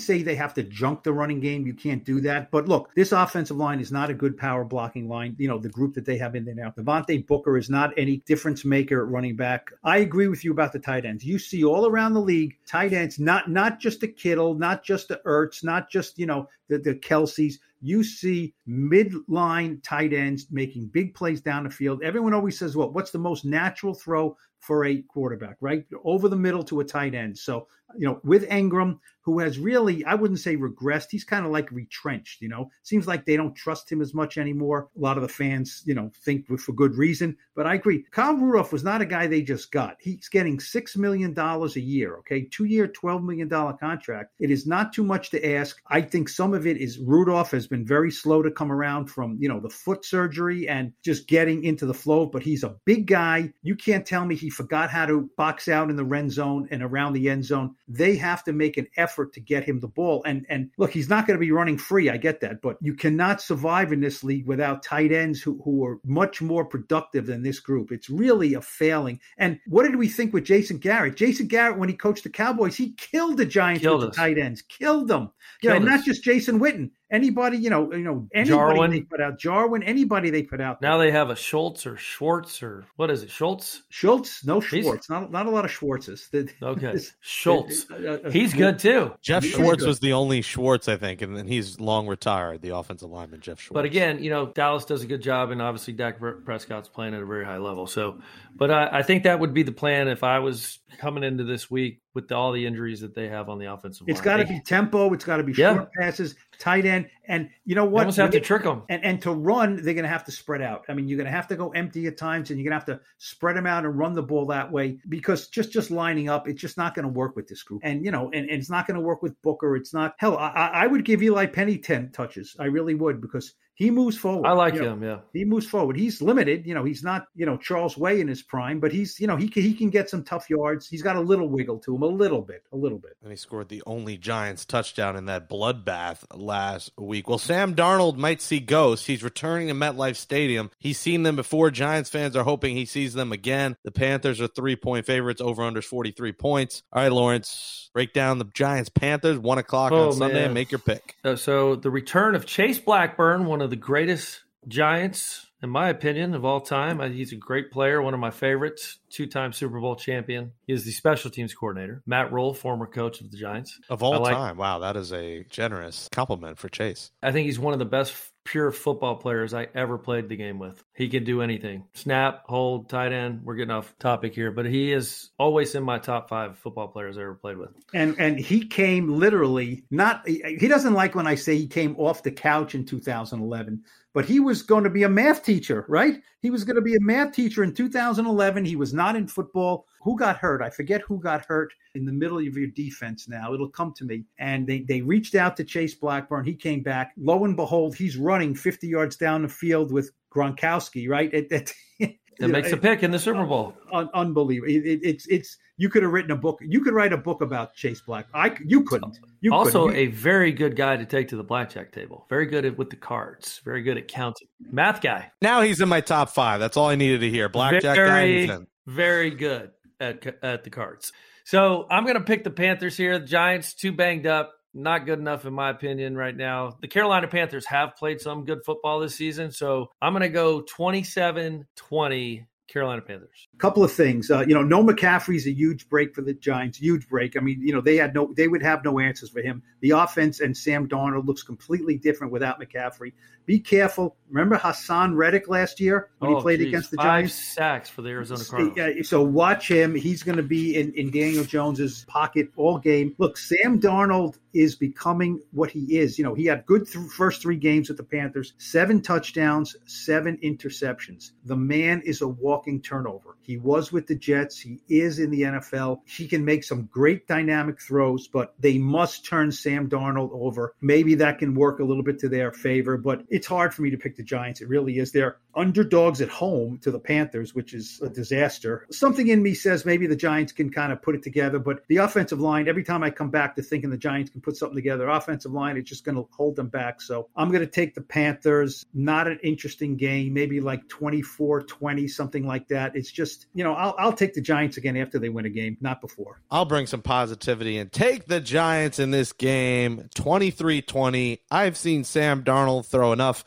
say 0.00 0.22
they 0.22 0.34
have 0.34 0.54
to 0.54 0.64
junk 0.64 1.04
the 1.04 1.12
running 1.12 1.38
game. 1.38 1.64
You 1.64 1.74
can't 1.74 2.04
do 2.04 2.20
that. 2.22 2.50
But 2.50 2.66
look, 2.66 2.92
this 2.96 3.12
offensive 3.12 3.56
line 3.56 3.78
is 3.78 3.92
not 3.92 4.10
a 4.10 4.14
good 4.14 4.36
power 4.36 4.64
blocking 4.64 5.08
line. 5.08 5.36
You 5.38 5.46
know, 5.46 5.58
the 5.58 5.68
group 5.68 5.94
that 5.94 6.04
they 6.04 6.18
have 6.18 6.34
in 6.34 6.44
there 6.44 6.54
now. 6.54 6.72
Devontae 6.76 7.24
Booker 7.26 7.56
is 7.56 7.70
not 7.70 7.92
any 7.96 8.16
difference 8.26 8.64
maker 8.64 9.00
at 9.00 9.10
running 9.10 9.36
back. 9.36 9.70
I 9.84 9.98
agree 9.98 10.26
with 10.26 10.44
you 10.44 10.50
about 10.50 10.72
the 10.72 10.80
tight 10.80 11.04
ends. 11.04 11.24
You 11.24 11.38
see 11.38 11.62
all 11.62 11.86
around 11.86 12.14
the 12.14 12.20
league, 12.20 12.56
tight 12.66 12.92
ends, 12.92 13.20
not 13.20 13.48
not 13.48 13.78
just 13.78 14.02
a 14.02 14.08
Kittle, 14.08 14.54
not 14.54 14.82
just 14.82 15.11
the 15.12 15.20
Ertz, 15.26 15.62
not 15.62 15.90
just, 15.90 16.18
you 16.18 16.26
know, 16.26 16.48
the, 16.68 16.78
the 16.78 16.94
Kelseys. 16.94 17.54
You 17.80 18.02
see 18.02 18.54
midline 18.66 19.82
tight 19.82 20.12
ends 20.12 20.46
making 20.50 20.86
big 20.88 21.14
plays 21.14 21.40
down 21.40 21.64
the 21.64 21.70
field. 21.70 22.02
Everyone 22.02 22.32
always 22.32 22.58
says, 22.58 22.76
well, 22.76 22.90
what's 22.90 23.10
the 23.10 23.18
most 23.18 23.44
natural 23.44 23.94
throw 23.94 24.36
for 24.62 24.84
a 24.84 25.02
quarterback, 25.02 25.56
right? 25.60 25.84
Over 26.04 26.28
the 26.28 26.36
middle 26.36 26.62
to 26.64 26.80
a 26.80 26.84
tight 26.84 27.14
end. 27.14 27.36
So, 27.36 27.66
you 27.98 28.06
know, 28.06 28.20
with 28.24 28.48
Engram, 28.48 28.98
who 29.22 29.38
has 29.38 29.58
really, 29.58 30.04
I 30.04 30.14
wouldn't 30.14 30.40
say 30.40 30.56
regressed. 30.56 31.08
He's 31.10 31.24
kind 31.24 31.46
of 31.46 31.52
like 31.52 31.70
retrenched, 31.70 32.40
you 32.42 32.48
know. 32.48 32.70
Seems 32.82 33.06
like 33.06 33.24
they 33.24 33.36
don't 33.36 33.54
trust 33.54 33.90
him 33.90 34.00
as 34.00 34.14
much 34.14 34.36
anymore. 34.36 34.88
A 34.96 35.00
lot 35.00 35.16
of 35.16 35.22
the 35.22 35.28
fans, 35.28 35.82
you 35.86 35.94
know, 35.94 36.10
think 36.24 36.46
for 36.58 36.72
good 36.72 36.96
reason. 36.96 37.36
But 37.54 37.66
I 37.66 37.74
agree. 37.74 38.04
Kyle 38.10 38.34
Rudolph 38.34 38.72
was 38.72 38.82
not 38.82 39.00
a 39.00 39.06
guy 39.06 39.26
they 39.26 39.42
just 39.42 39.70
got. 39.70 39.96
He's 40.00 40.28
getting 40.28 40.58
$6 40.58 40.96
million 40.96 41.38
a 41.38 41.66
year, 41.78 42.16
okay? 42.18 42.48
Two 42.50 42.64
year, 42.64 42.88
$12 42.88 43.22
million 43.22 43.48
contract. 43.48 44.32
It 44.40 44.50
is 44.50 44.66
not 44.66 44.92
too 44.92 45.04
much 45.04 45.30
to 45.30 45.54
ask. 45.54 45.80
I 45.88 46.00
think 46.00 46.28
some 46.28 46.52
of 46.52 46.66
it 46.66 46.78
is 46.78 46.98
Rudolph 46.98 47.52
has 47.52 47.68
been 47.68 47.86
very 47.86 48.10
slow 48.10 48.42
to 48.42 48.50
come 48.50 48.72
around 48.72 49.06
from, 49.06 49.36
you 49.38 49.48
know, 49.48 49.60
the 49.60 49.70
foot 49.70 50.04
surgery 50.04 50.66
and 50.68 50.92
just 51.04 51.28
getting 51.28 51.62
into 51.62 51.86
the 51.86 51.94
flow. 51.94 52.26
But 52.26 52.42
he's 52.42 52.64
a 52.64 52.76
big 52.86 53.06
guy. 53.06 53.52
You 53.62 53.76
can't 53.76 54.06
tell 54.06 54.24
me 54.24 54.34
he 54.34 54.50
forgot 54.52 54.90
how 54.90 55.06
to 55.06 55.28
box 55.36 55.68
out 55.68 55.90
in 55.90 55.96
the 55.96 56.04
red 56.04 56.30
zone 56.30 56.68
and 56.70 56.82
around 56.82 57.12
the 57.12 57.28
end 57.28 57.44
zone. 57.44 57.74
They 57.88 58.16
have 58.16 58.44
to 58.44 58.52
make 58.52 58.76
an 58.76 58.86
effort 58.96 59.32
to 59.34 59.40
get 59.40 59.64
him 59.64 59.80
the 59.80 59.88
ball. 59.88 60.22
And 60.24 60.46
and 60.48 60.70
look, 60.78 60.90
he's 60.92 61.08
not 61.08 61.26
going 61.26 61.36
to 61.36 61.44
be 61.44 61.52
running 61.52 61.78
free. 61.78 62.10
I 62.10 62.16
get 62.16 62.40
that, 62.40 62.62
but 62.62 62.76
you 62.80 62.94
cannot 62.94 63.40
survive 63.40 63.92
in 63.92 64.00
this 64.00 64.22
league 64.22 64.46
without 64.46 64.82
tight 64.82 65.12
ends 65.12 65.40
who, 65.40 65.60
who 65.64 65.84
are 65.84 65.98
much 66.04 66.40
more 66.42 66.64
productive 66.64 67.26
than 67.26 67.42
this 67.42 67.60
group. 67.60 67.92
It's 67.92 68.10
really 68.10 68.54
a 68.54 68.60
failing. 68.60 69.20
And 69.38 69.58
what 69.66 69.84
did 69.84 69.96
we 69.96 70.08
think 70.08 70.32
with 70.32 70.44
Jason 70.44 70.78
Garrett? 70.78 71.16
Jason 71.16 71.46
Garrett, 71.46 71.78
when 71.78 71.88
he 71.88 71.94
coached 71.94 72.24
the 72.24 72.30
Cowboys, 72.30 72.76
he 72.76 72.92
killed 72.92 73.36
the 73.36 73.46
Giants 73.46 73.82
Killed 73.82 74.02
with 74.02 74.10
the 74.10 74.16
tight 74.16 74.38
ends, 74.38 74.62
killed 74.62 75.08
them. 75.08 75.30
You 75.62 75.70
know, 75.70 75.76
Killed 75.76 75.88
not 75.88 76.04
just 76.04 76.22
Jason 76.22 76.60
Witten. 76.60 76.90
Anybody, 77.12 77.58
you 77.58 77.68
know, 77.68 77.92
you 77.92 78.02
know, 78.04 78.26
anybody 78.34 78.48
Jarwin. 78.48 78.90
they 78.90 79.00
put 79.02 79.20
out, 79.20 79.38
Jarwin, 79.38 79.82
anybody 79.82 80.30
they 80.30 80.42
put 80.42 80.62
out. 80.62 80.80
Now 80.80 80.96
they 80.96 81.10
have 81.10 81.28
a 81.28 81.36
Schultz 81.36 81.86
or 81.86 81.96
Schwartz 81.98 82.62
or 82.62 82.84
what 82.96 83.10
is 83.10 83.22
it? 83.22 83.30
Schultz? 83.30 83.82
Schultz, 83.90 84.44
no 84.46 84.60
He's- 84.60 84.82
Schwartz, 84.82 85.10
not 85.10 85.30
not 85.30 85.46
a 85.46 85.50
lot 85.50 85.64
of 85.64 85.70
Schwartzes. 85.70 86.28
Okay. 86.62 86.92
this- 86.92 87.12
Schultz. 87.20 87.86
uh, 87.90 88.20
uh, 88.24 88.30
He's 88.30 88.54
good 88.54 88.78
too. 88.78 89.12
Jeff 89.20 89.42
He's 89.44 89.52
Schwartz 89.52 89.80
good. 89.82 89.88
was 89.88 90.00
the 90.00 90.14
only 90.14 90.42
Schwartz, 90.42 90.88
I 90.88 90.96
think, 90.96 91.22
and 91.22 91.36
then 91.36 91.46
he's 91.46 91.78
long 91.78 92.06
retired. 92.08 92.62
The 92.62 92.74
offensive 92.74 93.10
lineman, 93.10 93.40
Jeff 93.40 93.60
Schwartz. 93.60 93.74
But 93.74 93.84
again, 93.84 94.22
you 94.22 94.30
know, 94.30 94.46
Dallas 94.46 94.84
does 94.84 95.02
a 95.02 95.06
good 95.06 95.22
job, 95.22 95.50
and 95.50 95.60
obviously 95.62 95.92
Dak 95.92 96.18
Prescott's 96.44 96.88
playing 96.88 97.14
at 97.14 97.22
a 97.22 97.26
very 97.26 97.44
high 97.44 97.58
level. 97.58 97.86
So, 97.86 98.20
but 98.56 98.70
I, 98.70 98.88
I 98.98 99.02
think 99.02 99.24
that 99.24 99.38
would 99.38 99.52
be 99.54 99.62
the 99.62 99.72
plan 99.72 100.08
if 100.08 100.24
I 100.24 100.38
was 100.40 100.78
coming 100.98 101.24
into 101.24 101.44
this 101.44 101.70
week 101.70 102.01
with 102.14 102.30
all 102.32 102.52
the 102.52 102.66
injuries 102.66 103.00
that 103.00 103.14
they 103.14 103.28
have 103.28 103.48
on 103.48 103.58
the 103.58 103.72
offensive 103.72 104.06
line, 104.06 104.10
it's 104.12 104.20
got 104.20 104.36
to 104.38 104.46
be 104.46 104.60
tempo. 104.60 105.12
It's 105.14 105.24
got 105.24 105.38
to 105.38 105.42
be 105.42 105.52
Yeah. 105.52 105.74
short 105.74 105.90
passes, 105.98 106.34
tight 106.58 106.84
end, 106.84 107.08
and 107.26 107.48
you 107.64 107.74
know 107.74 107.84
You 107.84 107.90
what? 107.90 108.00
almost 108.00 108.18
have 108.18 108.30
to 108.32 108.40
trick 108.40 108.64
them. 108.64 108.82
and 108.88 109.04
and 109.04 109.22
to 109.22 109.32
run, 109.32 109.76
they're 109.76 109.94
going 109.94 110.02
to 110.04 110.08
have 110.08 110.24
to 110.24 110.32
spread 110.32 110.60
out. 110.62 110.84
I 110.88 110.94
mean, 110.94 111.08
you're 111.08 111.16
going 111.16 111.26
to 111.26 111.32
have 111.32 111.48
to 111.48 111.56
go 111.56 111.70
empty 111.70 112.06
at 112.06 112.18
times, 112.18 112.50
and 112.50 112.58
you're 112.60 112.70
going 112.70 112.78
to 112.80 112.86
have 112.92 112.98
to 112.98 113.04
spread 113.18 113.56
them 113.56 113.66
out 113.66 113.84
and 113.84 113.98
run 113.98 114.12
the 114.14 114.22
ball 114.22 114.46
that 114.46 114.70
way 114.70 114.98
because 115.08 115.48
just 115.48 115.72
just 115.72 115.90
lining 115.90 116.28
up, 116.28 116.48
it's 116.48 116.60
just 116.60 116.76
not 116.76 116.94
going 116.94 117.04
to 117.04 117.12
work 117.12 117.36
with 117.36 117.48
this 117.48 117.62
group. 117.62 117.80
And 117.84 118.04
you 118.04 118.10
know, 118.10 118.26
and, 118.32 118.48
and 118.50 118.60
it's 118.60 118.70
not 118.70 118.86
going 118.86 118.96
to 118.96 119.00
work 119.02 119.22
with 119.22 119.40
Booker. 119.42 119.76
It's 119.76 119.94
not. 119.94 120.14
Hell, 120.18 120.36
I, 120.36 120.48
I 120.50 120.66
I 120.84 120.86
would 120.86 121.04
give 121.04 121.22
Eli 121.22 121.46
Penny 121.46 121.78
ten 121.78 122.10
touches. 122.12 122.54
I 122.58 122.64
really 122.66 122.94
would 122.94 123.20
because 123.20 123.54
he 123.74 123.90
moves 123.90 124.16
forward. 124.16 124.46
I 124.46 124.52
like 124.52 124.74
You 124.74 124.82
know, 124.82 124.92
him. 124.92 125.02
Yeah. 125.02 125.18
he 125.32 125.44
moves 125.44 125.66
forward. 125.66 125.96
He's 125.96 126.20
limited, 126.20 126.66
you 126.66 126.74
know. 126.74 126.84
He's 126.84 127.02
not, 127.02 127.26
you 127.34 127.46
know, 127.46 127.56
Charles 127.56 127.96
Way 127.96 128.20
in 128.20 128.28
his 128.28 128.42
prime, 128.42 128.80
but 128.80 128.92
he's, 128.92 129.18
you 129.18 129.26
know, 129.26 129.36
he 129.36 129.48
can, 129.48 129.62
he 129.62 129.72
can 129.74 129.90
get 129.90 130.10
some 130.10 130.22
tough 130.24 130.50
yards. 130.50 130.86
He's 130.88 131.02
got 131.02 131.16
a 131.16 131.20
little 131.20 131.48
wiggle 131.48 131.78
to 131.80 131.94
him, 131.96 132.02
a 132.02 132.06
little 132.06 132.42
bit, 132.42 132.64
a 132.72 132.76
little 132.76 132.98
bit. 132.98 133.16
And 133.22 133.30
he 133.30 133.36
scored 133.36 133.68
the 133.68 133.82
only 133.86 134.18
Giants 134.18 134.64
touchdown 134.64 135.16
in 135.16 135.24
that 135.26 135.48
bloodbath 135.48 136.18
last 136.34 136.92
week. 136.98 137.28
Well, 137.28 137.38
Sam 137.38 137.74
Darnold 137.74 138.16
might 138.16 138.42
see 138.42 138.60
ghosts. 138.60 139.06
He's 139.06 139.22
returning 139.22 139.68
to 139.68 139.74
MetLife 139.74 140.16
Stadium. 140.16 140.70
He's 140.78 140.98
seen 140.98 141.22
them 141.22 141.36
before. 141.36 141.70
Giants 141.70 142.10
fans 142.10 142.36
are 142.36 142.44
hoping 142.44 142.76
he 142.76 142.84
sees 142.84 143.14
them 143.14 143.32
again. 143.32 143.76
The 143.84 143.90
Panthers 143.92 144.40
are 144.40 144.48
three 144.48 144.76
point 144.76 145.06
favorites, 145.06 145.40
over 145.40 145.62
under 145.62 145.80
43 145.82 146.32
points. 146.32 146.82
All 146.92 147.02
right, 147.02 147.10
Lawrence, 147.12 147.90
break 147.94 148.12
down 148.12 148.38
the 148.38 148.44
Giants 148.52 148.90
Panthers, 148.90 149.38
one 149.38 149.58
o'clock 149.58 149.92
Oh, 149.92 150.08
on 150.08 150.12
Sunday, 150.12 150.34
man. 150.34 150.44
and 150.46 150.54
make 150.54 150.70
your 150.70 150.78
pick. 150.78 151.16
Uh, 151.24 151.36
so 151.36 151.76
the 151.76 151.90
return 151.90 152.34
of 152.34 152.44
Chase 152.46 152.78
Blackburn, 152.78 153.46
one 153.46 153.61
of 153.62 153.70
the 153.70 153.76
greatest 153.76 154.42
Giants, 154.68 155.46
in 155.62 155.70
my 155.70 155.88
opinion, 155.88 156.34
of 156.34 156.44
all 156.44 156.60
time. 156.60 157.00
He's 157.12 157.32
a 157.32 157.36
great 157.36 157.70
player, 157.70 158.02
one 158.02 158.14
of 158.14 158.20
my 158.20 158.30
favorites, 158.30 158.98
two-time 159.10 159.52
Super 159.52 159.80
Bowl 159.80 159.96
champion. 159.96 160.52
He 160.66 160.72
is 160.72 160.84
the 160.84 160.90
special 160.92 161.30
teams 161.30 161.54
coordinator. 161.54 162.02
Matt 162.06 162.32
Rhule, 162.32 162.54
former 162.54 162.86
coach 162.86 163.20
of 163.20 163.30
the 163.30 163.36
Giants. 163.36 163.78
Of 163.88 164.02
all 164.02 164.20
like- 164.20 164.34
time. 164.34 164.56
Wow, 164.56 164.80
that 164.80 164.96
is 164.96 165.12
a 165.12 165.44
generous 165.44 166.08
compliment 166.12 166.58
for 166.58 166.68
Chase. 166.68 167.10
I 167.22 167.32
think 167.32 167.46
he's 167.46 167.58
one 167.58 167.72
of 167.72 167.78
the 167.78 167.84
best 167.84 168.14
pure 168.44 168.72
football 168.72 169.14
players 169.16 169.54
I 169.54 169.68
ever 169.74 169.98
played 169.98 170.28
the 170.28 170.36
game 170.36 170.58
with. 170.58 170.82
He 170.94 171.08
can 171.08 171.22
do 171.22 171.42
anything. 171.42 171.84
Snap, 171.94 172.42
hold, 172.46 172.88
tight 172.88 173.12
end. 173.12 173.42
We're 173.44 173.54
getting 173.54 173.70
off 173.70 173.94
topic 174.00 174.34
here, 174.34 174.50
but 174.50 174.66
he 174.66 174.92
is 174.92 175.30
always 175.38 175.74
in 175.76 175.84
my 175.84 175.98
top 175.98 176.28
five 176.28 176.58
football 176.58 176.88
players 176.88 177.16
I 177.16 177.22
ever 177.22 177.34
played 177.34 177.56
with. 177.56 177.70
And 177.94 178.16
and 178.18 178.38
he 178.38 178.66
came 178.66 179.08
literally 179.16 179.84
not. 179.90 180.26
He 180.26 180.42
he 180.58 180.66
doesn't 180.66 180.94
like 180.94 181.14
when 181.14 181.26
I 181.28 181.36
say 181.36 181.56
he 181.56 181.68
came 181.68 181.94
off 181.98 182.24
the 182.24 182.32
couch 182.32 182.74
in 182.74 182.84
2011, 182.84 183.84
but 184.14 184.24
he 184.24 184.40
was 184.40 184.62
going 184.62 184.84
to 184.84 184.90
be 184.90 185.04
a 185.04 185.08
math 185.08 185.42
teacher, 185.42 185.84
right? 185.88 186.20
He 186.40 186.50
was 186.50 186.64
going 186.64 186.76
to 186.76 186.82
be 186.82 186.94
a 186.94 187.00
math 187.00 187.32
teacher 187.32 187.62
in 187.62 187.72
2011. 187.74 188.64
He 188.64 188.76
was 188.76 188.92
not 188.92 189.16
in 189.16 189.26
football. 189.26 189.86
Who 190.02 190.18
got 190.18 190.36
hurt? 190.36 190.62
I 190.62 190.70
forget 190.70 191.00
who 191.02 191.20
got 191.20 191.44
hurt 191.46 191.72
in 191.94 192.04
the 192.04 192.12
middle 192.12 192.38
of 192.38 192.56
your 192.56 192.68
defense. 192.68 193.28
Now 193.28 193.54
it'll 193.54 193.68
come 193.68 193.92
to 193.96 194.04
me. 194.04 194.24
And 194.38 194.66
they 194.66 194.80
they 194.80 195.00
reached 195.00 195.34
out 195.34 195.56
to 195.56 195.64
Chase 195.64 195.94
Blackburn. 195.94 196.44
He 196.44 196.54
came 196.54 196.82
back. 196.82 197.12
Lo 197.16 197.44
and 197.44 197.56
behold, 197.56 197.94
he's 197.94 198.16
running 198.16 198.54
50 198.54 198.88
yards 198.88 199.16
down 199.16 199.42
the 199.42 199.48
field 199.48 199.92
with 199.92 200.10
Gronkowski, 200.34 201.08
right? 201.08 201.32
It, 201.32 201.72
it, 201.98 202.18
That 202.38 202.48
makes 202.48 202.72
a 202.72 202.76
pick 202.76 203.02
in 203.02 203.10
the 203.10 203.18
Super 203.18 203.44
Bowl. 203.44 203.74
un- 203.92 204.10
unbelievable. 204.14 204.72
It, 204.72 204.84
it, 204.86 205.00
it's 205.02 205.26
it's 205.26 205.58
you 205.76 205.88
could 205.88 206.02
have 206.02 206.12
written 206.12 206.30
a 206.30 206.36
book. 206.36 206.60
You 206.62 206.80
could 206.80 206.94
write 206.94 207.12
a 207.12 207.16
book 207.16 207.40
about 207.40 207.74
Chase 207.74 208.00
Black. 208.00 208.26
I 208.34 208.56
you 208.64 208.84
couldn't. 208.84 209.18
You 209.40 209.52
also 209.52 209.86
couldn't. 209.86 210.00
a 210.00 210.06
very 210.06 210.52
good 210.52 210.76
guy 210.76 210.96
to 210.96 211.04
take 211.04 211.28
to 211.28 211.36
the 211.36 211.44
blackjack 211.44 211.92
table. 211.92 212.26
Very 212.28 212.46
good 212.46 212.64
at 212.64 212.78
with 212.78 212.90
the 212.90 212.96
cards. 212.96 213.60
Very 213.64 213.82
good 213.82 213.96
at 213.96 214.08
counting. 214.08 214.48
Math 214.70 215.00
guy. 215.00 215.32
Now 215.40 215.62
he's 215.62 215.80
in 215.80 215.88
my 215.88 216.00
top 216.00 216.30
five. 216.30 216.60
That's 216.60 216.76
all 216.76 216.88
I 216.88 216.96
needed 216.96 217.20
to 217.20 217.30
hear. 217.30 217.48
Blackjack 217.48 217.82
guy. 217.82 217.94
very, 217.94 218.40
he's 218.40 218.50
in. 218.50 218.66
very 218.86 219.30
good 219.30 219.70
at 220.00 220.26
at 220.42 220.64
the 220.64 220.70
cards. 220.70 221.12
So 221.44 221.86
I'm 221.90 222.04
going 222.04 222.16
to 222.16 222.22
pick 222.22 222.44
the 222.44 222.50
Panthers 222.50 222.96
here. 222.96 223.18
The 223.18 223.26
Giants 223.26 223.74
too 223.74 223.92
banged 223.92 224.26
up. 224.26 224.54
Not 224.74 225.06
good 225.06 225.18
enough 225.18 225.44
in 225.44 225.52
my 225.52 225.70
opinion 225.70 226.16
right 226.16 226.36
now. 226.36 226.76
The 226.80 226.88
Carolina 226.88 227.28
Panthers 227.28 227.66
have 227.66 227.96
played 227.96 228.20
some 228.20 228.44
good 228.44 228.64
football 228.64 229.00
this 229.00 229.14
season, 229.14 229.50
so 229.50 229.90
I'm 230.00 230.12
going 230.12 230.22
to 230.22 230.28
go 230.28 230.62
27-20 230.62 232.46
Carolina 232.68 233.02
Panthers. 233.02 233.48
Couple 233.62 233.84
of 233.84 233.92
things. 233.92 234.28
Uh, 234.28 234.40
you 234.40 234.54
know, 234.54 234.64
no 234.64 234.82
McCaffrey's 234.82 235.46
a 235.46 235.52
huge 235.52 235.88
break 235.88 236.16
for 236.16 236.20
the 236.20 236.34
Giants. 236.34 236.78
Huge 236.78 237.08
break. 237.08 237.36
I 237.36 237.40
mean, 237.40 237.62
you 237.62 237.72
know, 237.72 237.80
they 237.80 237.96
had 237.96 238.12
no, 238.12 238.34
they 238.34 238.48
would 238.48 238.60
have 238.60 238.82
no 238.84 238.98
answers 238.98 239.30
for 239.30 239.40
him. 239.40 239.62
The 239.82 239.90
offense 239.90 240.40
and 240.40 240.56
Sam 240.56 240.88
Darnold 240.88 241.26
looks 241.26 241.44
completely 241.44 241.96
different 241.96 242.32
without 242.32 242.60
McCaffrey. 242.60 243.12
Be 243.46 243.60
careful. 243.60 244.16
Remember 244.30 244.56
Haason 244.56 245.16
Reddick 245.16 245.48
last 245.48 245.78
year 245.78 246.10
when 246.18 246.32
oh, 246.32 246.36
he 246.36 246.42
played 246.42 246.58
geez. 246.58 246.68
against 246.68 246.90
the 246.90 246.96
Giants? 246.96 247.34
Five 247.34 247.44
sacks 247.54 247.88
for 247.88 248.02
the 248.02 248.10
Arizona 248.10 248.44
Cardinals. 248.44 248.76
Yeah, 248.76 249.02
so 249.02 249.22
watch 249.22 249.68
him. 249.68 249.94
He's 249.94 250.24
going 250.24 250.36
to 250.36 250.42
be 250.42 250.76
in, 250.76 250.92
in 250.94 251.12
Daniel 251.12 251.44
Jones's 251.44 252.04
pocket 252.08 252.48
all 252.56 252.78
game. 252.78 253.14
Look, 253.18 253.36
Sam 253.36 253.80
Darnold 253.80 254.38
is 254.54 254.76
becoming 254.76 255.40
what 255.52 255.70
he 255.70 255.98
is. 255.98 256.18
You 256.18 256.24
know, 256.24 256.34
he 256.34 256.46
had 256.46 256.66
good 256.66 256.86
th- 256.86 257.10
first 257.10 257.42
three 257.42 257.56
games 257.56 257.88
with 257.88 257.96
the 257.96 258.04
Panthers, 258.04 258.54
seven 258.58 259.00
touchdowns, 259.00 259.76
seven 259.86 260.36
interceptions. 260.38 261.32
The 261.44 261.56
man 261.56 262.02
is 262.04 262.22
a 262.22 262.28
walking 262.28 262.80
turnover. 262.80 263.36
He 263.42 263.56
was 263.56 263.92
with 263.92 264.06
the 264.06 264.14
Jets. 264.14 264.58
He 264.58 264.80
is 264.88 265.18
in 265.18 265.30
the 265.30 265.42
NFL. 265.42 266.00
He 266.04 266.26
can 266.26 266.44
make 266.44 266.64
some 266.64 266.88
great 266.92 267.26
dynamic 267.26 267.80
throws, 267.80 268.28
but 268.28 268.54
they 268.58 268.78
must 268.78 269.24
turn 269.24 269.52
Sam 269.52 269.88
Darnold 269.88 270.30
over. 270.32 270.74
Maybe 270.80 271.14
that 271.16 271.38
can 271.38 271.54
work 271.54 271.80
a 271.80 271.84
little 271.84 272.02
bit 272.02 272.18
to 272.20 272.28
their 272.28 272.52
favor, 272.52 272.96
but 272.96 273.22
it's 273.28 273.46
hard 273.46 273.74
for 273.74 273.82
me 273.82 273.90
to 273.90 273.96
pick 273.96 274.16
the 274.16 274.22
Giants. 274.22 274.60
It 274.60 274.68
really 274.68 274.98
is. 274.98 275.12
They're 275.12 275.38
underdogs 275.54 276.20
at 276.20 276.28
home 276.28 276.78
to 276.78 276.90
the 276.90 276.98
Panthers, 276.98 277.54
which 277.54 277.74
is 277.74 278.00
a 278.02 278.08
disaster. 278.08 278.86
Something 278.90 279.28
in 279.28 279.42
me 279.42 279.54
says 279.54 279.84
maybe 279.84 280.06
the 280.06 280.16
Giants 280.16 280.52
can 280.52 280.70
kind 280.70 280.92
of 280.92 281.02
put 281.02 281.14
it 281.14 281.22
together, 281.22 281.58
but 281.58 281.82
the 281.88 281.98
offensive 281.98 282.40
line, 282.40 282.68
every 282.68 282.84
time 282.84 283.02
I 283.02 283.10
come 283.10 283.30
back 283.30 283.56
to 283.56 283.62
thinking 283.62 283.90
the 283.90 283.96
Giants 283.96 284.30
can 284.30 284.40
put 284.40 284.56
something 284.56 284.76
together, 284.76 285.08
offensive 285.08 285.52
line, 285.52 285.76
it's 285.76 285.88
just 285.88 286.04
going 286.04 286.16
to 286.16 286.26
hold 286.30 286.56
them 286.56 286.68
back. 286.68 287.00
So 287.00 287.28
I'm 287.36 287.50
going 287.50 287.60
to 287.60 287.70
take 287.70 287.94
the 287.94 288.00
Panthers. 288.00 288.84
Not 288.94 289.26
an 289.26 289.38
interesting 289.42 289.96
game, 289.96 290.32
maybe 290.32 290.60
like 290.60 290.88
24 290.88 291.62
20, 291.62 292.08
something 292.08 292.46
like 292.46 292.68
that. 292.68 292.96
It's 292.96 293.10
just, 293.10 293.31
you 293.54 293.64
know, 293.64 293.74
I'll, 293.74 293.94
I'll 293.98 294.12
take 294.12 294.34
the 294.34 294.40
Giants 294.40 294.76
again 294.76 294.96
after 294.96 295.18
they 295.18 295.28
win 295.28 295.46
a 295.46 295.50
game, 295.50 295.76
not 295.80 296.00
before. 296.00 296.40
I'll 296.50 296.64
bring 296.64 296.86
some 296.86 297.02
positivity 297.02 297.78
and 297.78 297.90
take 297.92 298.26
the 298.26 298.40
Giants 298.40 298.98
in 298.98 299.10
this 299.10 299.32
game 299.32 300.08
23 300.14 300.82
20. 300.82 301.40
I've 301.50 301.76
seen 301.76 302.04
Sam 302.04 302.44
Darnold 302.44 302.86
throw 302.86 303.12
enough 303.12 303.44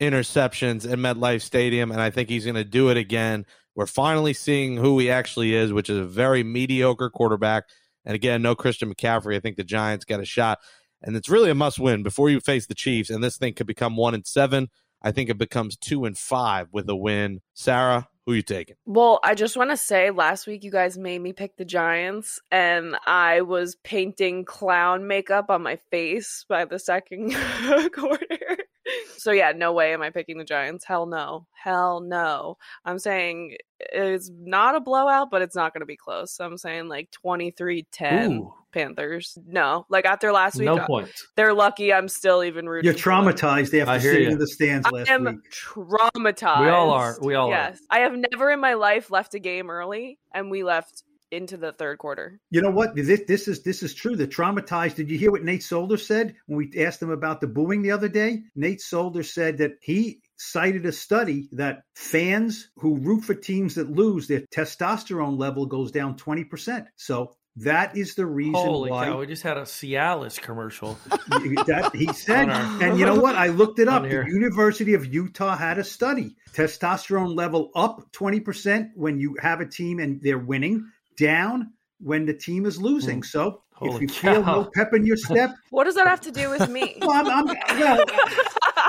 interceptions 0.00 0.90
in 0.90 1.00
MetLife 1.00 1.42
Stadium, 1.42 1.90
and 1.90 2.00
I 2.00 2.10
think 2.10 2.28
he's 2.28 2.44
going 2.44 2.54
to 2.54 2.64
do 2.64 2.90
it 2.90 2.96
again. 2.96 3.46
We're 3.74 3.86
finally 3.86 4.32
seeing 4.32 4.76
who 4.76 4.98
he 4.98 5.10
actually 5.10 5.54
is, 5.54 5.72
which 5.72 5.90
is 5.90 5.98
a 5.98 6.04
very 6.04 6.42
mediocre 6.42 7.10
quarterback. 7.10 7.64
And 8.04 8.14
again, 8.14 8.42
no 8.42 8.54
Christian 8.54 8.92
McCaffrey. 8.92 9.36
I 9.36 9.40
think 9.40 9.56
the 9.56 9.64
Giants 9.64 10.04
got 10.04 10.20
a 10.20 10.24
shot, 10.24 10.58
and 11.02 11.14
it's 11.14 11.28
really 11.28 11.50
a 11.50 11.54
must 11.54 11.78
win 11.78 12.02
before 12.02 12.30
you 12.30 12.40
face 12.40 12.66
the 12.66 12.74
Chiefs. 12.74 13.10
And 13.10 13.22
this 13.22 13.36
thing 13.36 13.54
could 13.54 13.66
become 13.66 13.96
one 13.96 14.14
and 14.14 14.26
seven. 14.26 14.68
I 15.02 15.12
think 15.12 15.30
it 15.30 15.38
becomes 15.38 15.76
two 15.76 16.04
and 16.04 16.18
five 16.18 16.68
with 16.72 16.88
a 16.88 16.96
win. 16.96 17.40
Sarah, 17.54 18.08
who 18.28 18.34
you 18.34 18.42
taking? 18.42 18.76
Well, 18.84 19.20
I 19.24 19.34
just 19.34 19.56
want 19.56 19.70
to 19.70 19.76
say 19.78 20.10
last 20.10 20.46
week 20.46 20.62
you 20.62 20.70
guys 20.70 20.98
made 20.98 21.20
me 21.20 21.32
pick 21.32 21.56
the 21.56 21.64
Giants 21.64 22.38
and 22.50 22.94
I 23.06 23.40
was 23.40 23.76
painting 23.76 24.44
clown 24.44 25.06
makeup 25.06 25.46
on 25.48 25.62
my 25.62 25.76
face 25.90 26.44
by 26.46 26.66
the 26.66 26.78
second 26.78 27.34
quarter. 27.94 28.58
So 29.16 29.32
yeah, 29.32 29.52
no 29.52 29.72
way 29.72 29.94
am 29.94 30.02
I 30.02 30.10
picking 30.10 30.36
the 30.36 30.44
Giants. 30.44 30.84
Hell 30.84 31.06
no. 31.06 31.46
Hell 31.52 32.00
no. 32.00 32.58
I'm 32.84 32.98
saying 32.98 33.56
it's 33.80 34.30
not 34.30 34.74
a 34.74 34.80
blowout, 34.80 35.30
but 35.30 35.40
it's 35.40 35.56
not 35.56 35.72
going 35.72 35.80
to 35.80 35.86
be 35.86 35.96
close. 35.96 36.30
So 36.30 36.44
I'm 36.44 36.58
saying 36.58 36.88
like 36.88 37.08
23-10 37.24 38.50
Panthers. 38.72 39.36
No, 39.46 39.86
like 39.88 40.04
after 40.04 40.32
last 40.32 40.56
week, 40.56 40.66
no 40.66 40.78
uh, 40.78 40.86
points. 40.86 41.26
They're 41.36 41.54
lucky. 41.54 41.92
I'm 41.92 42.08
still 42.08 42.44
even 42.44 42.68
rooting. 42.68 42.90
You're 42.90 42.98
traumatized 42.98 43.78
after 43.78 44.00
sitting 44.00 44.32
in 44.32 44.38
the 44.38 44.46
stands 44.46 44.90
last 44.90 45.10
I 45.10 45.14
am 45.14 45.24
week. 45.24 45.36
traumatized. 45.50 46.60
We 46.60 46.68
all 46.68 46.90
are. 46.90 47.18
We 47.20 47.34
all 47.34 47.48
are. 47.48 47.52
yes. 47.52 47.80
are. 47.90 47.98
I 47.98 48.00
have 48.02 48.12
never 48.14 48.50
in 48.50 48.60
my 48.60 48.74
life 48.74 49.10
left 49.10 49.34
a 49.34 49.38
game 49.38 49.70
early, 49.70 50.18
and 50.32 50.50
we 50.50 50.64
left 50.64 51.02
into 51.30 51.56
the 51.56 51.72
third 51.72 51.98
quarter. 51.98 52.40
You 52.50 52.62
know 52.62 52.70
what? 52.70 52.94
This, 52.94 53.22
this 53.26 53.48
is 53.48 53.62
this 53.62 53.82
is 53.82 53.94
true. 53.94 54.16
The 54.16 54.26
traumatized. 54.26 54.94
Did 54.94 55.10
you 55.10 55.18
hear 55.18 55.30
what 55.30 55.44
Nate 55.44 55.62
Solder 55.62 55.96
said 55.96 56.34
when 56.46 56.58
we 56.58 56.84
asked 56.84 57.02
him 57.02 57.10
about 57.10 57.40
the 57.40 57.46
booing 57.46 57.82
the 57.82 57.90
other 57.90 58.08
day? 58.08 58.42
Nate 58.54 58.80
Solder 58.80 59.22
said 59.22 59.58
that 59.58 59.72
he 59.82 60.20
cited 60.36 60.86
a 60.86 60.92
study 60.92 61.48
that 61.52 61.82
fans 61.96 62.70
who 62.76 62.96
root 62.96 63.24
for 63.24 63.34
teams 63.34 63.74
that 63.74 63.90
lose, 63.90 64.28
their 64.28 64.42
testosterone 64.54 65.38
level 65.38 65.66
goes 65.66 65.90
down 65.90 66.16
twenty 66.16 66.44
percent. 66.44 66.86
So 66.96 67.34
that 67.56 67.96
is 67.96 68.14
the 68.14 68.24
reason 68.26 68.54
Holy 68.54 68.90
why 68.90 69.06
cow! 69.06 69.18
We 69.18 69.26
just 69.26 69.42
had 69.42 69.56
a 69.56 69.62
Cialis 69.62 70.40
commercial. 70.40 70.96
that 71.10 71.90
he 71.94 72.06
said. 72.12 72.48
our- 72.50 72.82
and 72.82 72.98
you 72.98 73.04
know 73.06 73.18
what? 73.18 73.34
I 73.34 73.48
looked 73.48 73.78
it 73.80 73.88
up. 73.88 74.02
The. 74.04 74.24
University 74.28 74.94
of 74.94 75.06
Utah 75.06 75.56
had 75.56 75.78
a 75.78 75.84
study. 75.84 76.36
Testosterone 76.52 77.34
level 77.36 77.70
up 77.74 78.10
20% 78.12 78.90
when 78.94 79.18
you 79.18 79.36
have 79.40 79.60
a 79.60 79.66
team 79.66 79.98
and 79.98 80.20
they're 80.22 80.38
winning, 80.38 80.84
down 81.16 81.72
when 82.00 82.26
the 82.26 82.34
team 82.34 82.64
is 82.66 82.80
losing. 82.80 83.18
Hmm. 83.18 83.22
So 83.24 83.62
if 83.82 83.90
Holy 83.90 84.02
you 84.02 84.08
feel 84.08 84.44
no 84.44 84.70
pep 84.74 84.94
in 84.94 85.04
your 85.04 85.16
step, 85.16 85.54
What 85.70 85.84
does 85.84 85.94
that 85.96 86.06
have 86.06 86.20
to 86.22 86.30
do 86.32 86.50
with 86.50 86.68
me? 86.68 86.96
well, 87.00 87.10
I'm, 87.12 87.48
I'm, 87.48 87.56
well, 87.78 88.04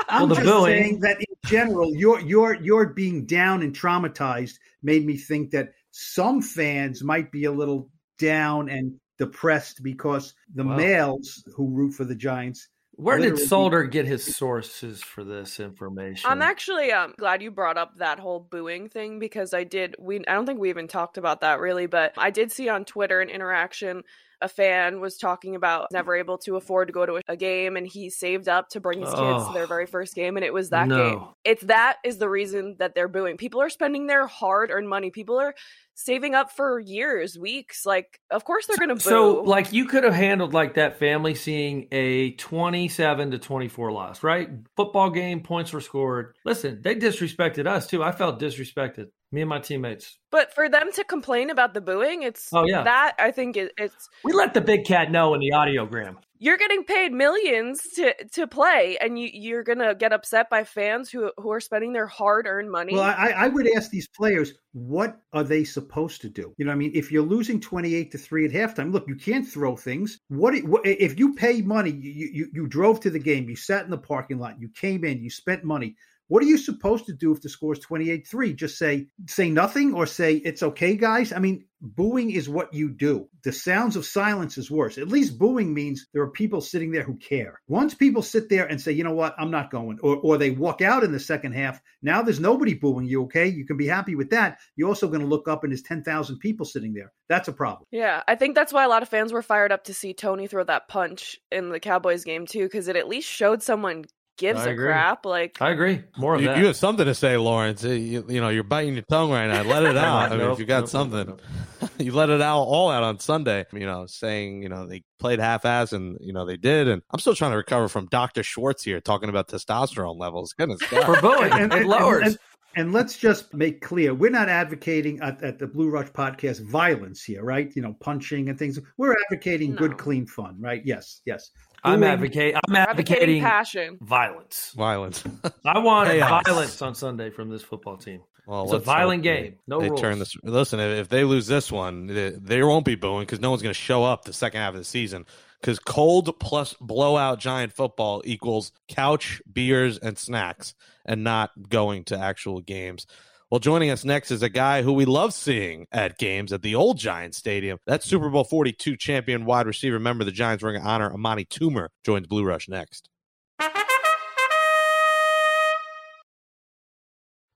I'm 0.08 0.28
Well, 0.28 0.36
just 0.36 0.46
booing- 0.46 0.64
saying 0.66 1.00
that 1.00 1.18
in 1.18 1.26
general, 1.46 1.94
your 1.96 2.20
your 2.20 2.54
your 2.54 2.86
being 2.88 3.26
down 3.26 3.62
and 3.62 3.74
traumatized 3.74 4.58
made 4.82 5.04
me 5.06 5.16
think 5.16 5.50
that 5.50 5.72
some 5.92 6.40
fans 6.42 7.02
might 7.02 7.30
be 7.32 7.44
a 7.44 7.52
little 7.52 7.88
down 8.20 8.68
and 8.68 8.94
depressed 9.18 9.82
because 9.82 10.34
the 10.54 10.64
Wow. 10.64 10.76
males 10.76 11.42
who 11.56 11.68
root 11.68 11.92
for 11.92 12.04
the 12.04 12.14
Giants 12.14 12.68
Where 12.96 13.16
did 13.16 13.24
Literally- 13.30 13.46
Solder 13.46 13.84
get 13.84 14.04
his 14.06 14.36
sources 14.36 15.02
for 15.02 15.24
this 15.24 15.58
information? 15.58 16.28
I'm 16.30 16.42
actually 16.42 16.92
um 16.92 17.14
glad 17.18 17.40
you 17.42 17.50
brought 17.50 17.78
up 17.78 17.96
that 17.96 18.18
whole 18.18 18.40
booing 18.40 18.88
thing 18.90 19.18
because 19.18 19.54
I 19.54 19.64
did 19.64 19.96
we 19.98 20.18
I 20.28 20.34
don't 20.34 20.44
think 20.44 20.60
we 20.60 20.68
even 20.68 20.86
talked 20.86 21.16
about 21.16 21.40
that 21.40 21.60
really, 21.60 21.86
but 21.86 22.12
I 22.18 22.30
did 22.30 22.52
see 22.52 22.68
on 22.68 22.84
Twitter 22.84 23.20
an 23.22 23.30
interaction 23.30 24.02
a 24.42 24.48
fan 24.48 25.00
was 25.00 25.16
talking 25.16 25.54
about 25.54 25.88
never 25.92 26.16
able 26.16 26.38
to 26.38 26.56
afford 26.56 26.88
to 26.88 26.92
go 26.92 27.04
to 27.06 27.20
a, 27.28 27.36
game 27.36 27.76
and 27.76 27.86
he 27.86 28.10
saved 28.10 28.48
up 28.48 28.68
to 28.70 28.80
bring 28.80 29.00
his 29.00 29.08
kids 29.08 29.18
to 29.20 29.22
Oh. 29.48 29.52
their 29.52 29.66
very 29.66 29.86
first 29.86 30.14
game 30.14 30.36
and 30.36 30.44
it 30.44 30.52
was 30.52 30.70
that 30.70 30.88
No. 30.88 31.10
game. 31.10 31.24
It's 31.44 31.62
that 31.64 31.96
is 32.04 32.18
the 32.18 32.28
reason 32.28 32.76
that 32.78 32.94
they're 32.94 33.08
booing. 33.08 33.36
People 33.36 33.60
are 33.62 33.70
spending 33.70 34.06
their 34.06 34.26
hard-earned 34.26 34.88
money. 34.88 35.10
People 35.10 35.38
are 35.38 35.54
saving 35.94 36.34
up 36.34 36.50
for 36.52 36.78
years, 36.80 37.38
weeks. 37.38 37.84
Like 37.84 38.18
of 38.30 38.44
course 38.44 38.66
they're 38.66 38.76
going 38.78 38.88
to 38.88 38.94
boo. 38.94 39.00
So, 39.00 39.42
like, 39.42 39.72
you 39.72 39.84
could 39.86 40.04
have 40.04 40.14
handled 40.14 40.54
like 40.54 40.74
that 40.74 40.98
family 40.98 41.34
seeing 41.34 41.88
a 41.92 42.32
twenty-seven 42.32 43.30
to 43.32 43.38
twenty-four 43.38 43.92
loss, 43.92 44.22
right? 44.22 44.48
Football 44.76 45.10
game, 45.10 45.42
points 45.42 45.72
were 45.72 45.80
scored. 45.80 46.34
Listen, 46.44 46.80
they 46.82 46.94
disrespected 46.94 47.66
us 47.66 47.86
too. 47.86 48.02
I 48.02 48.12
felt 48.12 48.40
disrespected. 48.40 49.06
Me 49.32 49.42
and 49.42 49.48
my 49.48 49.60
teammates. 49.60 50.18
but 50.32 50.52
for 50.52 50.68
them 50.68 50.90
to 50.92 51.04
complain 51.04 51.50
about 51.50 51.72
the 51.74 51.80
booing, 51.80 52.22
it's 52.22 52.48
Oh, 52.52 52.64
yeah. 52.66 52.82
that 52.82 53.14
I 53.18 53.30
think 53.30 53.56
it, 53.56 53.72
it's 53.78 54.08
We 54.24 54.32
let 54.32 54.54
the 54.54 54.60
big 54.60 54.84
cat 54.84 55.10
know 55.12 55.34
in 55.34 55.40
the 55.40 55.50
audiogram. 55.54 56.16
you're 56.40 56.56
getting 56.56 56.82
paid 56.84 57.12
millions 57.12 57.80
to 57.94 58.12
to 58.32 58.46
play 58.48 58.98
and 59.00 59.18
you 59.20 59.28
you're 59.32 59.62
gonna 59.62 59.94
get 59.94 60.12
upset 60.12 60.50
by 60.50 60.64
fans 60.64 61.10
who 61.10 61.30
who 61.36 61.50
are 61.52 61.60
spending 61.60 61.92
their 61.92 62.08
hard-earned 62.08 62.70
money 62.72 62.94
Well, 62.94 63.04
I, 63.04 63.32
I 63.36 63.48
would 63.48 63.68
ask 63.76 63.90
these 63.90 64.08
players, 64.08 64.54
what 64.72 65.20
are 65.32 65.44
they 65.44 65.62
supposed 65.62 66.20
to 66.22 66.28
do? 66.28 66.52
You 66.58 66.64
know, 66.64 66.70
what 66.70 66.74
I 66.74 66.78
mean, 66.78 66.90
if 66.94 67.12
you're 67.12 67.22
losing 67.22 67.60
twenty-eight 67.60 68.10
to 68.12 68.18
three 68.18 68.44
at 68.46 68.50
halftime, 68.52 68.92
look, 68.92 69.04
you 69.06 69.14
can't 69.14 69.46
throw 69.46 69.76
things. 69.76 70.18
What, 70.28 70.54
what 70.64 70.84
if 70.84 71.18
you 71.20 71.34
pay 71.34 71.62
money? 71.62 71.90
You, 71.92 72.28
you 72.32 72.46
you 72.52 72.66
drove 72.66 72.98
to 73.00 73.10
the 73.10 73.20
game, 73.20 73.48
you 73.48 73.54
sat 73.54 73.84
in 73.84 73.90
the 73.92 73.98
parking 73.98 74.38
lot, 74.40 74.60
you 74.60 74.68
came 74.70 75.04
in, 75.04 75.22
you 75.22 75.30
spent 75.30 75.62
money. 75.62 75.94
What 76.30 76.44
are 76.44 76.46
you 76.46 76.58
supposed 76.58 77.06
to 77.06 77.12
do 77.12 77.32
if 77.32 77.42
the 77.42 77.48
score 77.48 77.72
is 77.72 77.80
28-3? 77.80 78.54
Just 78.54 78.78
say 78.78 79.08
say 79.26 79.50
nothing 79.50 79.94
or 79.94 80.06
say 80.06 80.36
it's 80.36 80.62
okay, 80.62 80.94
guys? 80.94 81.32
I 81.32 81.40
mean, 81.40 81.64
booing 81.80 82.30
is 82.30 82.48
what 82.48 82.72
you 82.72 82.88
do. 82.90 83.28
The 83.42 83.50
sounds 83.52 83.96
of 83.96 84.06
silence 84.06 84.56
is 84.56 84.70
worse. 84.70 84.96
At 84.96 85.08
least 85.08 85.38
booing 85.38 85.74
means 85.74 86.06
there 86.12 86.22
are 86.22 86.30
people 86.30 86.60
sitting 86.60 86.92
there 86.92 87.02
who 87.02 87.16
care. 87.16 87.60
Once 87.66 87.94
people 87.94 88.22
sit 88.22 88.48
there 88.48 88.66
and 88.66 88.80
say, 88.80 88.92
you 88.92 89.02
know 89.02 89.14
what, 89.14 89.34
I'm 89.38 89.50
not 89.50 89.72
going, 89.72 89.98
or, 90.02 90.18
or 90.18 90.38
they 90.38 90.50
walk 90.50 90.82
out 90.82 91.02
in 91.02 91.10
the 91.10 91.18
second 91.18 91.52
half, 91.52 91.80
now 92.00 92.22
there's 92.22 92.38
nobody 92.38 92.74
booing 92.74 93.06
you, 93.06 93.24
okay? 93.24 93.48
You 93.48 93.66
can 93.66 93.76
be 93.76 93.88
happy 93.88 94.14
with 94.14 94.30
that. 94.30 94.58
You're 94.76 94.88
also 94.88 95.08
going 95.08 95.22
to 95.22 95.26
look 95.26 95.48
up 95.48 95.64
and 95.64 95.72
there's 95.72 95.82
10,000 95.82 96.38
people 96.38 96.64
sitting 96.64 96.94
there. 96.94 97.12
That's 97.28 97.48
a 97.48 97.52
problem. 97.52 97.86
yeah 97.90 98.22
i 98.28 98.34
think 98.34 98.54
that's 98.54 98.72
why 98.72 98.84
a 98.84 98.88
lot 98.88 99.02
of 99.02 99.08
fans 99.08 99.32
were 99.32 99.42
fired 99.42 99.72
up 99.72 99.84
to 99.84 99.94
see 99.94 100.12
Toney 100.12 100.46
throw 100.48 100.64
that 100.64 100.88
punch 100.88 101.38
in 101.50 101.70
the 101.70 101.80
cowboys 101.80 102.24
game 102.24 102.46
too 102.46 102.64
because 102.64 102.88
it 102.88 102.96
at 102.96 103.08
least 103.08 103.28
showed 103.28 103.62
someone 103.62 104.04
gives 104.40 104.58
I 104.60 104.68
a 104.68 104.72
agree. 104.72 104.86
crap 104.86 105.24
like 105.24 105.62
I 105.62 105.70
agree. 105.70 106.02
More 106.16 106.34
of 106.34 106.40
You, 106.40 106.48
that. 106.48 106.58
you 106.58 106.66
have 106.66 106.74
something 106.76 107.04
to 107.06 107.14
say, 107.14 107.36
Lawrence. 107.36 107.84
You, 107.84 108.24
you 108.28 108.40
know, 108.40 108.48
you're 108.48 108.64
biting 108.64 108.94
your 108.94 109.04
tongue 109.04 109.30
right 109.30 109.46
now. 109.46 109.62
Let 109.62 109.84
it 109.84 109.96
out. 110.08 110.26
I 110.26 110.28
mean, 110.30 110.38
Nope, 110.38 110.54
if 110.54 110.58
you 110.58 110.64
got 110.64 110.80
nope, 110.80 110.88
something, 110.88 111.26
nope, 111.28 111.40
you 111.98 112.12
let 112.12 112.30
it 112.30 112.40
out 112.42 112.62
all 112.62 112.90
out 112.90 113.04
on 113.04 113.20
Sunday. 113.20 113.66
You 113.72 113.86
know, 113.86 114.06
saying 114.06 114.62
you 114.62 114.68
know 114.68 114.86
they 114.88 115.04
played 115.20 115.38
half-ass 115.38 115.92
and 115.92 116.16
you 116.20 116.32
know 116.32 116.44
they 116.46 116.56
did, 116.56 116.88
and 116.88 117.02
I'm 117.12 117.20
still 117.20 117.34
trying 117.36 117.52
to 117.52 117.56
recover 117.58 117.86
from 117.88 118.06
Doctor 118.06 118.42
Schwartz 118.42 118.82
here 118.82 119.00
talking 119.00 119.28
about 119.28 119.46
testosterone 119.48 120.18
levels. 120.18 120.52
Goodness, 120.54 120.80
God. 120.90 121.04
For 121.04 121.20
booing, 121.20 121.52
And- 121.52 121.72
it 121.72 121.80
and- 121.82 121.86
lowers. 121.88 122.22
and- 122.26 122.38
And 122.76 122.92
let's 122.92 123.16
just 123.18 123.52
make 123.52 123.80
clear, 123.82 124.14
we're 124.14 124.30
not 124.30 124.48
advocating 124.48 125.18
at, 125.22 125.42
at 125.42 125.58
the 125.58 125.66
Blue 125.66 125.90
Rush 125.90 126.06
podcast 126.12 126.60
violence 126.62 127.24
here, 127.24 127.42
right? 127.42 127.68
You 127.74 127.82
know, 127.82 127.96
punching 127.98 128.48
and 128.48 128.56
things. 128.56 128.78
We're 128.96 129.16
advocating 129.26 129.72
No. 129.72 129.78
good, 129.78 129.98
clean 129.98 130.24
fun, 130.24 130.54
right? 130.60 130.80
Yes, 130.84 131.20
yes. 131.26 131.50
I'm 131.84 132.02
advocating. 132.02 132.56
I'm 132.68 132.76
advocating, 132.76 133.40
advocating 133.40 133.42
passion. 133.42 133.98
violence. 134.00 134.72
Violence. 134.76 135.24
I 135.64 135.78
want 135.78 136.10
Chaos. 136.10 136.42
violence 136.46 136.82
on 136.82 136.94
Sunday 136.94 137.30
from 137.30 137.48
this 137.50 137.62
football 137.62 137.96
team. 137.96 138.22
Well, 138.46 138.64
It's 138.64 138.72
a 138.72 138.78
violent 138.78 139.24
hope 139.24 139.34
they- 139.34 139.42
game. 139.42 139.54
No 139.66 139.80
they 139.80 139.88
rules. 139.90 140.00
turn 140.00 140.18
this. 140.18 140.34
Listen, 140.42 140.80
if 140.80 140.98
if 140.98 141.08
they 141.08 141.24
lose 141.24 141.46
this 141.46 141.70
one, 141.70 142.06
they, 142.06 142.30
they 142.30 142.62
won't 142.62 142.84
be 142.84 142.96
booing 142.96 143.22
because 143.22 143.40
no 143.40 143.50
one's 143.50 143.62
going 143.62 143.74
to 143.74 143.80
show 143.80 144.02
up 144.04 144.24
the 144.24 144.32
second 144.32 144.60
half 144.60 144.72
of 144.74 144.78
the 144.78 144.84
season. 144.84 145.26
Because 145.60 145.78
cold 145.78 146.38
plus 146.40 146.74
blowout 146.80 147.38
giant 147.38 147.72
football 147.72 148.22
equals 148.24 148.72
couch, 148.88 149.42
beers, 149.52 149.98
and 149.98 150.16
snacks, 150.18 150.74
and 151.04 151.22
not 151.22 151.50
going 151.68 152.04
to 152.04 152.18
actual 152.18 152.60
games. 152.62 153.06
Well, 153.50 153.58
joining 153.58 153.90
us 153.90 154.04
next 154.04 154.30
is 154.30 154.44
a 154.44 154.48
guy 154.48 154.82
who 154.82 154.92
we 154.92 155.04
love 155.04 155.34
seeing 155.34 155.88
at 155.90 156.18
games 156.18 156.52
at 156.52 156.62
the 156.62 156.76
old 156.76 156.98
Giants 156.98 157.36
Stadium. 157.36 157.78
That's 157.84 158.06
Super 158.06 158.30
Bowl 158.30 158.44
42 158.44 158.96
champion 158.96 159.44
wide 159.44 159.66
receiver, 159.66 159.98
member 159.98 160.22
of 160.22 160.26
the 160.26 160.32
Giants 160.32 160.62
Ring 160.62 160.76
of 160.76 160.86
Honor, 160.86 161.12
Amani 161.12 161.46
Toomer, 161.46 161.88
joins 162.04 162.28
Blue 162.28 162.44
Rush 162.44 162.68
next. 162.68 163.08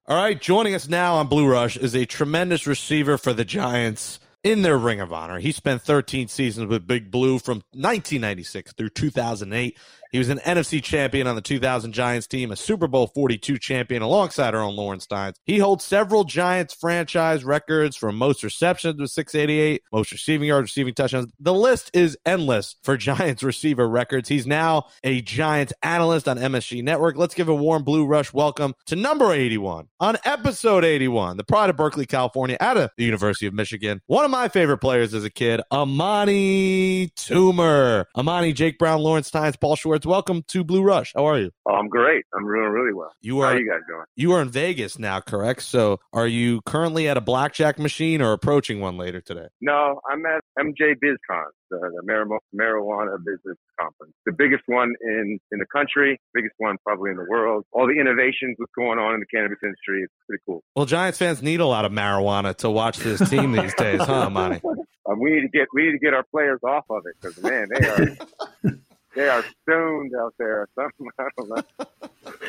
All 0.06 0.16
right, 0.16 0.40
joining 0.40 0.74
us 0.74 0.88
now 0.88 1.14
on 1.14 1.28
Blue 1.28 1.46
Rush 1.46 1.76
is 1.76 1.94
a 1.94 2.04
tremendous 2.06 2.66
receiver 2.66 3.16
for 3.16 3.32
the 3.32 3.44
Giants 3.44 4.18
in 4.42 4.62
their 4.62 4.76
Ring 4.76 5.00
of 5.00 5.12
Honor. 5.12 5.38
He 5.38 5.52
spent 5.52 5.80
13 5.82 6.26
seasons 6.26 6.66
with 6.66 6.88
Big 6.88 7.12
Blue 7.12 7.38
from 7.38 7.58
1996 7.70 8.72
through 8.72 8.90
2008. 8.90 9.78
He 10.14 10.18
was 10.18 10.28
an 10.28 10.38
NFC 10.38 10.80
champion 10.80 11.26
on 11.26 11.34
the 11.34 11.42
2000 11.42 11.92
Giants 11.92 12.28
team, 12.28 12.52
a 12.52 12.56
Super 12.56 12.86
Bowl 12.86 13.08
42 13.08 13.58
champion 13.58 14.00
alongside 14.00 14.54
our 14.54 14.60
own 14.60 14.76
Lawrence 14.76 15.08
Tynes. 15.08 15.40
He 15.44 15.58
holds 15.58 15.84
several 15.84 16.22
Giants 16.22 16.72
franchise 16.72 17.42
records 17.42 17.96
for 17.96 18.12
most 18.12 18.44
receptions 18.44 19.00
with 19.00 19.10
688, 19.10 19.82
most 19.92 20.12
receiving 20.12 20.46
yards, 20.46 20.66
receiving 20.66 20.94
touchdowns. 20.94 21.32
The 21.40 21.52
list 21.52 21.90
is 21.94 22.16
endless 22.24 22.76
for 22.84 22.96
Giants 23.04 23.42
receiver 23.42 23.88
records. 23.88 24.28
He's 24.28 24.46
now 24.46 24.84
a 25.02 25.20
Giants 25.20 25.72
analyst 25.82 26.28
on 26.28 26.38
MSG 26.38 26.84
Network. 26.84 27.16
Let's 27.16 27.34
give 27.34 27.48
a 27.48 27.54
warm 27.54 27.82
Blue 27.82 28.06
Rush 28.06 28.32
welcome 28.32 28.74
to 28.86 28.94
number 28.94 29.32
81 29.32 29.88
on 29.98 30.16
episode 30.24 30.84
81, 30.84 31.38
the 31.38 31.42
pride 31.42 31.70
of 31.70 31.76
Berkeley, 31.76 32.06
California, 32.06 32.56
out 32.60 32.76
of 32.76 32.90
the 32.96 33.04
University 33.04 33.48
of 33.48 33.54
Michigan. 33.54 34.00
One 34.06 34.24
of 34.24 34.30
my 34.30 34.46
favorite 34.46 34.78
players 34.78 35.12
as 35.12 35.24
a 35.24 35.30
kid, 35.30 35.60
Amani 35.72 37.08
Toomer. 37.16 38.04
Amani, 38.16 38.52
Jake 38.52 38.78
Brown, 38.78 39.00
Lawrence 39.00 39.28
Tynes, 39.28 39.56
Paul 39.56 39.74
Schwartz. 39.74 40.03
Welcome 40.06 40.44
to 40.48 40.64
Blue 40.64 40.82
Rush. 40.82 41.12
How 41.14 41.24
are 41.26 41.38
you? 41.38 41.50
Oh, 41.66 41.74
I'm 41.74 41.88
great. 41.88 42.24
I'm 42.34 42.44
doing 42.44 42.70
really 42.70 42.92
well. 42.92 43.12
You 43.20 43.40
are. 43.40 43.46
How 43.48 43.52
are 43.52 43.58
you 43.58 43.68
guys 43.68 43.80
doing? 43.88 44.04
you 44.16 44.32
are 44.32 44.42
in 44.42 44.50
Vegas 44.50 44.98
now, 44.98 45.20
correct? 45.20 45.62
So, 45.62 46.00
are 46.12 46.26
you 46.26 46.60
currently 46.66 47.08
at 47.08 47.16
a 47.16 47.20
blackjack 47.20 47.78
machine 47.78 48.20
or 48.20 48.32
approaching 48.32 48.80
one 48.80 48.96
later 48.96 49.20
today? 49.20 49.46
No, 49.60 50.00
I'm 50.10 50.24
at 50.26 50.42
MJ 50.58 50.94
BizCon, 51.02 51.46
the, 51.70 51.78
the 51.78 52.02
Mar- 52.04 52.40
Marijuana 52.54 53.18
Business 53.18 53.56
Conference, 53.80 54.12
the 54.26 54.32
biggest 54.32 54.62
one 54.66 54.94
in 55.00 55.38
in 55.52 55.58
the 55.58 55.66
country, 55.66 56.20
biggest 56.34 56.54
one 56.58 56.76
probably 56.84 57.10
in 57.10 57.16
the 57.16 57.26
world. 57.28 57.64
All 57.72 57.86
the 57.86 57.98
innovations, 58.00 58.56
what's 58.58 58.72
going 58.76 58.98
on 58.98 59.14
in 59.14 59.20
the 59.20 59.26
cannabis 59.26 59.58
industry, 59.62 60.02
it's 60.02 60.12
pretty 60.28 60.42
cool. 60.46 60.62
Well, 60.76 60.86
Giants 60.86 61.18
fans 61.18 61.42
need 61.42 61.60
a 61.60 61.66
lot 61.66 61.84
of 61.84 61.92
marijuana 61.92 62.54
to 62.56 62.70
watch 62.70 62.98
this 62.98 63.26
team 63.30 63.52
these 63.52 63.74
days, 63.74 64.00
huh, 64.02 64.26
Amani? 64.26 64.60
Uh, 65.06 65.14
we 65.18 65.30
need 65.32 65.42
to 65.42 65.48
get 65.48 65.68
we 65.74 65.84
need 65.84 65.92
to 65.92 65.98
get 65.98 66.14
our 66.14 66.24
players 66.30 66.60
off 66.66 66.84
of 66.88 67.02
it 67.04 67.14
because 67.20 67.42
man, 67.42 67.68
they 67.68 67.86
are 67.86 68.72
they 69.14 69.28
are 69.28 69.44
stoned 69.62 70.12
out 70.18 70.34
there. 70.38 70.68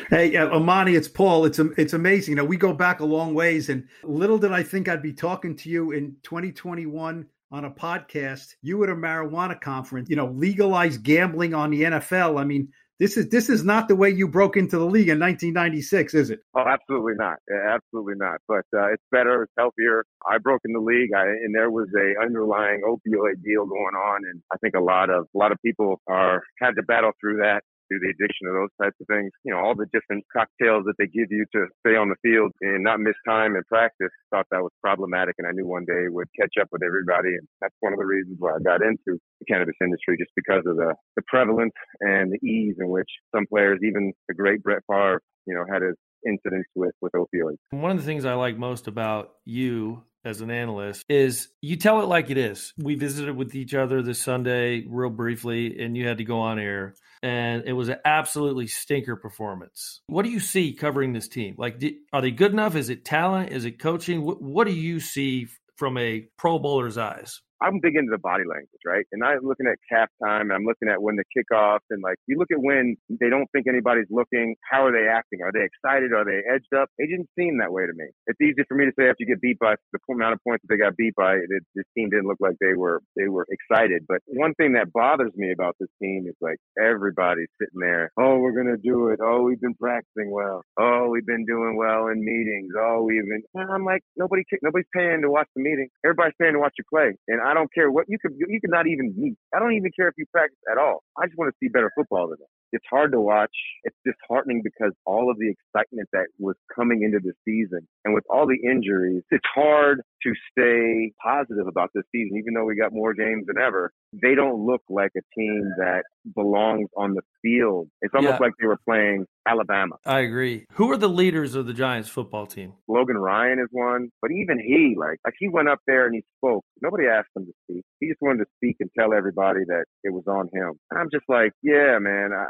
Hey, 0.08 0.36
uh, 0.36 0.48
Amani, 0.48 0.94
it's 0.94 1.08
Paul. 1.08 1.44
It's 1.46 1.58
it's 1.58 1.92
amazing. 1.92 2.32
You 2.32 2.36
know, 2.36 2.44
we 2.44 2.56
go 2.56 2.72
back 2.72 3.00
a 3.00 3.04
long 3.04 3.34
ways, 3.34 3.68
and 3.68 3.86
little 4.04 4.38
did 4.38 4.52
I 4.52 4.62
think 4.62 4.88
I'd 4.88 5.02
be 5.02 5.12
talking 5.12 5.56
to 5.56 5.68
you 5.68 5.90
in 5.90 6.16
2021 6.22 7.26
on 7.50 7.64
a 7.64 7.70
podcast. 7.70 8.54
You 8.62 8.82
at 8.84 8.90
a 8.90 8.94
marijuana 8.94 9.60
conference. 9.60 10.08
You 10.08 10.16
know, 10.16 10.28
legalize 10.28 10.96
gambling 10.96 11.54
on 11.54 11.70
the 11.70 11.82
NFL. 11.82 12.40
I 12.40 12.44
mean, 12.44 12.68
this 12.98 13.16
is 13.16 13.28
this 13.28 13.48
is 13.48 13.64
not 13.64 13.88
the 13.88 13.96
way 13.96 14.10
you 14.10 14.26
broke 14.26 14.56
into 14.56 14.78
the 14.78 14.86
league 14.86 15.08
in 15.08 15.20
1996, 15.20 16.14
is 16.14 16.30
it? 16.30 16.40
Oh, 16.54 16.64
absolutely 16.66 17.14
not. 17.16 17.36
Absolutely 17.50 18.14
not. 18.16 18.38
But 18.48 18.64
uh, 18.74 18.92
it's 18.92 19.02
better. 19.12 19.42
It's 19.42 19.52
healthier. 19.58 20.04
I 20.28 20.38
broke 20.38 20.62
in 20.64 20.72
the 20.72 20.80
league, 20.80 21.10
I, 21.14 21.26
and 21.26 21.54
there 21.54 21.70
was 21.70 21.88
a 21.94 22.22
underlying 22.22 22.82
opioid 22.86 23.42
deal 23.44 23.66
going 23.66 23.94
on, 23.94 24.22
and 24.30 24.40
I 24.52 24.56
think 24.58 24.74
a 24.74 24.80
lot 24.80 25.10
of 25.10 25.26
a 25.34 25.38
lot 25.38 25.52
of 25.52 25.58
people 25.64 26.00
are 26.06 26.42
had 26.60 26.72
to 26.76 26.82
battle 26.82 27.12
through 27.20 27.38
that. 27.38 27.62
Through 27.88 28.00
the 28.00 28.10
addiction 28.10 28.48
of 28.48 28.54
those 28.54 28.74
types 28.82 28.96
of 29.00 29.06
things, 29.06 29.30
you 29.44 29.52
know, 29.52 29.58
all 29.58 29.74
the 29.74 29.86
different 29.92 30.24
cocktails 30.32 30.84
that 30.86 30.94
they 30.98 31.06
give 31.06 31.30
you 31.30 31.44
to 31.54 31.66
stay 31.80 31.96
on 31.96 32.08
the 32.08 32.18
field 32.22 32.52
and 32.60 32.82
not 32.82 33.00
miss 33.00 33.14
time 33.26 33.56
in 33.56 33.62
practice. 33.68 34.10
Thought 34.30 34.46
that 34.50 34.62
was 34.62 34.72
problematic, 34.82 35.36
and 35.38 35.46
I 35.46 35.52
knew 35.52 35.66
one 35.66 35.84
day 35.84 36.08
would 36.08 36.28
catch 36.38 36.54
up 36.60 36.68
with 36.72 36.82
everybody, 36.82 37.30
and 37.38 37.46
that's 37.60 37.74
one 37.80 37.92
of 37.92 37.98
the 37.98 38.06
reasons 38.06 38.36
why 38.38 38.56
I 38.56 38.62
got 38.62 38.82
into 38.82 39.18
the 39.38 39.46
cannabis 39.48 39.76
industry, 39.82 40.16
just 40.18 40.32
because 40.34 40.64
of 40.66 40.76
the 40.76 40.94
the 41.16 41.22
prevalence 41.26 41.74
and 42.00 42.32
the 42.32 42.46
ease 42.46 42.76
in 42.78 42.88
which 42.88 43.08
some 43.34 43.46
players, 43.46 43.80
even 43.82 44.12
the 44.28 44.34
great 44.34 44.62
Brett 44.62 44.82
Favre, 44.90 45.20
you 45.46 45.54
know, 45.54 45.64
had 45.70 45.82
his 45.82 45.94
incidents 46.26 46.68
with 46.74 46.94
with 47.00 47.12
opioids. 47.12 47.56
One 47.70 47.90
of 47.90 47.98
the 47.98 48.04
things 48.04 48.24
I 48.24 48.34
like 48.34 48.58
most 48.58 48.88
about 48.88 49.34
you 49.44 50.02
as 50.26 50.40
an 50.40 50.50
analyst 50.50 51.04
is 51.08 51.48
you 51.62 51.76
tell 51.76 52.02
it 52.02 52.08
like 52.08 52.30
it 52.30 52.36
is. 52.36 52.74
We 52.76 52.96
visited 52.96 53.36
with 53.36 53.54
each 53.54 53.74
other 53.74 54.02
this 54.02 54.20
Sunday 54.20 54.84
real 54.86 55.10
briefly, 55.10 55.78
and 55.80 55.96
you 55.96 56.06
had 56.06 56.18
to 56.18 56.24
go 56.24 56.40
on 56.40 56.58
air, 56.58 56.94
and 57.22 57.62
it 57.64 57.72
was 57.72 57.88
an 57.88 57.98
absolutely 58.04 58.66
stinker 58.66 59.16
performance. 59.16 60.00
What 60.08 60.24
do 60.24 60.30
you 60.30 60.40
see 60.40 60.72
covering 60.72 61.12
this 61.12 61.28
team? 61.28 61.54
Like, 61.56 61.82
are 62.12 62.20
they 62.20 62.32
good 62.32 62.52
enough? 62.52 62.74
Is 62.74 62.90
it 62.90 63.04
talent? 63.04 63.52
Is 63.52 63.64
it 63.64 63.78
coaching? 63.78 64.22
What, 64.22 64.42
what 64.42 64.66
do 64.66 64.74
you 64.74 65.00
see 65.00 65.46
from 65.76 65.96
a 65.96 66.26
Pro 66.36 66.58
Bowler's 66.58 66.98
eyes? 66.98 67.40
I'm 67.60 67.80
big 67.80 67.96
into 67.96 68.10
the 68.10 68.18
body 68.18 68.44
language, 68.44 68.84
right? 68.84 69.06
And 69.12 69.24
I'm 69.24 69.40
looking 69.42 69.66
at 69.66 69.78
cap 69.88 70.10
time. 70.22 70.50
and 70.50 70.52
I'm 70.52 70.64
looking 70.64 70.88
at 70.88 71.00
when 71.00 71.16
the 71.16 71.24
kickoff 71.32 71.80
and 71.90 72.02
like 72.02 72.16
you 72.26 72.38
look 72.38 72.50
at 72.52 72.60
when 72.60 72.96
they 73.08 73.30
don't 73.30 73.48
think 73.52 73.66
anybody's 73.66 74.10
looking. 74.10 74.56
How 74.70 74.84
are 74.86 74.92
they 74.92 75.08
acting? 75.08 75.40
Are 75.42 75.52
they 75.52 75.64
excited? 75.64 76.12
Are 76.12 76.24
they 76.24 76.42
edged 76.44 76.72
up? 76.76 76.90
They 76.98 77.06
didn't 77.06 77.28
seem 77.38 77.58
that 77.58 77.72
way 77.72 77.86
to 77.86 77.92
me. 77.94 78.06
It's 78.26 78.40
easy 78.40 78.62
for 78.68 78.76
me 78.76 78.84
to 78.84 78.92
say 78.98 79.08
after 79.08 79.24
you 79.24 79.26
get 79.26 79.40
beat 79.40 79.58
by 79.58 79.74
the 79.92 79.98
amount 80.12 80.34
of 80.34 80.40
points 80.44 80.64
that 80.66 80.74
they 80.74 80.78
got 80.78 80.96
beat 80.96 81.14
by, 81.14 81.34
it, 81.34 81.50
this 81.74 81.84
team 81.96 82.10
didn't 82.10 82.26
look 82.26 82.40
like 82.40 82.56
they 82.60 82.74
were 82.74 83.00
they 83.16 83.28
were 83.28 83.46
excited. 83.48 84.04
But 84.08 84.20
one 84.26 84.54
thing 84.54 84.74
that 84.74 84.92
bothers 84.92 85.32
me 85.36 85.52
about 85.52 85.76
this 85.80 85.88
team 86.02 86.26
is 86.28 86.36
like 86.40 86.58
everybody's 86.76 87.48
sitting 87.60 87.80
there. 87.80 88.10
Oh, 88.18 88.38
we're 88.38 88.56
gonna 88.56 88.76
do 88.76 89.08
it. 89.08 89.20
Oh, 89.22 89.42
we've 89.42 89.60
been 89.60 89.74
practicing 89.74 90.30
well. 90.30 90.62
Oh, 90.78 91.08
we've 91.08 91.26
been 91.26 91.46
doing 91.46 91.76
well 91.76 92.08
in 92.08 92.24
meetings. 92.24 92.72
Oh, 92.76 93.02
we've 93.02 93.24
been. 93.24 93.42
And 93.54 93.70
I'm 93.70 93.84
like 93.84 94.02
nobody 94.16 94.42
nobody's 94.62 94.88
paying 94.94 95.22
to 95.22 95.30
watch 95.30 95.48
the 95.56 95.62
meeting. 95.62 95.88
Everybody's 96.04 96.34
paying 96.40 96.52
to 96.52 96.60
watch 96.60 96.74
you 96.78 96.84
play. 96.92 97.14
And 97.28 97.40
I 97.46 97.54
don't 97.54 97.72
care 97.72 97.90
what 97.90 98.06
you 98.08 98.18
could 98.18 98.32
you 98.36 98.60
could 98.60 98.70
not 98.70 98.86
even 98.86 99.14
meet. 99.16 99.36
I 99.54 99.58
don't 99.58 99.72
even 99.72 99.90
care 99.96 100.08
if 100.08 100.14
you 100.18 100.26
practice 100.32 100.58
at 100.70 100.78
all. 100.78 101.02
I 101.18 101.26
just 101.26 101.38
want 101.38 101.52
to 101.52 101.56
see 101.60 101.68
better 101.68 101.90
football 101.94 102.28
than 102.28 102.38
that. 102.40 102.48
It's 102.72 102.84
hard 102.90 103.12
to 103.12 103.20
watch. 103.20 103.54
It's 103.84 103.96
disheartening 104.04 104.60
because 104.62 104.92
all 105.04 105.30
of 105.30 105.38
the 105.38 105.50
excitement 105.50 106.08
that 106.12 106.26
was 106.38 106.56
coming 106.74 107.02
into 107.02 107.20
the 107.22 107.32
season 107.44 107.86
and 108.04 108.14
with 108.14 108.24
all 108.28 108.46
the 108.46 108.58
injuries, 108.68 109.22
it's 109.30 109.46
hard 109.54 110.02
to 110.22 110.32
stay 110.50 111.12
positive 111.22 111.66
about 111.66 111.90
this 111.94 112.04
season, 112.12 112.36
even 112.38 112.54
though 112.54 112.64
we 112.64 112.76
got 112.76 112.92
more 112.92 113.14
games 113.14 113.44
than 113.46 113.58
ever. 113.58 113.92
They 114.12 114.34
don't 114.34 114.64
look 114.66 114.82
like 114.88 115.10
a 115.16 115.20
team 115.38 115.70
that 115.78 116.02
belongs 116.34 116.88
on 116.96 117.14
the 117.14 117.22
field. 117.42 117.88
It's 118.00 118.14
almost 118.14 118.34
Yeah. 118.34 118.38
like 118.46 118.52
they 118.60 118.66
were 118.66 118.78
playing 118.84 119.26
Alabama. 119.46 119.96
I 120.04 120.20
agree. 120.20 120.64
Who 120.72 120.90
are 120.90 120.96
the 120.96 121.08
leaders 121.08 121.54
of 121.54 121.66
the 121.66 121.72
Giants 121.74 122.08
football 122.08 122.46
team? 122.46 122.72
Logan 122.88 123.16
Ryan 123.18 123.58
is 123.60 123.68
one, 123.70 124.10
but 124.22 124.30
even 124.32 124.58
he, 124.58 124.96
like, 124.98 125.18
like 125.24 125.34
he 125.38 125.48
went 125.48 125.68
up 125.68 125.80
there 125.86 126.06
and 126.06 126.14
he 126.14 126.24
spoke. 126.38 126.64
Nobody 126.82 127.06
asked 127.06 127.28
him 127.36 127.46
to 127.46 127.52
speak. 127.64 127.84
He 128.00 128.08
just 128.08 128.20
wanted 128.20 128.38
to 128.44 128.46
speak 128.56 128.76
and 128.80 128.90
tell 128.98 129.12
everybody 129.14 129.60
that 129.66 129.84
it 130.02 130.12
was 130.12 130.24
on 130.26 130.48
him. 130.52 130.72
And 130.90 130.98
I'm 130.98 131.08
just 131.12 131.24
like, 131.28 131.52
yeah, 131.62 131.98
man, 132.00 132.30
I, 132.32 132.44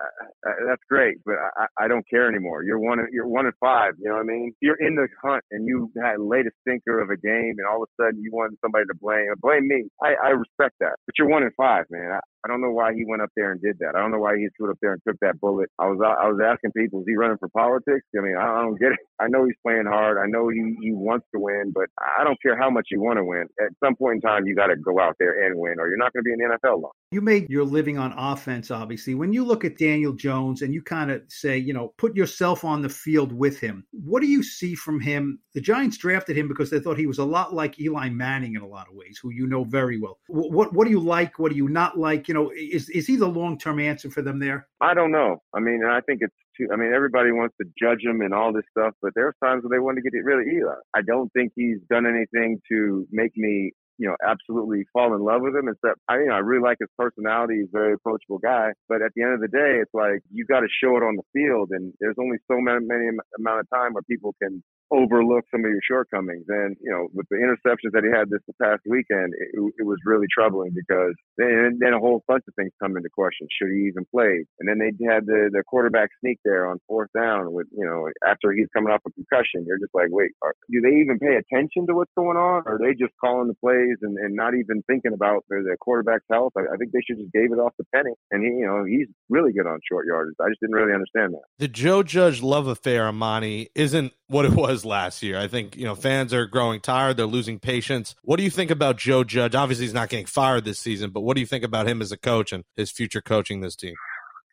I, 0.49 0.53
that's 0.69 0.83
great, 0.89 1.19
but 1.25 1.35
I, 1.57 1.67
I 1.85 1.89
don't 1.89 2.09
care 2.09 2.29
anymore. 2.29 2.63
You're 2.63 2.79
one, 2.79 2.99
you're 3.13 3.27
one 3.29 3.47
and 3.47 3.55
five. 3.61 3.95
You 3.99 4.09
know 4.09 4.15
what 4.17 4.21
I 4.23 4.25
mean? 4.27 4.55
You're 4.61 4.77
in 4.81 4.95
the 4.95 5.09
hunt 5.23 5.45
and 5.51 5.67
you 5.67 5.91
had 6.03 6.21
laid 6.21 6.47
a 6.47 6.51
stinker 6.63 7.01
of 7.01 7.11
a 7.11 7.17
game, 7.17 7.56
and 7.59 7.67
all 7.69 7.83
of 7.83 7.89
a 7.89 8.03
sudden 8.03 8.23
you 8.23 8.31
want 8.33 8.59
somebody 8.63 8.85
to 8.87 8.95
blame. 9.01 9.27
Blame 9.43 9.69
me. 9.69 9.85
I, 10.03 10.15
I 10.23 10.29
respect 10.31 10.77
that, 10.81 10.97
but 11.07 11.15
you're 11.19 11.29
one 11.29 11.43
in 11.45 11.51
five, 11.57 11.87
man. 11.91 12.21
I, 12.47 12.53
I 12.53 12.53
don't 12.59 12.61
know 12.61 12.71
why 12.71 12.95
he 12.95 13.05
went 13.05 13.23
up 13.23 13.31
there 13.37 13.53
and 13.53 13.61
did 13.61 13.79
that. 13.81 13.95
I 13.97 14.01
don't 14.01 14.13
know 14.13 14.19
why 14.19 14.37
he 14.37 14.47
stood 14.55 14.71
up 14.71 14.79
there 14.81 14.93
and 14.93 15.03
took 15.07 15.19
that 15.21 15.41
bullet. 15.41 15.69
I 15.79 15.87
was 15.87 15.99
I 16.01 16.29
was 16.29 16.41
asking 16.45 16.73
people, 16.73 17.01
is 17.01 17.07
he 17.09 17.17
running 17.17 17.39
for 17.39 17.49
politics? 17.49 18.07
I 18.17 18.23
mean, 18.23 18.37
I 18.37 18.63
don't 18.63 18.79
get 18.79 18.93
it. 18.93 18.99
I 19.21 19.29
know 19.29 19.45
he's 19.45 19.57
playing 19.65 19.87
hard. 19.87 20.19
I 20.19 20.27
know 20.27 20.49
he, 20.49 20.77
he 20.81 20.93
wants 20.93 21.27
to 21.35 21.41
win, 21.41 21.73
but 21.75 21.87
I 21.99 22.25
don't 22.25 22.41
care 22.41 22.57
how 22.57 22.71
much 22.71 22.89
you 22.91 23.01
want 23.01 23.19
to 23.19 23.25
win. 23.25 23.47
At 23.61 23.73
some 23.83 23.97
point 23.97 24.17
in 24.17 24.21
time, 24.21 24.47
you 24.47 24.55
got 24.55 24.69
to 24.69 24.77
go 24.77 25.01
out 25.01 25.17
there 25.19 25.47
and 25.47 25.59
win, 25.59 25.81
or 25.81 25.89
you're 25.89 25.97
not 25.97 26.13
going 26.13 26.23
to 26.23 26.25
be 26.25 26.33
in 26.33 26.39
the 26.39 26.57
NFL 26.57 26.83
long. 26.83 26.93
You 27.11 27.21
made 27.21 27.49
your 27.49 27.65
living 27.65 27.99
on 27.99 28.13
offense, 28.17 28.71
obviously. 28.71 29.15
When 29.15 29.33
you 29.33 29.45
look 29.45 29.65
at 29.65 29.79
Daniel 29.79 30.13
Jones 30.13 30.63
and 30.63 30.75
you 30.75 30.83
kind 30.83 31.11
of 31.11 31.23
say, 31.29 31.57
you 31.57 31.73
know, 31.73 31.95
put 31.99 32.17
yourself 32.17 32.65
on 32.65 32.83
the 32.83 32.89
field 32.89 33.33
with 33.33 33.59
him, 33.59 33.87
what 33.93 34.21
do 34.21 34.27
you 34.27 34.43
see 34.43 34.75
from 34.75 35.01
him? 35.01 35.41
The 35.55 35.61
Giants 35.61 35.97
drafted 35.97 36.37
him 36.37 36.49
because 36.49 36.71
they 36.71 36.81
thought 36.81 36.99
he 36.99 37.07
was 37.07 37.19
a 37.19 37.25
lot 37.25 37.55
like 37.55 37.81
Eli 37.81 38.11
Manning 38.11 38.55
in 38.55 38.63
a 38.63 38.67
lot 38.67 38.89
of 38.89 38.95
ways, 38.95 39.19
who 39.23 39.31
you 39.31 39.47
know 39.47 39.65
very 39.65 39.99
well. 39.99 40.19
What 40.29 40.53
what, 40.53 40.73
what 40.75 40.85
do 40.85 40.91
you 40.91 41.01
like? 41.01 41.39
What 41.39 41.51
do 41.51 41.57
you 41.57 41.69
not 41.69 41.99
like? 41.99 42.29
You 42.29 42.35
know, 42.37 42.53
is 42.55 42.89
is 42.91 43.07
he 43.07 43.17
the 43.17 43.27
long 43.27 43.59
term 43.59 43.81
answer 43.81 44.11
for 44.11 44.23
them 44.23 44.39
there? 44.39 44.69
I 44.81 44.95
don't 44.95 45.11
know. 45.11 45.39
I 45.55 45.61
mean, 45.61 45.83
I 45.85 46.01
think 46.01 46.21
it's 46.23 46.35
too, 46.57 46.69
I 46.73 46.77
mean, 46.77 46.93
everybody 46.95 47.33
wants 47.33 47.57
to 47.61 47.67
judge 47.81 48.05
him 48.05 48.21
and 48.21 48.33
all 48.33 48.53
this 48.53 48.65
stuff, 48.71 48.95
but 49.03 49.13
there's 49.15 49.35
times 49.43 49.63
when 49.65 49.73
they 49.73 49.83
want 49.83 49.97
to 49.97 50.03
get 50.03 50.13
rid 50.25 50.41
of 50.41 50.47
Eli. 50.47 50.75
I 50.95 51.03
don't 51.03 51.33
think 51.33 51.53
he's 51.57 51.79
done 51.91 52.07
anything 52.07 52.61
to 52.71 53.07
make 53.11 53.37
me 53.37 53.73
you 53.99 54.07
know, 54.07 54.17
absolutely 54.27 54.85
fall 54.93 55.15
in 55.15 55.25
love 55.25 55.43
with 55.43 55.55
him. 55.55 55.69
Except 55.69 55.99
I, 56.09 56.19
you 56.19 56.27
know, 56.27 56.35
I 56.35 56.39
really 56.39 56.63
like 56.63 56.79
his 56.81 56.91
personality. 56.99 57.61
He's 57.61 57.69
a 57.69 57.79
very 57.79 57.95
approachable 57.95 58.39
guy. 58.39 58.73
But 58.89 59.03
at 59.03 59.13
the 59.17 59.23
end 59.23 59.35
of 59.35 59.41
the 59.41 59.49
day, 59.49 59.81
it's 59.81 59.95
like 59.95 60.21
you 60.31 60.45
got 60.45 60.61
to 60.61 60.69
show 60.69 60.97
it 60.97 61.03
on 61.03 61.17
the 61.17 61.27
field, 61.33 61.71
and 61.71 61.93
there's 62.01 62.17
only 62.21 62.39
so 62.49 62.61
many, 62.61 62.85
many 62.85 63.09
amount 63.39 63.61
of 63.61 63.71
time 63.71 63.95
where 63.95 64.03
people 64.03 64.35
can 64.43 64.63
overlook 64.91 65.45
some 65.51 65.65
of 65.65 65.71
your 65.71 65.83
shortcomings. 65.83 66.45
And, 66.49 66.77
you 66.81 66.91
know, 66.91 67.09
with 67.13 67.27
the 67.31 67.37
interceptions 67.37 67.93
that 67.93 68.05
he 68.05 68.11
had 68.11 68.31
this 68.31 68.43
past 68.63 68.83
weekend, 68.87 69.35
it, 69.35 69.51
it 69.79 69.87
was 69.87 69.99
really 70.05 70.27
troubling 70.33 70.73
because 70.75 71.15
then, 71.37 71.79
then 71.81 71.93
a 71.93 71.99
whole 71.99 72.23
bunch 72.29 72.45
of 72.49 72.55
things 72.55 72.73
come 72.81 72.97
into 72.97 73.09
question. 73.11 73.49
Should 73.51 73.75
he 73.75 73.89
even 73.89 74.07
play? 74.11 74.47
And 74.61 74.69
then 74.69 74.79
they 74.79 74.93
had 75.05 75.27
the, 75.27 75.51
the 75.53 75.63
quarterback 75.67 76.11
sneak 76.21 76.39
there 76.45 76.69
on 76.69 76.79
fourth 76.87 77.11
down 77.17 77.53
with, 77.53 77.67
you 77.77 77.85
know, 77.85 78.09
after 78.27 78.53
he's 78.53 78.69
coming 78.75 78.93
off 78.93 79.03
a 79.07 79.11
concussion. 79.11 79.65
You're 79.67 79.79
just 79.79 79.95
like, 79.95 80.09
wait, 80.11 80.31
are, 80.43 80.55
do 80.71 80.81
they 80.81 81.01
even 81.01 81.19
pay 81.19 81.37
attention 81.37 81.87
to 81.87 81.95
what's 81.95 82.13
going 82.17 82.37
on? 82.37 82.63
Or 82.67 82.77
are 82.77 82.79
they 82.79 82.95
just 82.95 83.15
calling 83.21 83.49
the 83.49 83.55
plays 83.55 83.99
and, 84.03 84.17
and 84.19 84.35
not 84.35 84.55
even 84.55 84.83
thinking 84.87 85.13
about 85.13 85.45
their, 85.49 85.65
their 85.65 85.77
quarterback's 85.77 86.27
health? 86.31 86.53
I, 86.57 86.63
I 86.73 86.77
think 86.77 86.93
they 86.93 87.03
should 87.07 87.19
just 87.19 87.33
gave 87.33 87.53
it 87.53 87.59
off 87.59 87.75
to 87.77 87.85
Penny. 87.95 88.15
And 88.31 88.43
he, 88.43 88.61
you 88.61 88.67
know, 88.67 88.85
he's 88.85 89.09
really 89.29 89.53
good 89.53 89.67
on 89.67 89.81
short 89.91 90.07
yardage. 90.07 90.35
I 90.41 90.49
just 90.49 90.61
didn't 90.61 90.77
really 90.77 90.95
understand 90.95 91.35
that. 91.35 91.43
The 91.59 91.69
Joe 91.69 92.03
Judge 92.03 92.43
love 92.43 92.67
affair, 92.67 93.09
Amani, 93.09 93.69
isn't 93.75 94.13
what 94.29 94.45
it 94.45 94.53
was 94.53 94.76
last 94.85 95.23
year. 95.23 95.39
I 95.39 95.49
think, 95.49 95.77
you 95.77 95.85
know, 95.85 95.95
fans 95.95 96.35
are 96.35 96.47
growing 96.47 96.81
tired. 96.81 97.17
They're 97.17 97.27
losing 97.27 97.59
patience. 97.59 98.15
What 98.23 98.37
do 98.37 98.43
you 98.43 98.51
think 98.51 98.71
about 98.71 98.97
Joe 98.97 99.25
Judge? 99.25 99.55
Obviously, 99.55 99.87
he's 99.87 99.95
not 99.95 100.09
getting 100.09 100.27
fired 100.27 100.65
this 100.65 100.79
season, 100.79 101.11
but 101.11 101.23
what 101.23 101.35
do 101.35 101.41
you 101.41 101.47
think 101.47 101.65
about 101.65 101.89
him 101.89 102.03
as 102.03 102.13
a 102.13 102.17
coach 102.17 102.53
and 102.53 102.65
his 102.77 102.91
future 102.91 103.21
coaching 103.21 103.61
this 103.61 103.77
team? 103.77 103.95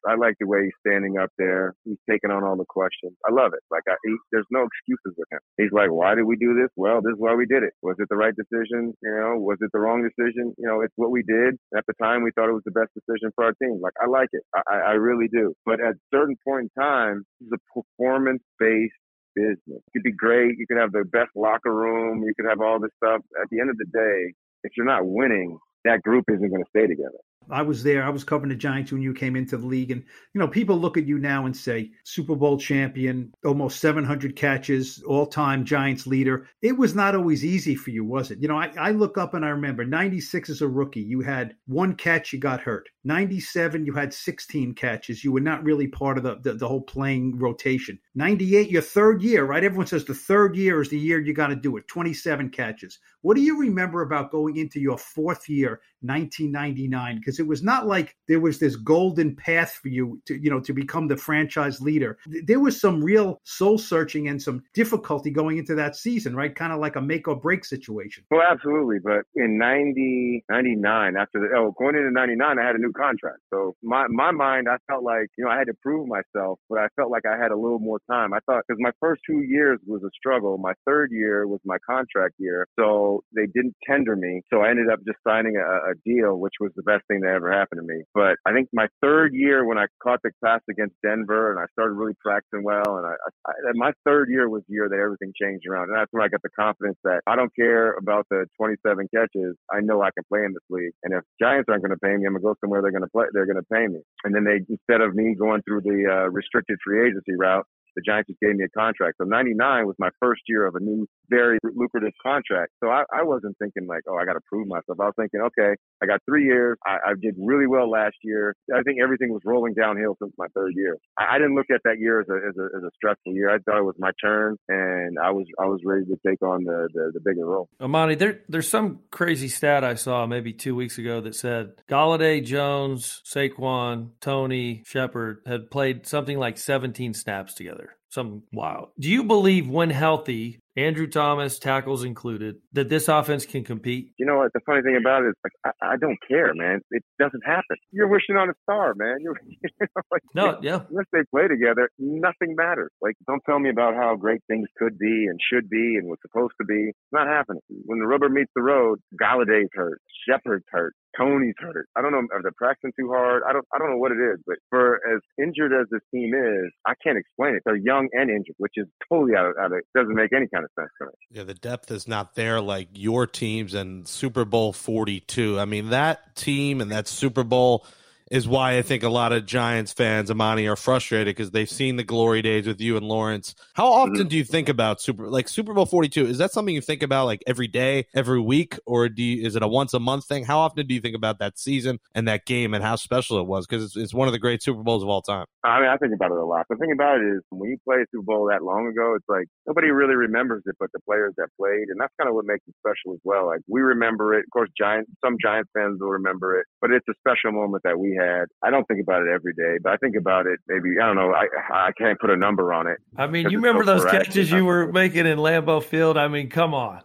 I 0.06 0.16
like 0.16 0.36
the 0.40 0.48
way 0.48 0.64
he's 0.64 0.76
standing 0.86 1.18
up 1.18 1.30
there. 1.38 1.76
He's 1.86 1.98
taking 2.10 2.30
on 2.30 2.44
all 2.44 2.58
the 2.58 2.68
questions. 2.68 3.16
I 3.26 3.32
love 3.32 3.54
it. 3.54 3.64
Like, 3.72 3.84
I, 3.88 3.96
he, 4.04 4.16
there's 4.32 4.48
no 4.52 4.68
excuses 4.68 5.16
with 5.18 5.28
him. 5.32 5.40
He's 5.58 5.72
like, 5.72 5.92
why 5.92 6.16
did 6.16 6.24
we 6.24 6.36
do 6.36 6.54
this? 6.60 6.70
Well, 6.76 7.02
this 7.02 7.14
is 7.14 7.20
why 7.20 7.36
we 7.36 7.46
did 7.46 7.64
it. 7.64 7.72
Was 7.82 7.96
it 8.00 8.10
the 8.10 8.18
right 8.18 8.36
decision? 8.36 8.94
You 9.02 9.12
know, 9.16 9.40
was 9.40 9.58
it 9.62 9.72
the 9.72 9.80
wrong 9.80 10.04
decision? 10.04 10.54
You 10.58 10.68
know, 10.68 10.82
it's 10.82 10.94
what 10.98 11.12
we 11.12 11.24
did. 11.24 11.56
At 11.76 11.86
the 11.88 11.94
time, 12.02 12.24
we 12.24 12.32
thought 12.36 12.50
it 12.50 12.54
was 12.54 12.66
the 12.66 12.76
best 12.76 12.92
decision 12.94 13.32
for 13.36 13.46
our 13.46 13.54
team. 13.54 13.80
Like, 13.82 13.94
I 14.02 14.08
like 14.08 14.30
it. 14.34 14.44
I, 14.54 14.92
I 14.92 14.94
really 15.00 15.30
do. 15.32 15.54
But 15.66 15.80
at 15.80 15.96
a 15.96 16.00
certain 16.14 16.36
point 16.46 16.72
in 16.76 16.82
time, 16.82 17.24
is 17.40 17.52
a 17.54 17.80
performance 17.80 18.44
based 18.60 18.94
business. 19.36 19.60
It 19.68 19.92
could 19.94 20.04
be 20.04 20.12
great. 20.14 20.58
You 20.58 20.66
could 20.68 20.78
have 20.80 20.92
the 20.92 21.06
best 21.06 21.32
locker 21.36 21.74
room. 21.74 22.24
You 22.24 22.34
could 22.36 22.50
have 22.50 22.62
all 22.62 22.80
this 22.80 22.92
stuff. 22.98 23.22
At 23.42 23.50
the 23.52 23.60
end 23.60 23.70
of 23.70 23.78
the 23.78 23.86
day, 23.86 24.34
if 24.64 24.74
you're 24.78 24.86
not 24.86 25.06
winning, 25.06 25.58
that 25.86 26.02
group 26.04 26.26
isn't 26.30 26.50
going 26.50 26.64
to 26.64 26.70
stay 26.70 26.88
together. 26.88 27.20
I 27.50 27.62
was 27.62 27.84
there. 27.84 28.04
I 28.04 28.10
was 28.10 28.24
covering 28.24 28.50
the 28.50 28.56
Giants 28.56 28.92
when 28.92 29.02
you 29.02 29.14
came 29.14 29.36
into 29.36 29.58
the 29.58 29.66
league. 29.66 29.92
And, 29.92 30.04
you 30.34 30.40
know, 30.40 30.48
people 30.48 30.78
look 30.78 30.98
at 30.98 31.08
you 31.08 31.18
now 31.18 31.46
and 31.46 31.56
say, 31.56 31.92
Super 32.04 32.36
Bowl 32.36 32.58
champion, 32.58 33.34
almost 33.46 33.80
700 33.80 34.36
catches, 34.36 35.04
all 35.04 35.26
time 35.26 35.66
Giants 35.66 36.08
leader. 36.08 36.48
It 36.62 36.78
was 36.78 36.96
not 36.96 37.16
always 37.16 37.44
easy 37.46 37.76
for 37.76 37.92
you, 37.92 38.04
was 38.04 38.32
it? 38.32 38.40
You 38.40 38.48
know, 38.48 38.58
I, 38.58 38.72
I 38.78 38.92
look 38.92 39.18
up 39.18 39.34
and 39.34 39.46
I 39.46 39.50
remember 39.50 39.86
96 39.86 40.50
as 40.50 40.62
a 40.62 40.68
rookie, 40.68 41.02
you 41.02 41.22
had 41.22 41.56
one 41.68 41.96
catch, 41.96 42.34
you 42.34 42.40
got 42.40 42.62
hurt. 42.62 42.90
97, 43.06 43.86
you 43.86 43.94
had 43.94 44.14
16 44.14 44.74
catches. 44.76 45.24
You 45.24 45.32
were 45.32 45.42
not 45.42 45.64
really 45.64 45.88
part 45.88 46.18
of 46.18 46.24
the, 46.24 46.36
the, 46.42 46.54
the 46.54 46.68
whole 46.68 46.82
playing 46.82 47.38
rotation. 47.38 48.00
98, 48.16 48.70
your 48.70 48.82
third 48.82 49.22
year, 49.22 49.44
right? 49.44 49.64
Everyone 49.64 49.88
says 49.88 50.06
the 50.06 50.14
third 50.14 50.56
year 50.56 50.82
is 50.82 50.90
the 50.90 50.98
year 50.98 51.20
you 51.20 51.34
got 51.34 51.48
to 51.48 51.56
do 51.56 51.76
it. 51.78 51.88
27 51.88 52.50
catches. 52.50 53.00
What 53.22 53.36
do 53.36 53.42
you 53.42 53.60
remember 53.60 54.02
about 54.02 54.32
going 54.32 54.58
into 54.58 54.80
your 54.80 54.98
fourth 54.98 55.50
year, 55.50 55.82
1999? 56.02 57.18
Because 57.18 57.33
it 57.40 57.48
was 57.48 57.64
not 57.64 57.88
like 57.88 58.16
there 58.28 58.40
was 58.40 58.60
this 58.60 58.76
golden 58.76 59.36
path 59.36 59.80
for 59.82 59.88
you 59.88 60.22
to, 60.26 60.36
you 60.42 60.50
know, 60.50 60.60
to 60.62 60.74
become 60.74 61.08
the 61.08 61.18
franchise 61.18 61.82
leader. 61.82 62.18
There 62.26 62.60
was 62.60 62.80
some 62.80 63.04
real 63.04 63.40
soul 63.44 63.78
searching 63.78 64.28
and 64.28 64.42
some 64.42 64.64
difficulty 64.74 65.32
going 65.32 65.58
into 65.58 65.76
that 65.76 65.96
season, 65.96 66.36
right? 66.36 66.54
Kind 66.54 66.74
of 66.74 66.80
like 66.80 66.96
a 66.96 67.02
make 67.02 67.28
or 67.28 67.36
break 67.36 67.66
situation. 67.66 68.24
Well, 68.32 68.42
absolutely. 68.50 69.00
But 69.00 69.24
in 69.36 69.58
90, 69.58 70.46
99, 70.50 71.16
after 71.18 71.40
the, 71.40 71.48
oh, 71.58 71.74
going 71.78 71.96
into 71.96 72.12
99, 72.12 72.60
I 72.60 72.66
had 72.66 72.76
a 72.76 72.80
new 72.80 72.94
contract. 72.94 73.40
So 73.52 73.76
my, 73.84 74.08
my 74.08 74.32
mind, 74.32 74.68
I 74.70 74.78
felt 74.88 75.04
like, 75.04 75.28
you 75.38 75.46
know, 75.46 75.52
I 75.52 75.58
had 75.58 75.68
to 75.68 75.74
prove 75.82 76.08
myself, 76.08 76.60
but 76.70 76.80
I 76.80 76.88
felt 76.96 77.12
like 77.12 77.24
I 77.26 77.38
had 77.38 77.52
a 77.52 77.58
little 77.58 77.80
more 77.80 78.00
time. 78.10 78.34
I 78.34 78.40
thought, 78.46 78.64
because 78.68 78.80
my 78.82 78.92
first 79.00 79.22
two 79.28 79.42
years 79.42 79.80
was 79.86 80.04
a 80.04 80.10
struggle. 80.16 80.58
My 80.58 80.74
third 80.86 81.12
year 81.12 81.48
was 81.48 81.60
my 81.66 81.78
contract 81.88 82.36
year. 82.38 82.68
So 82.78 83.24
they 83.36 83.46
didn't 83.46 83.76
tender 83.88 84.16
me. 84.16 84.42
So 84.52 84.62
I 84.62 84.70
ended 84.70 84.90
up 84.90 85.00
just 85.06 85.18
signing 85.28 85.58
a, 85.58 85.92
a 85.92 85.94
deal, 86.06 86.38
which 86.40 86.54
was 86.60 86.72
the 86.76 86.84
best 86.84 87.04
thing 87.08 87.22
that 87.24 87.36
ever 87.36 87.52
happened 87.52 87.82
to 87.82 87.88
me. 87.88 88.04
But 88.14 88.38
I 88.46 88.54
think 88.54 88.70
my 88.74 88.88
third 89.02 89.34
year 89.34 89.66
when 89.66 89.78
I 89.78 89.86
caught 90.02 90.20
the 90.24 90.32
pass 90.44 90.62
against 90.70 90.96
Denver 91.04 91.52
and 91.52 91.60
I 91.60 91.66
started 91.74 91.94
really 91.94 92.16
practicing 92.22 92.64
well, 92.64 92.98
and 92.98 93.06
I, 93.06 93.16
I, 93.48 93.52
my 93.74 93.92
third 94.06 94.30
year 94.30 94.50
was 94.50 94.64
the 94.68 94.74
year 94.74 94.90
that 94.90 95.00
everything 95.00 95.34
changed 95.40 95.66
around. 95.68 95.90
And 95.90 95.98
that's 95.98 96.12
when 96.12 96.24
I 96.24 96.28
got 96.28 96.42
the 96.42 96.54
confidence 96.58 96.98
that 97.04 97.22
I 97.28 97.36
don't 97.36 97.54
care 97.56 97.94
about 97.94 98.28
the 98.30 98.46
27 98.58 99.08
catches. 99.14 99.56
I 99.72 99.82
know 99.82 100.02
I 100.02 100.12
can 100.12 100.24
play 100.30 100.44
in 100.46 100.54
this 100.54 100.68
league. 100.70 100.94
And 101.04 101.14
if 101.14 101.24
Giants 101.42 101.68
aren't 101.70 101.84
going 101.84 101.96
to 101.96 102.04
pay 102.04 102.16
me, 102.16 102.26
I'm 102.26 102.36
to 102.36 102.40
go 102.40 102.56
somewhere 102.62 102.82
they're 102.82 102.92
going 102.92 103.04
to 103.04 103.10
play. 103.10 103.26
They're 103.34 103.46
going 103.46 103.62
to 103.62 103.74
pay 103.74 103.88
me. 103.88 104.02
And 104.24 104.36
then 104.36 104.44
they, 104.44 104.62
instead 104.70 105.02
of 105.02 105.16
me 105.16 105.36
going 105.36 105.62
through 105.64 105.82
the 105.82 106.06
uh, 106.08 106.30
restricted 106.30 106.78
free 106.84 107.08
agency 107.08 107.36
route, 107.38 107.66
the 107.96 108.02
Giants 108.02 108.28
just 108.28 108.40
gave 108.40 108.56
me 108.56 108.66
a 108.66 108.70
contract. 108.78 109.18
So 109.22 109.26
99 109.26 109.86
was 109.86 109.96
my 110.00 110.10
first 110.20 110.42
year 110.48 110.66
of 110.66 110.76
a 110.76 110.80
new, 110.80 111.08
very 111.30 111.58
lucrative 111.64 112.14
contract. 112.22 112.72
So 112.84 112.90
I, 112.90 113.04
I 113.12 113.24
wasn't 113.24 113.58
thinking 113.58 113.88
like, 113.88 114.02
oh, 114.08 114.18
I 114.18 114.26
got 114.26 114.34
to 114.34 114.42
prove 114.48 114.68
myself. 114.68 115.00
I 115.00 115.06
was 115.06 115.14
thinking, 115.18 115.42
okay, 115.42 115.76
I 116.02 116.06
got 116.06 116.22
three 116.26 116.46
years. 116.46 116.78
I, 116.86 116.98
I, 117.06 117.14
did 117.20 117.36
really 117.38 117.68
well 117.68 117.90
last 117.90 118.16
year. 118.24 118.56
I 118.74 118.82
think 118.84 118.98
everything 119.02 119.32
was 119.32 119.42
rolling 119.46 119.74
downhill 119.74 120.18
since 120.22 120.34
my 120.38 120.48
third 120.54 120.74
year. 120.76 120.98
I, 121.18 121.36
I 121.36 121.38
didn't 121.38 121.56
look 121.56 121.68
at 121.74 121.82
that 121.86 122.00
year 122.00 122.20
as 122.20 122.28
a, 122.30 122.36
as 122.36 122.58
a, 122.58 122.78
as 122.78 122.84
a 122.84 122.90
stressful 122.96 123.34
year. 123.34 123.50
I 123.50 123.60
thought 123.60 123.80
it 123.80 123.84
was 123.84 123.96
my 123.98 124.12
turn 124.22 124.58
and 124.68 125.18
I 125.20 125.32
was, 125.32 125.46
I 125.60 125.66
was 125.66 125.80
ready 125.86 126.06
to 126.06 126.18
take 126.26 126.42
on 126.42 126.64
the, 126.64 126.90
the, 126.94 127.12
the 127.14 127.20
bigger 127.20 127.46
role. 127.46 127.70
Amani, 127.80 128.16
there, 128.16 128.42
there's 128.50 128.70
some 128.70 129.00
crazy 129.12 129.48
stat 129.48 129.84
I 129.84 129.96
saw 129.96 130.26
maybe 130.26 130.54
two 130.54 130.76
weeks 130.76 130.98
ago 130.98 131.22
that 131.22 131.36
said 131.36 131.74
Golladay, 131.90 132.44
Jones, 132.44 133.22
Saquon, 133.26 134.12
Toney, 134.20 134.84
Shepard 134.86 135.42
had 135.46 135.72
played 135.72 136.06
something 136.08 136.38
like 136.38 136.58
17 136.58 137.14
snaps 137.14 137.54
together 137.54 137.96
something 138.14 138.44
wild. 138.52 138.90
Do 139.00 139.10
you 139.10 139.24
believe 139.24 139.68
when 139.68 139.90
healthy, 139.90 140.60
Andrew 140.76 141.08
Thomas, 141.08 141.60
tackles 141.60 142.04
included, 142.04 142.56
that 142.74 142.90
this 142.90 143.08
offense 143.08 143.46
can 143.46 143.64
compete? 143.64 144.12
You 144.18 144.26
know 144.26 144.38
what? 144.38 144.54
The 144.54 144.60
funny 144.66 144.82
thing 144.82 144.98
about 144.98 145.24
it 145.24 145.30
is, 145.30 145.34
like, 145.44 145.74
I, 145.82 145.94
I 145.94 145.98
don't 145.98 146.18
care, 146.28 146.54
man. 146.54 146.82
It 146.92 147.04
doesn't 147.20 147.44
happen. 147.46 147.78
You're 147.92 148.08
wishing 148.08 148.36
on 148.36 148.50
a 148.50 148.54
star, 148.64 148.94
man. 148.96 149.18
You're, 149.20 149.36
you 149.48 149.70
know, 149.80 150.02
like, 150.12 150.22
no, 150.36 150.60
yeah. 150.62 150.82
Unless 150.90 151.08
they 151.12 151.24
play 151.32 151.48
together, 151.48 151.90
nothing 151.98 152.56
matters. 152.56 152.92
Like, 153.02 153.16
don't 153.28 153.42
tell 153.46 153.60
me 153.60 153.70
about 153.70 153.96
how 153.96 154.16
great 154.16 154.42
things 154.48 154.68
could 154.78 154.98
be 154.98 155.28
and 155.30 155.40
should 155.52 155.70
be 155.70 155.98
and 156.00 156.08
was 156.08 156.20
supposed 156.22 156.54
to 156.62 156.66
be. 156.66 156.90
It's 156.90 157.12
not 157.12 157.28
happening. 157.28 157.62
When 157.86 158.00
the 158.00 158.08
rubber 158.08 158.30
meets 158.30 158.52
the 158.56 158.62
road, 158.62 159.00
Golladay's 159.22 159.70
hurt, 159.74 160.00
Shepard's 160.28 160.66
hurt, 160.70 160.94
Toney's 161.18 161.56
hurt. 161.60 161.88
I 161.96 162.02
don't 162.02 162.12
know. 162.12 162.28
Are 162.32 162.42
they 162.42 162.50
practicing 162.58 162.92
too 162.98 163.10
hard? 163.10 163.44
I 163.48 163.54
don't. 163.54 163.66
I 163.74 163.78
don't 163.78 163.92
know 163.92 163.98
what 163.98 164.12
it 164.12 164.20
is. 164.20 164.40
But 164.46 164.58
for 164.70 164.96
as 165.14 165.22
injured 165.38 165.72
as 165.74 165.88
this 165.92 166.02
team 166.14 166.34
is, 166.34 166.72
I 166.86 166.94
can't 167.04 167.18
explain 167.18 167.56
it. 167.56 167.64
They're 167.66 167.76
young 167.76 168.10
and 168.14 168.30
injured, 168.30 168.56
which 168.58 168.74
is 168.76 168.88
totally 169.10 169.36
out 169.36 169.48
of. 169.48 169.54
Out 169.60 169.72
of 169.74 169.80
doesn't 169.96 170.16
make 170.16 170.34
any 170.34 170.48
kind 170.54 170.64
of 170.66 170.72
sense 170.78 170.90
to 171.00 171.06
me. 171.06 171.12
Yeah, 171.32 171.44
the 171.44 171.54
depth 171.54 171.92
is 171.92 172.08
not 172.08 172.36
there 172.36 172.62
like 172.62 172.90
your 172.94 173.28
teams 173.28 173.74
and 173.74 174.08
Super 174.08 174.46
Bowl 174.46 174.74
Forty 174.74 175.20
Two. 175.20 175.60
I 175.60 175.66
mean, 175.66 175.90
that 175.90 176.36
team 176.36 176.82
and 176.82 176.92
that 176.92 177.08
Super 177.08 177.44
Bowl 177.44 177.86
is 178.34 178.48
why 178.48 178.80
I 178.80 178.82
think 178.82 179.04
a 179.04 179.10
lot 179.10 179.32
of 179.32 179.46
Giants 179.46 179.94
fans, 179.94 180.32
Amani, 180.32 180.66
are 180.66 180.76
frustrated 180.76 181.36
because 181.36 181.52
they've 181.52 181.70
seen 181.70 181.98
the 181.98 182.04
glory 182.04 182.42
days 182.42 182.66
with 182.66 182.82
you 182.82 182.98
and 182.98 183.06
Lawrence. 183.06 183.54
How 183.76 183.86
often 183.86 184.28
do 184.28 184.36
you 184.36 184.44
think 184.44 184.70
about 184.70 185.00
Super 185.00 185.30
like 185.30 185.48
Super 185.48 185.72
Bowl 185.72 185.86
Forty 185.86 186.10
Two? 186.10 186.26
Is 186.26 186.40
that 186.40 186.52
something 186.52 186.74
you 186.74 186.82
think 186.82 187.04
about 187.04 187.26
like 187.26 187.44
every 187.46 187.68
day, 187.68 188.08
every 188.16 188.42
week, 188.42 188.80
or 188.88 189.08
do 189.08 189.22
you, 189.22 189.46
is 189.46 189.56
it 189.56 189.62
a 189.62 189.68
once 189.68 189.94
a 189.94 190.00
month 190.00 190.26
thing? 190.26 190.46
How 190.46 190.62
often 190.62 190.88
do 190.88 190.96
you 190.96 191.00
think 191.00 191.16
about 191.16 191.38
that 191.40 191.60
season 191.60 192.00
and 192.16 192.28
that 192.28 192.48
game 192.48 192.74
and 192.74 192.84
how 192.84 192.96
special 192.96 193.40
it 193.40 193.46
was? 193.46 193.68
Because 193.68 193.84
it's, 193.84 193.96
it's 193.96 194.14
one 194.16 194.28
of 194.28 194.32
the 194.32 194.40
great 194.40 194.64
Super 194.64 194.82
Bowls 194.82 195.04
of 195.04 195.10
all 195.10 195.22
time. 195.22 195.46
I 195.64 195.80
mean, 195.80 195.90
I 195.90 195.98
think 195.98 196.16
about 196.16 196.32
it 196.32 196.38
a 196.38 196.46
lot. 196.46 196.66
The 196.72 196.78
thing 196.78 196.92
about 196.92 197.22
it 197.22 197.38
is, 197.38 197.42
when 197.52 197.70
you 197.70 197.78
play 197.88 197.98
a 197.98 198.06
Super 198.12 198.24
Bowl 198.24 198.50
that 198.50 198.64
long 198.64 198.88
ago, 198.88 199.14
it's 199.16 199.30
like 199.30 199.46
nobody 199.68 199.92
really 199.92 200.16
remembers 200.16 200.64
it 200.66 200.76
but 200.80 200.90
the 200.92 201.00
players 201.08 201.34
that 201.38 201.50
played, 201.62 201.86
and 201.90 202.02
that's 202.02 202.14
kind 202.20 202.28
of 202.30 202.34
what 202.34 202.46
makes 202.46 202.66
it 202.68 202.74
special 202.80 203.14
as 203.14 203.22
well. 203.24 203.46
Like 203.46 203.62
we 203.68 203.82
remember 203.82 204.34
it. 204.34 204.40
Of 204.40 204.52
course, 204.52 204.70
Giants, 204.76 205.12
some 205.24 205.38
Giants 205.40 205.70
fans 205.78 206.00
will 206.02 206.10
remember 206.10 206.58
it, 206.60 206.66
but 206.82 206.90
it's 206.90 207.08
a 207.08 207.14
special 207.22 207.52
moment 207.52 207.84
that 207.84 208.00
we 208.00 208.18
had. 208.18 208.23
I 208.64 208.70
don't 208.70 208.88
think 208.88 209.02
about 209.02 209.24
it 209.24 209.30
every 209.34 209.54
day, 209.54 209.78
but 209.82 209.94
I 209.94 209.98
think 209.98 210.16
about 210.16 210.46
it 210.48 210.60
maybe 210.68 210.96
I 211.02 211.08
don't 211.08 211.16
know. 211.16 211.34
I 211.34 211.48
I 211.72 211.92
can't 211.98 212.20
put 212.20 212.30
a 212.30 212.38
number 212.38 212.74
on 212.74 212.88
it. 212.88 212.98
I 213.18 213.28
mean, 213.28 213.50
you 213.50 213.58
remember 213.58 213.84
so 213.86 214.00
those 214.00 214.12
catches 214.12 214.52
you 214.52 214.66
were 214.66 214.92
making 214.92 215.26
in 215.26 215.38
Lambeau 215.38 215.84
Field? 215.84 216.18
I 216.18 216.28
mean, 216.28 216.50
come 216.50 216.74
on. 216.74 217.02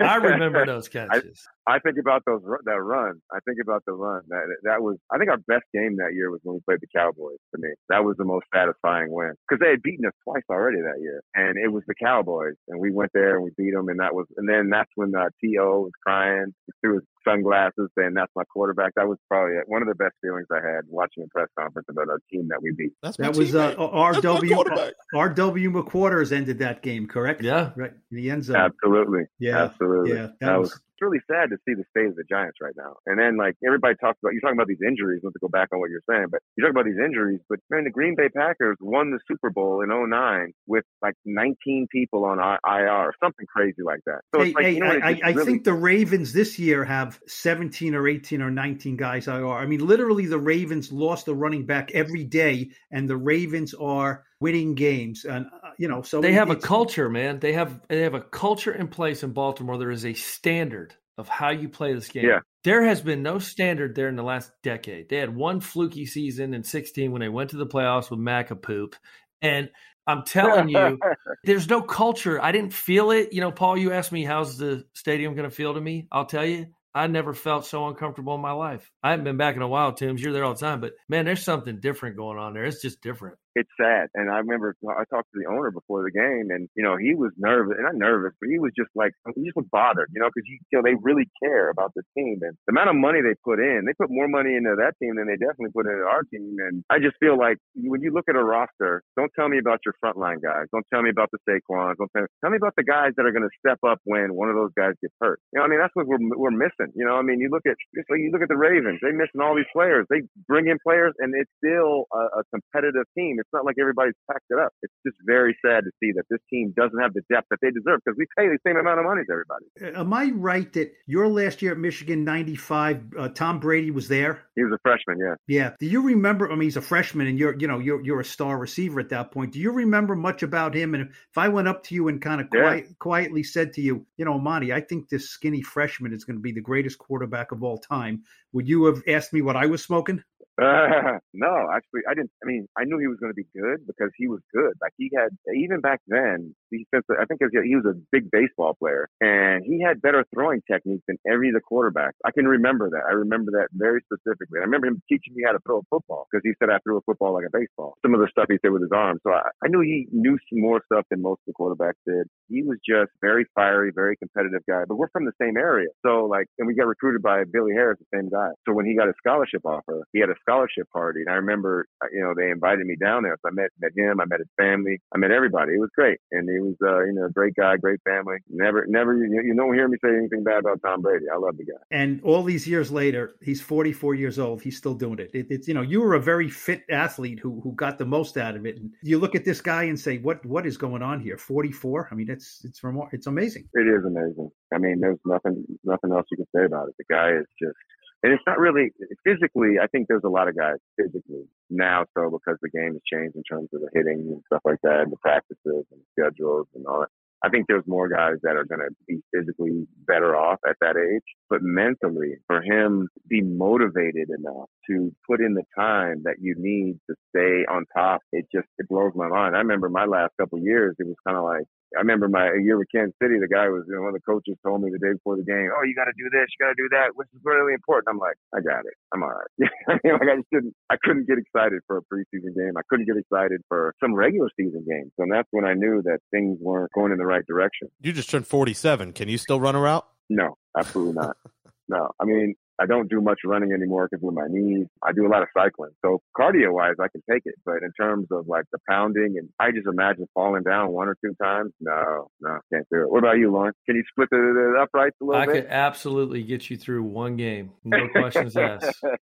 I 0.00 0.16
remember 0.16 0.66
those 0.66 0.88
catches. 0.88 1.46
I, 1.66 1.74
I, 1.74 1.78
think 1.78 1.96
about 1.98 2.22
those 2.26 2.42
that 2.64 2.80
run. 2.80 3.20
I 3.32 3.38
think 3.46 3.58
about 3.62 3.84
the 3.86 3.92
run. 3.92 4.22
That 4.28 4.44
that 4.64 4.82
was. 4.82 4.96
I 5.10 5.18
think 5.18 5.30
our 5.30 5.38
best 5.38 5.64
game 5.72 5.96
that 5.96 6.14
year 6.14 6.30
was 6.30 6.40
when 6.42 6.56
we 6.56 6.60
played 6.60 6.80
the 6.80 6.88
Cowboys. 6.94 7.38
T.O. 7.54 7.60
me, 7.60 7.68
that 7.88 8.04
was 8.04 8.16
the 8.18 8.24
most 8.24 8.46
satisfying 8.54 9.10
win 9.10 9.32
because 9.48 9.60
they 9.60 9.70
had 9.70 9.82
beaten 9.82 10.06
us 10.06 10.12
twice 10.24 10.42
already 10.50 10.78
that 10.78 11.00
year, 11.00 11.22
and 11.34 11.56
it 11.56 11.68
was 11.68 11.82
the 11.86 11.94
Cowboys, 11.94 12.54
and 12.68 12.80
we 12.80 12.90
went 12.90 13.10
there 13.14 13.36
and 13.36 13.44
we 13.44 13.50
beat 13.56 13.72
them, 13.72 13.88
and 13.88 14.00
that 14.00 14.14
was. 14.14 14.26
And 14.36 14.48
then 14.48 14.70
that's 14.70 14.90
when 14.94 15.14
uh, 15.14 15.28
To 15.42 15.48
was 15.48 15.92
crying 16.04 16.54
through 16.80 16.94
his 16.94 17.04
sunglasses 17.26 17.88
saying 17.96 18.14
that's 18.14 18.32
my 18.34 18.44
quarterback. 18.44 18.92
That 18.96 19.08
was 19.08 19.18
probably 19.28 19.54
one 19.66 19.82
of 19.82 19.88
the 19.88 19.94
best 19.94 20.14
feelings 20.20 20.46
I 20.50 20.56
had 20.56 20.82
watching 20.88 21.24
a 21.24 21.28
press 21.28 21.48
conference 21.58 21.86
about 21.90 22.08
our 22.08 22.20
team 22.30 22.48
that 22.48 22.62
we 22.62 22.72
beat. 22.72 22.92
That's 23.02 23.16
that 23.18 23.36
was 23.36 23.54
uh, 23.54 23.74
RW 23.76 24.92
RW 25.14 25.72
McQuarters 25.72 26.32
ended 26.32 26.58
that 26.60 26.82
game, 26.82 27.06
correct? 27.06 27.42
Yeah, 27.42 27.70
right. 27.76 27.92
in 28.10 28.16
The 28.16 28.30
end 28.30 28.44
zone. 28.44 28.56
Absolutely. 28.56 29.24
Yeah, 29.38 29.64
absolutely. 29.64 30.10
Yeah, 30.10 30.22
that, 30.22 30.40
that 30.40 30.60
was, 30.60 30.72
was 30.72 30.80
really 31.02 31.20
sad 31.26 31.50
to 31.50 31.58
see 31.66 31.74
the 31.74 31.84
state 31.90 32.06
of 32.06 32.16
the 32.16 32.24
Giants 32.24 32.58
right 32.62 32.74
now. 32.76 32.94
And 33.06 33.18
then 33.18 33.36
like 33.36 33.56
everybody 33.66 33.96
talks 34.00 34.18
about, 34.22 34.32
you're 34.32 34.40
talking 34.40 34.56
about 34.56 34.68
these 34.68 34.82
injuries. 34.86 35.20
Not 35.22 35.32
to 35.34 35.38
go 35.40 35.48
back 35.48 35.68
on 35.72 35.80
what 35.80 35.90
you're 35.90 36.06
saying, 36.08 36.26
but 36.30 36.40
you 36.56 36.64
talk 36.64 36.70
about 36.70 36.86
these 36.86 37.02
injuries. 37.02 37.40
But 37.48 37.58
man, 37.70 37.84
the 37.84 37.90
Green 37.90 38.14
Bay 38.16 38.28
Packers 38.28 38.76
won 38.80 39.10
the 39.10 39.18
Super 39.26 39.50
Bowl 39.50 39.82
in 39.82 39.90
09 39.90 40.52
with 40.66 40.84
like 41.02 41.14
19 41.24 41.88
people 41.90 42.24
on 42.24 42.38
IR, 42.38 43.12
something 43.22 43.46
crazy 43.46 43.82
like 43.84 44.00
that. 44.06 44.20
So 44.34 44.42
hey, 44.42 44.52
like, 44.52 44.64
hey, 44.64 44.72
you 44.74 44.80
know, 44.80 44.86
I, 44.86 45.20
I, 45.22 45.30
really... 45.30 45.42
I 45.42 45.44
think 45.44 45.64
the 45.64 45.74
Ravens 45.74 46.32
this 46.32 46.58
year 46.58 46.84
have 46.84 47.18
17 47.26 47.94
or 47.94 48.08
18 48.08 48.40
or 48.40 48.50
19 48.50 48.96
guys 48.96 49.26
IR. 49.26 49.52
I 49.52 49.66
mean, 49.66 49.86
literally, 49.86 50.26
the 50.26 50.38
Ravens 50.38 50.92
lost 50.92 51.28
a 51.28 51.34
running 51.34 51.66
back 51.66 51.90
every 51.92 52.24
day, 52.24 52.70
and 52.90 53.08
the 53.08 53.16
Ravens 53.16 53.74
are 53.74 54.24
winning 54.42 54.74
games 54.74 55.24
and 55.24 55.46
uh, 55.46 55.70
you 55.78 55.88
know 55.88 56.02
so 56.02 56.20
they 56.20 56.32
have 56.32 56.50
a 56.50 56.56
culture 56.56 57.08
man. 57.08 57.38
They 57.38 57.52
have 57.52 57.80
they 57.88 58.00
have 58.00 58.14
a 58.14 58.20
culture 58.20 58.72
in 58.72 58.88
place 58.88 59.22
in 59.22 59.32
baltimore. 59.32 59.78
There 59.78 59.90
is 59.90 60.04
a 60.04 60.14
standard 60.14 60.94
of 61.16 61.28
how 61.28 61.50
you 61.50 61.68
play 61.68 61.94
this 61.94 62.08
game. 62.08 62.26
Yeah. 62.26 62.40
there 62.64 62.82
has 62.82 63.00
been 63.00 63.22
no 63.22 63.38
standard 63.38 63.94
there 63.94 64.08
in 64.08 64.16
the 64.16 64.22
last 64.22 64.50
decade. 64.62 65.08
They 65.08 65.18
had 65.18 65.34
one 65.34 65.60
fluky 65.60 66.06
season 66.06 66.54
in 66.54 66.64
16 66.64 67.12
when 67.12 67.20
they 67.20 67.28
went 67.28 67.50
to 67.50 67.56
the 67.56 67.66
playoffs 67.66 68.10
with 68.10 68.62
Poop, 68.62 68.96
and 69.40 69.70
i'm 70.06 70.24
telling 70.24 70.68
you 70.68 70.98
there's 71.44 71.68
no 71.68 71.80
culture. 71.80 72.42
I 72.42 72.50
didn't 72.50 72.74
feel 72.74 73.12
it. 73.12 73.32
You 73.32 73.40
know 73.40 73.52
paul 73.52 73.78
you 73.78 73.92
asked 73.92 74.12
me 74.12 74.24
how's 74.24 74.58
the 74.58 74.84
stadium 74.94 75.34
going 75.34 75.48
to 75.48 75.54
feel 75.54 75.74
to 75.74 75.80
me? 75.80 76.08
I'll 76.10 76.26
tell 76.26 76.44
you 76.44 76.66
I 76.94 77.06
never 77.06 77.32
felt 77.32 77.64
so 77.64 77.86
uncomfortable 77.86 78.34
in 78.34 78.40
my 78.42 78.52
life. 78.52 78.90
I 79.02 79.10
haven't 79.10 79.24
been 79.24 79.38
back 79.38 79.56
in 79.56 79.62
a 79.62 79.68
while, 79.68 79.94
Toombs. 79.94 80.20
You're 80.20 80.34
there 80.34 80.44
all 80.44 80.52
the 80.52 80.60
time, 80.60 80.80
but 80.80 80.92
man, 81.08 81.24
there's 81.24 81.42
something 81.42 81.80
different 81.80 82.16
going 82.16 82.38
on 82.38 82.52
there. 82.52 82.64
It's 82.64 82.82
just 82.82 83.00
different 83.00 83.38
it's 83.54 83.70
sad. 83.80 84.08
And 84.14 84.30
I 84.30 84.38
remember 84.38 84.74
I 84.88 85.04
talked 85.08 85.28
to 85.32 85.38
the 85.38 85.48
owner 85.50 85.70
before 85.70 86.02
the 86.02 86.10
game, 86.10 86.48
and 86.50 86.68
you 86.74 86.82
know 86.82 86.96
he 86.96 87.14
was 87.14 87.32
nervous, 87.36 87.76
and 87.76 87.84
not 87.84 87.96
nervous, 87.96 88.32
but 88.40 88.48
he 88.48 88.58
was 88.58 88.72
just 88.76 88.90
like 88.94 89.12
he 89.34 89.44
just 89.44 89.56
was 89.56 89.68
bothered, 89.70 90.08
you 90.12 90.20
know, 90.20 90.28
because 90.32 90.46
you, 90.48 90.58
you 90.70 90.78
know 90.78 90.82
they 90.84 90.96
really 91.02 91.28
care 91.42 91.70
about 91.70 91.92
the 91.94 92.02
team 92.16 92.40
and 92.42 92.56
the 92.66 92.72
amount 92.72 92.90
of 92.90 92.96
money 92.96 93.20
they 93.20 93.36
put 93.44 93.60
in. 93.60 93.84
They 93.86 93.94
put 93.94 94.10
more 94.10 94.28
money 94.28 94.56
into 94.56 94.74
that 94.78 94.96
team 95.00 95.16
than 95.16 95.28
they 95.28 95.36
definitely 95.36 95.76
put 95.76 95.86
into 95.86 96.04
our 96.04 96.24
team. 96.32 96.56
And 96.58 96.84
I 96.88 96.98
just 96.98 97.16
feel 97.20 97.36
like 97.36 97.58
when 97.76 98.00
you 98.00 98.12
look 98.12 98.28
at 98.28 98.36
a 98.36 98.44
roster, 98.44 99.02
don't 99.16 99.32
tell 99.36 99.48
me 99.48 99.58
about 99.58 99.84
your 99.84 99.94
frontline 100.00 100.40
guys. 100.40 100.72
Don't 100.72 100.86
tell 100.92 101.02
me 101.02 101.10
about 101.10 101.28
the 101.32 101.38
Saquons. 101.44 102.00
Don't 102.00 102.10
tell 102.16 102.24
me, 102.24 102.30
tell 102.40 102.50
me 102.50 102.56
about 102.56 102.74
the 102.76 102.84
guys 102.86 103.12
that 103.16 103.26
are 103.26 103.34
going 103.34 103.46
to 103.46 103.56
step 103.60 103.78
up 103.84 104.00
when 104.04 104.34
one 104.34 104.48
of 104.48 104.56
those 104.56 104.72
guys 104.76 104.96
gets 105.02 105.14
hurt. 105.20 105.40
You 105.52 105.60
know, 105.60 105.64
I 105.64 105.68
mean 105.68 105.80
that's 105.80 105.94
what 105.94 106.06
we're 106.06 106.22
we're 106.22 106.54
missing. 106.54 106.92
You 106.96 107.04
know, 107.04 107.20
I 107.20 107.22
mean 107.22 107.40
you 107.40 107.52
look 107.52 107.68
at 107.68 107.76
just 107.94 108.08
like 108.08 108.20
you 108.24 108.30
look 108.32 108.42
at 108.42 108.48
the 108.48 108.56
Ravens, 108.56 109.00
they 109.02 109.12
missing 109.12 109.40
all 109.44 109.54
these 109.54 109.68
players. 109.72 110.06
They 110.08 110.24
bring 110.48 110.68
in 110.68 110.78
players, 110.80 111.12
and 111.18 111.34
it's 111.36 111.50
still 111.60 112.08
a, 112.12 112.40
a 112.40 112.42
competitive 112.52 113.04
team 113.16 113.41
it's 113.42 113.52
not 113.52 113.64
like 113.64 113.76
everybody's 113.80 114.14
packed 114.30 114.46
it 114.50 114.58
up. 114.58 114.72
It's 114.82 114.94
just 115.04 115.16
very 115.26 115.56
sad 115.64 115.84
to 115.84 115.90
see 116.00 116.12
that 116.12 116.24
this 116.30 116.38
team 116.48 116.72
doesn't 116.76 116.98
have 117.00 117.12
the 117.12 117.22
depth 117.30 117.48
that 117.50 117.58
they 117.60 117.70
deserve 117.70 118.00
because 118.04 118.16
we 118.16 118.26
pay 118.38 118.46
the 118.46 118.58
same 118.64 118.76
amount 118.76 119.00
of 119.00 119.04
money 119.04 119.22
to 119.26 119.32
everybody. 119.32 119.66
Uh, 119.82 120.00
am 120.00 120.12
I 120.12 120.30
right 120.34 120.72
that 120.74 120.92
your 121.06 121.28
last 121.28 121.60
year 121.60 121.72
at 121.72 121.78
Michigan, 121.78 122.24
95, 122.24 123.02
uh, 123.18 123.28
Tom 123.28 123.58
Brady 123.58 123.90
was 123.90 124.06
there? 124.06 124.42
He 124.54 124.62
was 124.62 124.72
a 124.72 124.78
freshman, 124.82 125.18
yeah. 125.18 125.34
Yeah. 125.48 125.70
Do 125.80 125.86
you 125.86 126.02
remember? 126.02 126.50
I 126.50 126.54
mean, 126.54 126.62
he's 126.62 126.76
a 126.76 126.82
freshman 126.82 127.26
and 127.26 127.38
you're, 127.38 127.58
you 127.58 127.66
know, 127.66 127.78
you're, 127.78 128.02
you're 128.04 128.20
a 128.20 128.24
star 128.24 128.56
receiver 128.58 129.00
at 129.00 129.08
that 129.08 129.32
point. 129.32 129.52
Do 129.52 129.58
you 129.58 129.72
remember 129.72 130.14
much 130.14 130.42
about 130.42 130.74
him? 130.74 130.94
And 130.94 131.10
if 131.10 131.38
I 131.38 131.48
went 131.48 131.68
up 131.68 131.82
to 131.84 131.94
you 131.94 132.08
and 132.08 132.22
kind 132.22 132.40
of 132.40 132.48
quiet, 132.50 132.84
yeah. 132.86 132.94
quietly 133.00 133.42
said 133.42 133.72
to 133.74 133.80
you, 133.80 134.06
you 134.16 134.24
know, 134.24 134.38
Monty, 134.38 134.72
I 134.72 134.80
think 134.80 135.08
this 135.08 135.28
skinny 135.28 135.62
freshman 135.62 136.12
is 136.12 136.24
going 136.24 136.36
to 136.36 136.42
be 136.42 136.52
the 136.52 136.60
greatest 136.60 136.98
quarterback 136.98 137.52
of 137.52 137.62
all 137.62 137.78
time, 137.78 138.22
would 138.52 138.68
you 138.68 138.84
have 138.84 139.02
asked 139.08 139.32
me 139.32 139.42
what 139.42 139.56
I 139.56 139.66
was 139.66 139.82
smoking? 139.82 140.22
No, 141.34 141.68
actually, 141.72 142.02
I 142.08 142.14
didn't. 142.14 142.30
I 142.42 142.46
mean, 142.46 142.66
I 142.76 142.84
knew 142.84 142.98
he 142.98 143.06
was 143.06 143.18
going 143.18 143.32
to 143.32 143.36
be 143.36 143.46
good 143.56 143.86
because 143.86 144.10
he 144.16 144.28
was 144.28 144.40
good. 144.54 144.74
Like 144.80 144.92
he 144.98 145.10
had, 145.16 145.30
even 145.56 145.80
back 145.80 146.00
then, 146.06 146.54
defensive. 146.70 147.16
I 147.20 147.24
think 147.24 147.40
he 147.40 147.74
was 147.76 147.86
a 147.86 147.96
big 148.12 148.30
baseball 148.30 148.74
player, 148.74 149.08
and 149.20 149.64
he 149.64 149.80
had 149.80 150.02
better 150.02 150.24
throwing 150.34 150.60
techniques 150.70 151.04
than 151.08 151.16
every 151.26 151.48
of 151.48 151.54
the 151.54 151.60
quarterbacks. 151.60 152.20
I 152.24 152.30
can 152.32 152.46
remember 152.46 152.90
that. 152.90 153.02
I 153.08 153.12
remember 153.12 153.50
that 153.52 153.68
very 153.72 154.00
specifically. 154.04 154.60
I 154.60 154.64
remember 154.64 154.86
him 154.88 155.02
teaching 155.08 155.34
me 155.34 155.42
how 155.46 155.52
to 155.52 155.58
throw 155.66 155.78
a 155.78 155.86
football 155.90 156.26
because 156.30 156.42
he 156.44 156.52
said 156.58 156.70
I 156.70 156.78
threw 156.84 156.98
a 156.98 157.02
football 157.02 157.32
like 157.32 157.46
a 157.46 157.52
baseball. 157.56 157.96
Some 158.04 158.14
of 158.14 158.20
the 158.20 158.28
stuff 158.30 158.46
he 158.48 158.58
did 158.62 158.70
with 158.70 158.82
his 158.82 158.92
arm. 158.92 159.18
So 159.24 159.32
I, 159.32 159.48
I 159.64 159.68
knew 159.68 159.80
he 159.80 160.06
knew 160.12 160.38
some 160.50 160.60
more 160.60 160.82
stuff 160.92 161.06
than 161.10 161.22
most 161.22 161.40
of 161.48 161.54
the 161.54 161.56
quarterbacks 161.58 162.00
did. 162.06 162.28
He 162.48 162.62
was 162.62 162.78
just 162.86 163.10
very 163.20 163.46
fiery, 163.54 163.90
very 163.94 164.16
competitive 164.16 164.62
guy. 164.68 164.84
But 164.86 164.96
we're 164.96 165.10
from 165.10 165.24
the 165.24 165.32
same 165.40 165.56
area, 165.56 165.88
so 166.04 166.26
like, 166.26 166.46
and 166.58 166.66
we 166.68 166.74
got 166.74 166.86
recruited 166.86 167.22
by 167.22 167.44
Billy 167.50 167.72
Harris, 167.72 167.98
the 167.98 168.18
same 168.18 168.28
guy. 168.28 168.50
So 168.68 168.74
when 168.74 168.86
he 168.86 168.94
got 168.94 169.08
a 169.08 169.14
scholarship 169.18 169.62
offer, 169.64 170.04
he 170.12 170.20
had 170.20 170.28
a 170.30 170.34
scholarship 170.42 170.88
party, 170.92 171.20
and 171.20 171.30
I 171.30 171.34
remember, 171.34 171.86
uh, 172.02 172.08
you 172.12 172.20
know, 172.20 172.34
they 172.36 172.50
invited 172.50 172.86
me 172.86 172.96
down 172.96 173.22
there. 173.22 173.36
So 173.42 173.48
I 173.48 173.52
met 173.52 173.70
met 173.80 173.92
him, 173.96 174.20
I 174.20 174.24
met 174.26 174.40
his 174.40 174.48
family, 174.56 175.00
I 175.14 175.18
met 175.18 175.30
everybody. 175.30 175.74
It 175.74 175.80
was 175.80 175.90
great, 175.94 176.18
and 176.30 176.48
he 176.48 176.58
was, 176.58 176.74
uh, 176.82 177.04
you 177.04 177.12
know, 177.14 177.26
a 177.26 177.30
great 177.30 177.54
guy, 177.54 177.76
great 177.76 178.00
family. 178.04 178.36
Never, 178.48 178.86
never, 178.86 179.16
you, 179.16 179.42
you 179.44 179.54
don't 179.54 179.74
hear 179.74 179.88
me 179.88 179.96
say 180.04 180.10
anything 180.16 180.44
bad 180.44 180.60
about 180.60 180.80
Tom 180.84 181.02
Brady. 181.02 181.26
I 181.32 181.38
love 181.38 181.56
the 181.56 181.64
guy. 181.64 181.82
And 181.90 182.20
all 182.22 182.42
these 182.42 182.66
years 182.66 182.90
later, 182.90 183.34
he's 183.42 183.60
44 183.60 184.14
years 184.14 184.38
old. 184.38 184.62
He's 184.62 184.76
still 184.76 184.94
doing 184.94 185.18
it. 185.18 185.30
it. 185.34 185.46
It's 185.50 185.68
you 185.68 185.74
know, 185.74 185.82
you 185.82 186.00
were 186.00 186.14
a 186.14 186.20
very 186.20 186.48
fit 186.48 186.82
athlete 186.90 187.38
who 187.38 187.60
who 187.60 187.72
got 187.72 187.98
the 187.98 188.06
most 188.06 188.36
out 188.36 188.56
of 188.56 188.66
it. 188.66 188.76
And 188.76 188.90
you 189.02 189.18
look 189.18 189.34
at 189.34 189.44
this 189.44 189.60
guy 189.60 189.84
and 189.84 189.98
say, 189.98 190.18
what 190.18 190.44
what 190.44 190.66
is 190.66 190.76
going 190.76 191.02
on 191.02 191.20
here? 191.20 191.38
44. 191.38 192.08
I 192.10 192.14
mean, 192.14 192.30
it's 192.30 192.64
it's 192.64 192.80
remor- 192.80 193.08
it's 193.12 193.26
amazing. 193.26 193.68
It 193.74 193.86
is 193.86 194.04
amazing. 194.04 194.50
I 194.74 194.78
mean, 194.78 195.00
there's 195.00 195.18
nothing 195.24 195.64
nothing 195.84 196.12
else 196.12 196.26
you 196.30 196.36
can 196.38 196.46
say 196.54 196.64
about 196.64 196.88
it. 196.88 196.94
The 196.98 197.04
guy 197.12 197.30
is 197.30 197.46
just 197.60 197.76
and 198.22 198.32
it's 198.32 198.42
not 198.46 198.58
really 198.58 198.90
physically. 199.24 199.78
I 199.82 199.86
think 199.88 200.06
there's 200.08 200.24
a 200.24 200.28
lot 200.28 200.48
of 200.48 200.56
guys 200.56 200.76
physically 200.96 201.44
now, 201.70 202.04
so 202.16 202.30
because 202.30 202.58
the 202.62 202.70
game 202.70 202.92
has 202.92 203.02
changed 203.10 203.36
in 203.36 203.42
terms 203.42 203.68
of 203.74 203.80
the 203.80 203.88
hitting 203.92 204.20
and 204.20 204.42
stuff 204.46 204.62
like 204.64 204.78
that, 204.82 205.00
and 205.00 205.12
the 205.12 205.16
practices 205.16 205.84
and 205.90 206.00
schedules 206.18 206.66
and 206.74 206.86
all 206.86 207.00
that. 207.00 207.08
I 207.44 207.48
think 207.48 207.66
there's 207.66 207.82
more 207.88 208.08
guys 208.08 208.36
that 208.44 208.54
are 208.54 208.64
going 208.64 208.80
to 208.80 208.94
be 209.08 209.20
physically 209.34 209.88
better 210.06 210.36
off 210.36 210.60
at 210.68 210.76
that 210.80 210.94
age, 210.96 211.24
but 211.50 211.60
mentally, 211.60 212.36
for 212.46 212.62
him, 212.62 213.08
to 213.14 213.20
be 213.28 213.42
motivated 213.42 214.28
enough 214.30 214.68
to 214.88 215.12
put 215.28 215.40
in 215.40 215.54
the 215.54 215.64
time 215.76 216.22
that 216.24 216.36
you 216.40 216.54
need 216.56 217.00
to 217.10 217.16
stay 217.30 217.64
on 217.68 217.84
top. 217.96 218.20
It 218.30 218.46
just 218.54 218.68
it 218.78 218.88
blows 218.88 219.12
my 219.16 219.26
mind. 219.26 219.56
I 219.56 219.58
remember 219.58 219.88
my 219.88 220.04
last 220.04 220.34
couple 220.40 220.60
years, 220.60 220.94
it 221.00 221.06
was 221.06 221.16
kind 221.26 221.36
of 221.36 221.42
like 221.42 221.64
I 221.96 222.00
remember 222.00 222.28
my 222.28 222.48
a 222.48 222.60
year 222.60 222.78
with 222.78 222.88
Kansas 222.94 223.14
City, 223.22 223.38
the 223.38 223.48
guy 223.48 223.68
was, 223.68 223.84
you 223.86 223.94
know, 223.94 224.02
one 224.02 224.14
of 224.14 224.18
the 224.20 224.26
coaches 224.26 224.56
told 224.64 224.82
me 224.82 224.90
the 224.90 224.98
day 224.98 225.12
before 225.12 225.36
the 225.36 225.44
game, 225.44 225.68
oh, 225.72 225.82
you 225.84 225.94
got 225.94 226.06
to 226.06 226.16
do 226.16 226.28
this, 226.30 226.48
you 226.52 226.58
got 226.64 226.72
to 226.72 226.78
do 226.78 226.88
that, 226.92 227.14
which 227.14 227.28
is 227.34 227.40
really 227.44 227.74
important. 227.74 228.08
I'm 228.08 228.18
like, 228.18 228.36
I 228.54 228.60
got 228.60 228.84
it. 228.86 228.94
I'm 229.12 229.22
all 229.22 229.32
right. 229.32 229.52
like 229.88 230.28
I 230.28 230.36
just 230.36 230.50
didn't, 230.52 230.74
I 230.90 230.96
couldn't 231.02 231.26
get 231.26 231.38
excited 231.38 231.80
for 231.86 231.98
a 231.98 232.02
preseason 232.02 232.54
game. 232.54 232.76
I 232.76 232.82
couldn't 232.88 233.06
get 233.06 233.16
excited 233.16 233.60
for 233.68 233.94
some 234.00 234.14
regular 234.14 234.48
season 234.56 234.84
games. 234.88 235.12
And 235.18 235.30
that's 235.30 235.48
when 235.50 235.64
I 235.64 235.74
knew 235.74 236.02
that 236.04 236.20
things 236.30 236.58
weren't 236.60 236.92
going 236.92 237.12
in 237.12 237.18
the 237.18 237.26
right 237.26 237.46
direction. 237.46 237.88
You 238.00 238.12
just 238.12 238.30
turned 238.30 238.46
47. 238.46 239.12
Can 239.12 239.28
you 239.28 239.38
still 239.38 239.60
run 239.60 239.74
a 239.74 239.80
route? 239.80 240.06
No, 240.28 240.56
absolutely 240.78 241.14
not. 241.14 241.36
no, 241.88 242.10
I 242.20 242.24
mean, 242.24 242.54
I 242.80 242.86
don't 242.86 243.08
do 243.08 243.20
much 243.20 243.40
running 243.44 243.72
anymore 243.72 244.08
because 244.10 244.26
of 244.26 244.34
my 244.34 244.46
knees. 244.48 244.86
I 245.02 245.12
do 245.12 245.26
a 245.26 245.30
lot 245.30 245.42
of 245.42 245.48
cycling. 245.56 245.90
So 246.04 246.20
cardio 246.36 246.72
wise, 246.72 246.94
I 247.00 247.08
can 247.08 247.22
take 247.30 247.42
it. 247.44 247.54
But 247.64 247.82
in 247.82 247.92
terms 247.98 248.28
of 248.30 248.48
like 248.48 248.64
the 248.72 248.78
pounding 248.88 249.36
and 249.38 249.48
I 249.60 249.70
just 249.70 249.86
imagine 249.86 250.26
falling 250.34 250.62
down 250.62 250.90
one 250.90 251.08
or 251.08 251.16
two 251.24 251.34
times. 251.40 251.72
No, 251.80 252.28
no, 252.40 252.58
can't 252.72 252.86
do 252.90 253.02
it. 253.02 253.10
What 253.10 253.18
about 253.18 253.38
you, 253.38 253.52
Lauren? 253.52 253.72
Can 253.86 253.96
you 253.96 254.04
split 254.10 254.28
the, 254.30 254.36
the 254.36 254.80
uprights 254.82 255.16
a 255.20 255.24
little 255.24 255.40
I 255.40 255.46
bit? 255.46 255.56
I 255.56 255.60
could 255.60 255.70
absolutely 255.70 256.42
get 256.42 256.70
you 256.70 256.76
through 256.76 257.04
one 257.04 257.36
game. 257.36 257.72
No 257.84 258.08
questions 258.08 258.56
asked. 258.56 259.02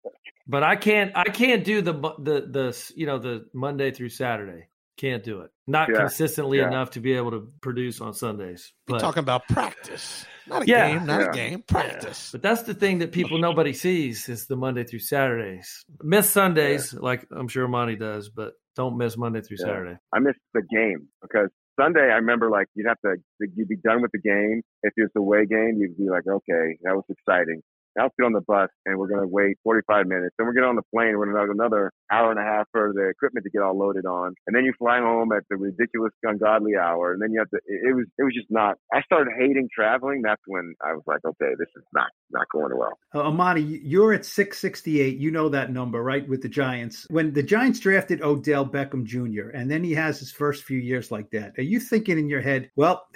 But 0.46 0.64
I 0.64 0.74
can't, 0.74 1.12
I 1.14 1.24
can't 1.24 1.62
do 1.62 1.80
the, 1.80 1.92
the, 1.92 2.40
the, 2.40 2.92
you 2.96 3.06
know, 3.06 3.18
the 3.18 3.46
Monday 3.52 3.92
through 3.92 4.08
Saturday. 4.08 4.66
Can't 5.00 5.24
do 5.24 5.40
it. 5.40 5.50
Not 5.66 5.88
yeah. 5.88 6.00
consistently 6.00 6.58
yeah. 6.58 6.66
enough 6.66 6.90
to 6.90 7.00
be 7.00 7.14
able 7.14 7.30
to 7.30 7.50
produce 7.62 8.02
on 8.02 8.12
Sundays. 8.12 8.70
But, 8.86 8.94
You're 8.94 9.00
talking 9.00 9.22
about 9.22 9.48
practice. 9.48 10.26
Not 10.46 10.64
a 10.64 10.66
yeah, 10.66 10.90
game, 10.90 11.06
not 11.06 11.20
yeah. 11.20 11.26
a 11.28 11.32
game, 11.32 11.64
practice. 11.66 12.28
But 12.32 12.42
that's 12.42 12.64
the 12.64 12.74
thing 12.74 12.98
that 12.98 13.10
people 13.10 13.38
nobody 13.38 13.72
sees 13.72 14.28
is 14.28 14.46
the 14.46 14.56
Monday 14.56 14.84
through 14.84 14.98
Saturdays. 14.98 15.86
Miss 16.02 16.28
Sundays, 16.28 16.92
like 16.92 17.26
I'm 17.34 17.48
sure 17.48 17.66
Monty 17.66 17.96
does, 17.96 18.28
but 18.28 18.52
don't 18.76 18.98
miss 18.98 19.16
Monday 19.16 19.40
through 19.40 19.56
Saturday. 19.56 19.96
I 20.12 20.18
miss 20.18 20.34
the 20.52 20.60
game 20.70 21.08
because 21.22 21.48
Sunday, 21.80 22.10
I 22.12 22.16
remember 22.16 22.50
like 22.50 22.66
you'd 22.74 22.86
have 22.86 23.00
to 23.06 23.16
you'd 23.56 23.68
be 23.68 23.76
done 23.76 24.02
with 24.02 24.10
the 24.12 24.20
game. 24.20 24.60
If 24.82 24.92
it's 24.98 25.16
a 25.16 25.18
away 25.18 25.46
game, 25.46 25.78
you'd 25.78 25.96
be 25.96 26.10
like, 26.10 26.24
okay, 26.28 26.76
that 26.82 26.94
was 26.94 27.04
exciting. 27.08 27.62
Let's 28.02 28.14
get 28.18 28.26
on 28.26 28.32
the 28.32 28.40
bus 28.40 28.68
and 28.86 28.98
we're 28.98 29.08
going 29.08 29.20
to 29.20 29.28
wait 29.28 29.58
45 29.64 30.06
minutes. 30.06 30.34
Then 30.38 30.46
we're 30.46 30.54
going 30.54 30.68
on 30.68 30.76
the 30.76 30.88
plane. 30.94 31.16
We're 31.16 31.32
going 31.32 31.46
to 31.46 31.52
another 31.52 31.92
hour 32.10 32.30
and 32.30 32.40
a 32.40 32.42
half 32.42 32.66
for 32.72 32.92
the 32.94 33.08
equipment 33.08 33.44
to 33.44 33.50
get 33.50 33.62
all 33.62 33.76
loaded 33.76 34.06
on. 34.06 34.34
And 34.46 34.56
then 34.56 34.64
you 34.64 34.72
fly 34.78 34.98
home 34.98 35.32
at 35.32 35.42
the 35.50 35.56
ridiculous, 35.56 36.12
ungodly 36.22 36.76
hour. 36.76 37.12
And 37.12 37.20
then 37.20 37.32
you 37.32 37.38
have 37.40 37.50
to, 37.50 37.60
it 37.66 37.94
was, 37.94 38.06
it 38.18 38.22
was 38.22 38.34
just 38.34 38.50
not, 38.50 38.76
I 38.92 39.02
started 39.02 39.32
hating 39.38 39.68
traveling. 39.74 40.22
That's 40.22 40.42
when 40.46 40.74
I 40.84 40.92
was 40.92 41.02
like, 41.06 41.20
okay, 41.24 41.52
this 41.58 41.68
is 41.76 41.84
not, 41.92 42.08
not 42.30 42.46
going 42.52 42.76
well. 42.76 42.98
Uh, 43.14 43.28
Amani, 43.28 43.62
you're 43.62 44.12
at 44.12 44.24
668. 44.24 45.18
You 45.18 45.30
know 45.30 45.48
that 45.48 45.72
number, 45.72 46.02
right? 46.02 46.28
With 46.28 46.42
the 46.42 46.48
Giants. 46.48 47.06
When 47.10 47.32
the 47.32 47.42
Giants 47.42 47.80
drafted 47.80 48.22
Odell 48.22 48.66
Beckham 48.66 49.04
Jr., 49.04 49.50
and 49.50 49.70
then 49.70 49.84
he 49.84 49.94
has 49.94 50.18
his 50.18 50.32
first 50.32 50.64
few 50.64 50.78
years 50.78 51.10
like 51.10 51.30
that, 51.30 51.52
are 51.58 51.62
you 51.62 51.80
thinking 51.80 52.18
in 52.18 52.28
your 52.28 52.40
head, 52.40 52.70
well, 52.76 53.06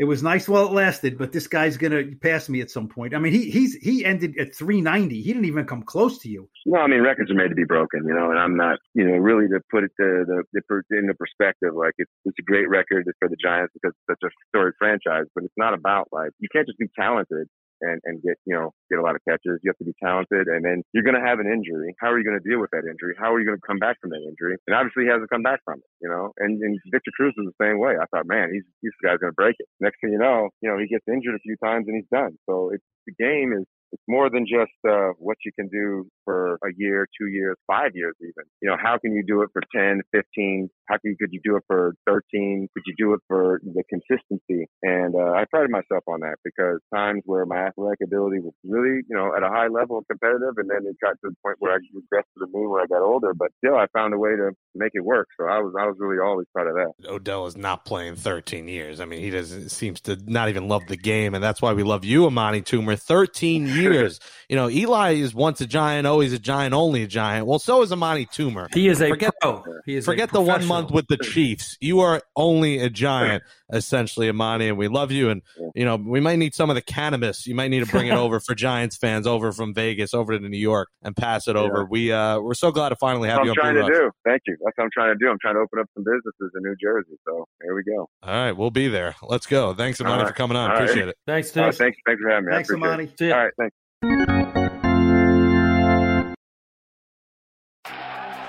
it 0.00 0.08
was 0.08 0.22
nice 0.22 0.48
while 0.48 0.64
it 0.64 0.72
lasted, 0.72 1.18
but 1.18 1.30
this 1.30 1.46
guy's 1.46 1.76
gonna 1.76 2.04
pass 2.22 2.48
me 2.48 2.62
at 2.62 2.70
some 2.70 2.88
point. 2.88 3.14
I 3.14 3.18
mean, 3.18 3.34
he 3.34 3.50
he's 3.50 3.74
he 3.74 4.02
ended 4.02 4.34
at 4.38 4.54
390. 4.54 5.20
He 5.20 5.30
didn't 5.30 5.44
even 5.44 5.66
come 5.66 5.82
close 5.82 6.18
to 6.20 6.28
you. 6.30 6.48
No, 6.64 6.80
I 6.80 6.86
mean 6.86 7.02
records 7.02 7.30
are 7.30 7.34
made 7.34 7.48
to 7.48 7.54
be 7.54 7.66
broken, 7.66 8.06
you 8.08 8.14
know, 8.14 8.30
and 8.30 8.38
I'm 8.38 8.56
not, 8.56 8.78
you 8.94 9.04
know, 9.04 9.18
really 9.18 9.46
to 9.48 9.60
put 9.70 9.84
it 9.84 9.90
to 10.00 10.24
the, 10.24 10.42
the 10.54 10.96
in 10.96 11.06
the 11.06 11.12
perspective, 11.12 11.74
like 11.74 11.92
it's 11.98 12.10
it's 12.24 12.38
a 12.38 12.42
great 12.42 12.70
record 12.70 13.04
for 13.18 13.28
the 13.28 13.36
Giants 13.36 13.74
because 13.74 13.92
it's 13.92 14.18
such 14.18 14.26
a 14.26 14.32
storied 14.48 14.72
franchise, 14.78 15.26
but 15.34 15.44
it's 15.44 15.58
not 15.58 15.74
about 15.74 16.08
like 16.12 16.30
you 16.38 16.48
can't 16.50 16.66
just 16.66 16.78
be 16.78 16.88
talented 16.98 17.46
and, 17.80 18.00
and 18.04 18.22
get, 18.22 18.36
you 18.46 18.54
know, 18.54 18.72
get 18.90 18.98
a 18.98 19.02
lot 19.02 19.16
of 19.16 19.22
catches. 19.28 19.60
You 19.62 19.70
have 19.70 19.78
to 19.78 19.88
be 19.88 19.96
talented 20.02 20.48
and 20.48 20.64
then 20.64 20.82
you're 20.92 21.06
going 21.06 21.18
to 21.18 21.24
have 21.24 21.40
an 21.40 21.46
injury. 21.46 21.94
How 22.00 22.10
are 22.12 22.18
you 22.18 22.24
going 22.24 22.38
to 22.38 22.46
deal 22.46 22.60
with 22.60 22.70
that 22.72 22.88
injury? 22.88 23.14
How 23.18 23.32
are 23.32 23.40
you 23.40 23.46
going 23.46 23.58
to 23.58 23.66
come 23.66 23.78
back 23.78 23.96
from 24.00 24.10
that 24.10 24.24
injury? 24.24 24.56
And 24.66 24.76
obviously 24.76 25.04
he 25.04 25.10
hasn't 25.10 25.30
come 25.30 25.42
back 25.42 25.60
from 25.64 25.78
it, 25.80 25.90
you 26.00 26.08
know, 26.08 26.32
and, 26.38 26.60
and 26.60 26.78
Victor 26.90 27.10
Cruz 27.16 27.34
was 27.36 27.50
the 27.50 27.60
same 27.60 27.78
way. 27.78 27.96
I 28.00 28.06
thought, 28.10 28.26
man, 28.26 28.50
he's, 28.52 28.66
this 28.82 28.96
guy's 29.02 29.18
going 29.18 29.32
to 29.32 29.40
break 29.40 29.56
it. 29.58 29.68
Next 29.80 30.00
thing 30.00 30.12
you 30.12 30.20
know, 30.20 30.50
you 30.60 30.68
know, 30.70 30.78
he 30.78 30.88
gets 30.88 31.04
injured 31.08 31.34
a 31.34 31.44
few 31.44 31.56
times 31.62 31.86
and 31.88 31.96
he's 31.96 32.10
done. 32.12 32.36
So 32.48 32.70
it's, 32.72 32.84
the 33.06 33.16
game 33.16 33.52
is 33.52 33.64
it's 33.92 34.02
more 34.08 34.30
than 34.30 34.46
just 34.46 34.72
uh, 34.88 35.10
what 35.18 35.36
you 35.44 35.52
can 35.52 35.68
do 35.68 36.06
for 36.24 36.54
a 36.64 36.70
year, 36.76 37.08
two 37.18 37.26
years, 37.26 37.56
five 37.66 37.90
years, 37.94 38.14
even. 38.20 38.44
You 38.62 38.70
know, 38.70 38.76
how 38.80 38.98
can 38.98 39.12
you 39.12 39.24
do 39.26 39.42
it 39.42 39.50
for 39.52 39.62
10, 39.74 40.02
15? 40.12 40.68
How 40.90 40.98
can, 40.98 41.14
could 41.20 41.32
you 41.32 41.40
do 41.44 41.56
it 41.56 41.64
for 41.66 41.94
13? 42.06 42.68
Could 42.74 42.82
you 42.86 42.94
do 42.98 43.14
it 43.14 43.20
for 43.28 43.60
the 43.62 43.84
consistency? 43.88 44.68
And 44.82 45.14
uh, 45.14 45.32
I 45.32 45.44
prided 45.50 45.70
myself 45.70 46.02
on 46.08 46.20
that 46.20 46.36
because 46.44 46.80
times 46.94 47.22
where 47.26 47.46
my 47.46 47.68
athletic 47.68 48.00
ability 48.02 48.40
was 48.40 48.54
really, 48.64 49.02
you 49.08 49.16
know, 49.16 49.32
at 49.36 49.42
a 49.42 49.48
high 49.48 49.68
level 49.68 50.02
competitive, 50.10 50.54
and 50.56 50.68
then 50.68 50.86
it 50.88 50.96
got 51.00 51.12
to 51.22 51.30
the 51.30 51.36
point 51.44 51.56
where 51.60 51.72
I 51.72 51.76
regressed 51.76 52.30
to 52.34 52.46
the 52.46 52.46
mean 52.52 52.68
when 52.70 52.82
I 52.82 52.86
got 52.86 53.02
older. 53.02 53.32
But 53.34 53.48
still, 53.58 53.76
I 53.76 53.86
found 53.92 54.14
a 54.14 54.18
way 54.18 54.30
to 54.30 54.50
make 54.74 54.92
it 54.94 55.04
work. 55.04 55.28
So 55.38 55.46
I 55.46 55.58
was, 55.58 55.74
I 55.78 55.86
was 55.86 55.96
really 55.98 56.18
always 56.18 56.46
proud 56.54 56.66
of 56.66 56.74
that. 56.74 57.08
Odell 57.08 57.46
is 57.46 57.56
not 57.56 57.84
playing 57.84 58.16
13 58.16 58.68
years. 58.68 59.00
I 59.00 59.04
mean, 59.04 59.20
he 59.20 59.30
doesn't 59.30 59.68
seems 59.70 60.00
to 60.02 60.18
not 60.26 60.48
even 60.48 60.68
love 60.68 60.82
the 60.88 60.96
game, 60.96 61.34
and 61.34 61.44
that's 61.44 61.62
why 61.62 61.72
we 61.72 61.82
love 61.82 62.04
you, 62.04 62.26
Amani 62.26 62.62
Toomer. 62.62 62.98
13 62.98 63.66
years 63.66 63.90
years. 64.00 64.20
you 64.48 64.56
know, 64.56 64.68
Eli 64.68 65.14
is 65.14 65.34
once 65.34 65.60
a 65.60 65.66
giant, 65.66 66.06
always 66.06 66.32
a 66.32 66.38
giant, 66.38 66.74
only 66.74 67.02
a 67.02 67.06
giant. 67.06 67.46
Well, 67.46 67.58
so 67.58 67.82
is 67.82 67.92
Amani 67.92 68.26
Toomer. 68.26 68.72
He 68.72 68.88
is 68.88 69.00
a 69.00 69.08
forget, 69.08 69.34
pro. 69.40 69.64
He 69.84 69.96
is 69.96 70.04
forget 70.04 70.30
the 70.30 70.40
one 70.40 70.64
month 70.66 70.79
with 70.88 71.06
the 71.08 71.16
Chiefs. 71.16 71.76
You 71.80 72.00
are 72.00 72.22
only 72.36 72.78
a 72.78 72.88
giant, 72.88 73.42
essentially, 73.72 74.28
Amani, 74.28 74.68
and 74.68 74.78
we 74.78 74.88
love 74.88 75.12
you. 75.12 75.30
And 75.30 75.42
you 75.74 75.84
know, 75.84 75.96
we 75.96 76.20
might 76.20 76.36
need 76.36 76.54
some 76.54 76.70
of 76.70 76.76
the 76.76 76.82
cannabis. 76.82 77.46
You 77.46 77.54
might 77.54 77.68
need 77.68 77.84
to 77.84 77.90
bring 77.90 78.06
it 78.06 78.14
over 78.16 78.40
for 78.40 78.54
Giants 78.54 78.96
fans 78.96 79.26
over 79.26 79.52
from 79.52 79.74
Vegas 79.74 80.14
over 80.14 80.38
to 80.38 80.48
New 80.48 80.58
York 80.58 80.88
and 81.02 81.16
pass 81.16 81.48
it 81.48 81.56
over. 81.56 81.80
Yeah. 81.80 81.86
We 81.90 82.12
uh, 82.12 82.40
we're 82.40 82.54
so 82.54 82.70
glad 82.70 82.90
to 82.90 82.96
finally 82.96 83.28
have 83.28 83.44
you. 83.44 83.50
I'm 83.50 83.54
trying 83.54 83.74
to 83.74 83.80
Rush. 83.80 83.90
do. 83.90 84.10
Thank 84.24 84.42
you. 84.46 84.56
That's 84.64 84.76
what 84.76 84.84
I'm 84.84 84.90
trying 84.92 85.18
to 85.18 85.24
do. 85.24 85.30
I'm 85.30 85.38
trying 85.40 85.54
to 85.54 85.60
open 85.60 85.78
up 85.78 85.86
some 85.94 86.04
businesses 86.04 86.52
in 86.56 86.62
New 86.62 86.76
Jersey. 86.80 87.18
So 87.26 87.46
here 87.62 87.74
we 87.74 87.82
go. 87.82 88.08
All 88.22 88.34
right, 88.34 88.52
we'll 88.52 88.70
be 88.70 88.88
there. 88.88 89.16
Let's 89.22 89.46
go. 89.46 89.74
Thanks, 89.74 90.00
Amani, 90.00 90.22
right. 90.22 90.28
for 90.28 90.34
coming 90.34 90.56
on. 90.56 90.70
All 90.70 90.76
Appreciate 90.76 91.04
right. 91.04 91.08
it. 91.10 91.16
Thanks, 91.26 91.50
Tim. 91.50 91.72
thanks, 91.72 91.78
thanks 92.06 92.20
for 92.22 92.30
having 92.30 92.46
me. 92.46 92.52
Thanks, 92.52 92.70
Amani. 92.70 93.10
It. 93.18 93.32
All 93.32 93.38
right, 93.38 93.52
thanks. 93.58 94.26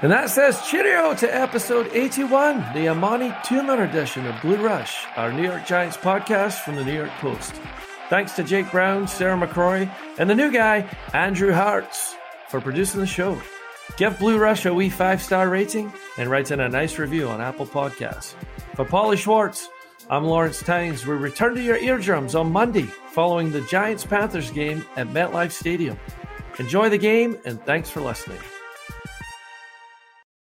And 0.01 0.11
that 0.11 0.31
says 0.31 0.59
cheerio 0.67 1.13
to 1.13 1.35
episode 1.35 1.87
81, 1.93 2.73
the 2.73 2.89
Amani 2.89 3.29
Toomer 3.45 3.87
edition 3.87 4.25
of 4.25 4.41
Blue 4.41 4.55
Rush, 4.55 5.05
our 5.15 5.31
New 5.31 5.43
York 5.43 5.67
Giants 5.67 5.95
podcast 5.95 6.61
from 6.61 6.75
the 6.75 6.83
New 6.83 6.95
York 6.95 7.11
Post. 7.19 7.53
Thanks 8.09 8.31
to 8.33 8.43
Jake 8.43 8.71
Brown, 8.71 9.07
Sarah 9.07 9.37
McCrory, 9.37 9.93
and 10.17 10.27
the 10.27 10.33
new 10.33 10.51
guy, 10.51 10.89
Andrew 11.13 11.53
Hartz, 11.53 12.15
for 12.49 12.59
producing 12.59 12.99
the 12.99 13.05
show. 13.05 13.39
Give 13.95 14.17
Blue 14.17 14.39
Rush 14.39 14.65
a 14.65 14.73
wee 14.73 14.89
five 14.89 15.21
star 15.21 15.49
rating 15.49 15.93
and 16.17 16.31
write 16.31 16.49
in 16.49 16.61
a 16.61 16.69
nice 16.69 16.97
review 16.97 17.29
on 17.29 17.39
Apple 17.39 17.67
Podcasts. 17.67 18.33
For 18.75 18.85
Paulie 18.85 19.19
Schwartz, 19.19 19.69
I'm 20.09 20.23
Lawrence 20.23 20.63
Tynes. 20.63 21.05
We 21.05 21.13
return 21.13 21.53
to 21.53 21.61
your 21.61 21.77
eardrums 21.77 22.33
on 22.33 22.51
Monday 22.51 22.87
following 23.11 23.51
the 23.51 23.61
Giants 23.61 24.03
Panthers 24.03 24.49
game 24.49 24.83
at 24.95 25.09
MetLife 25.09 25.51
Stadium. 25.51 25.99
Enjoy 26.57 26.89
the 26.89 26.97
game 26.97 27.37
and 27.45 27.63
thanks 27.65 27.91
for 27.91 28.01
listening. 28.01 28.39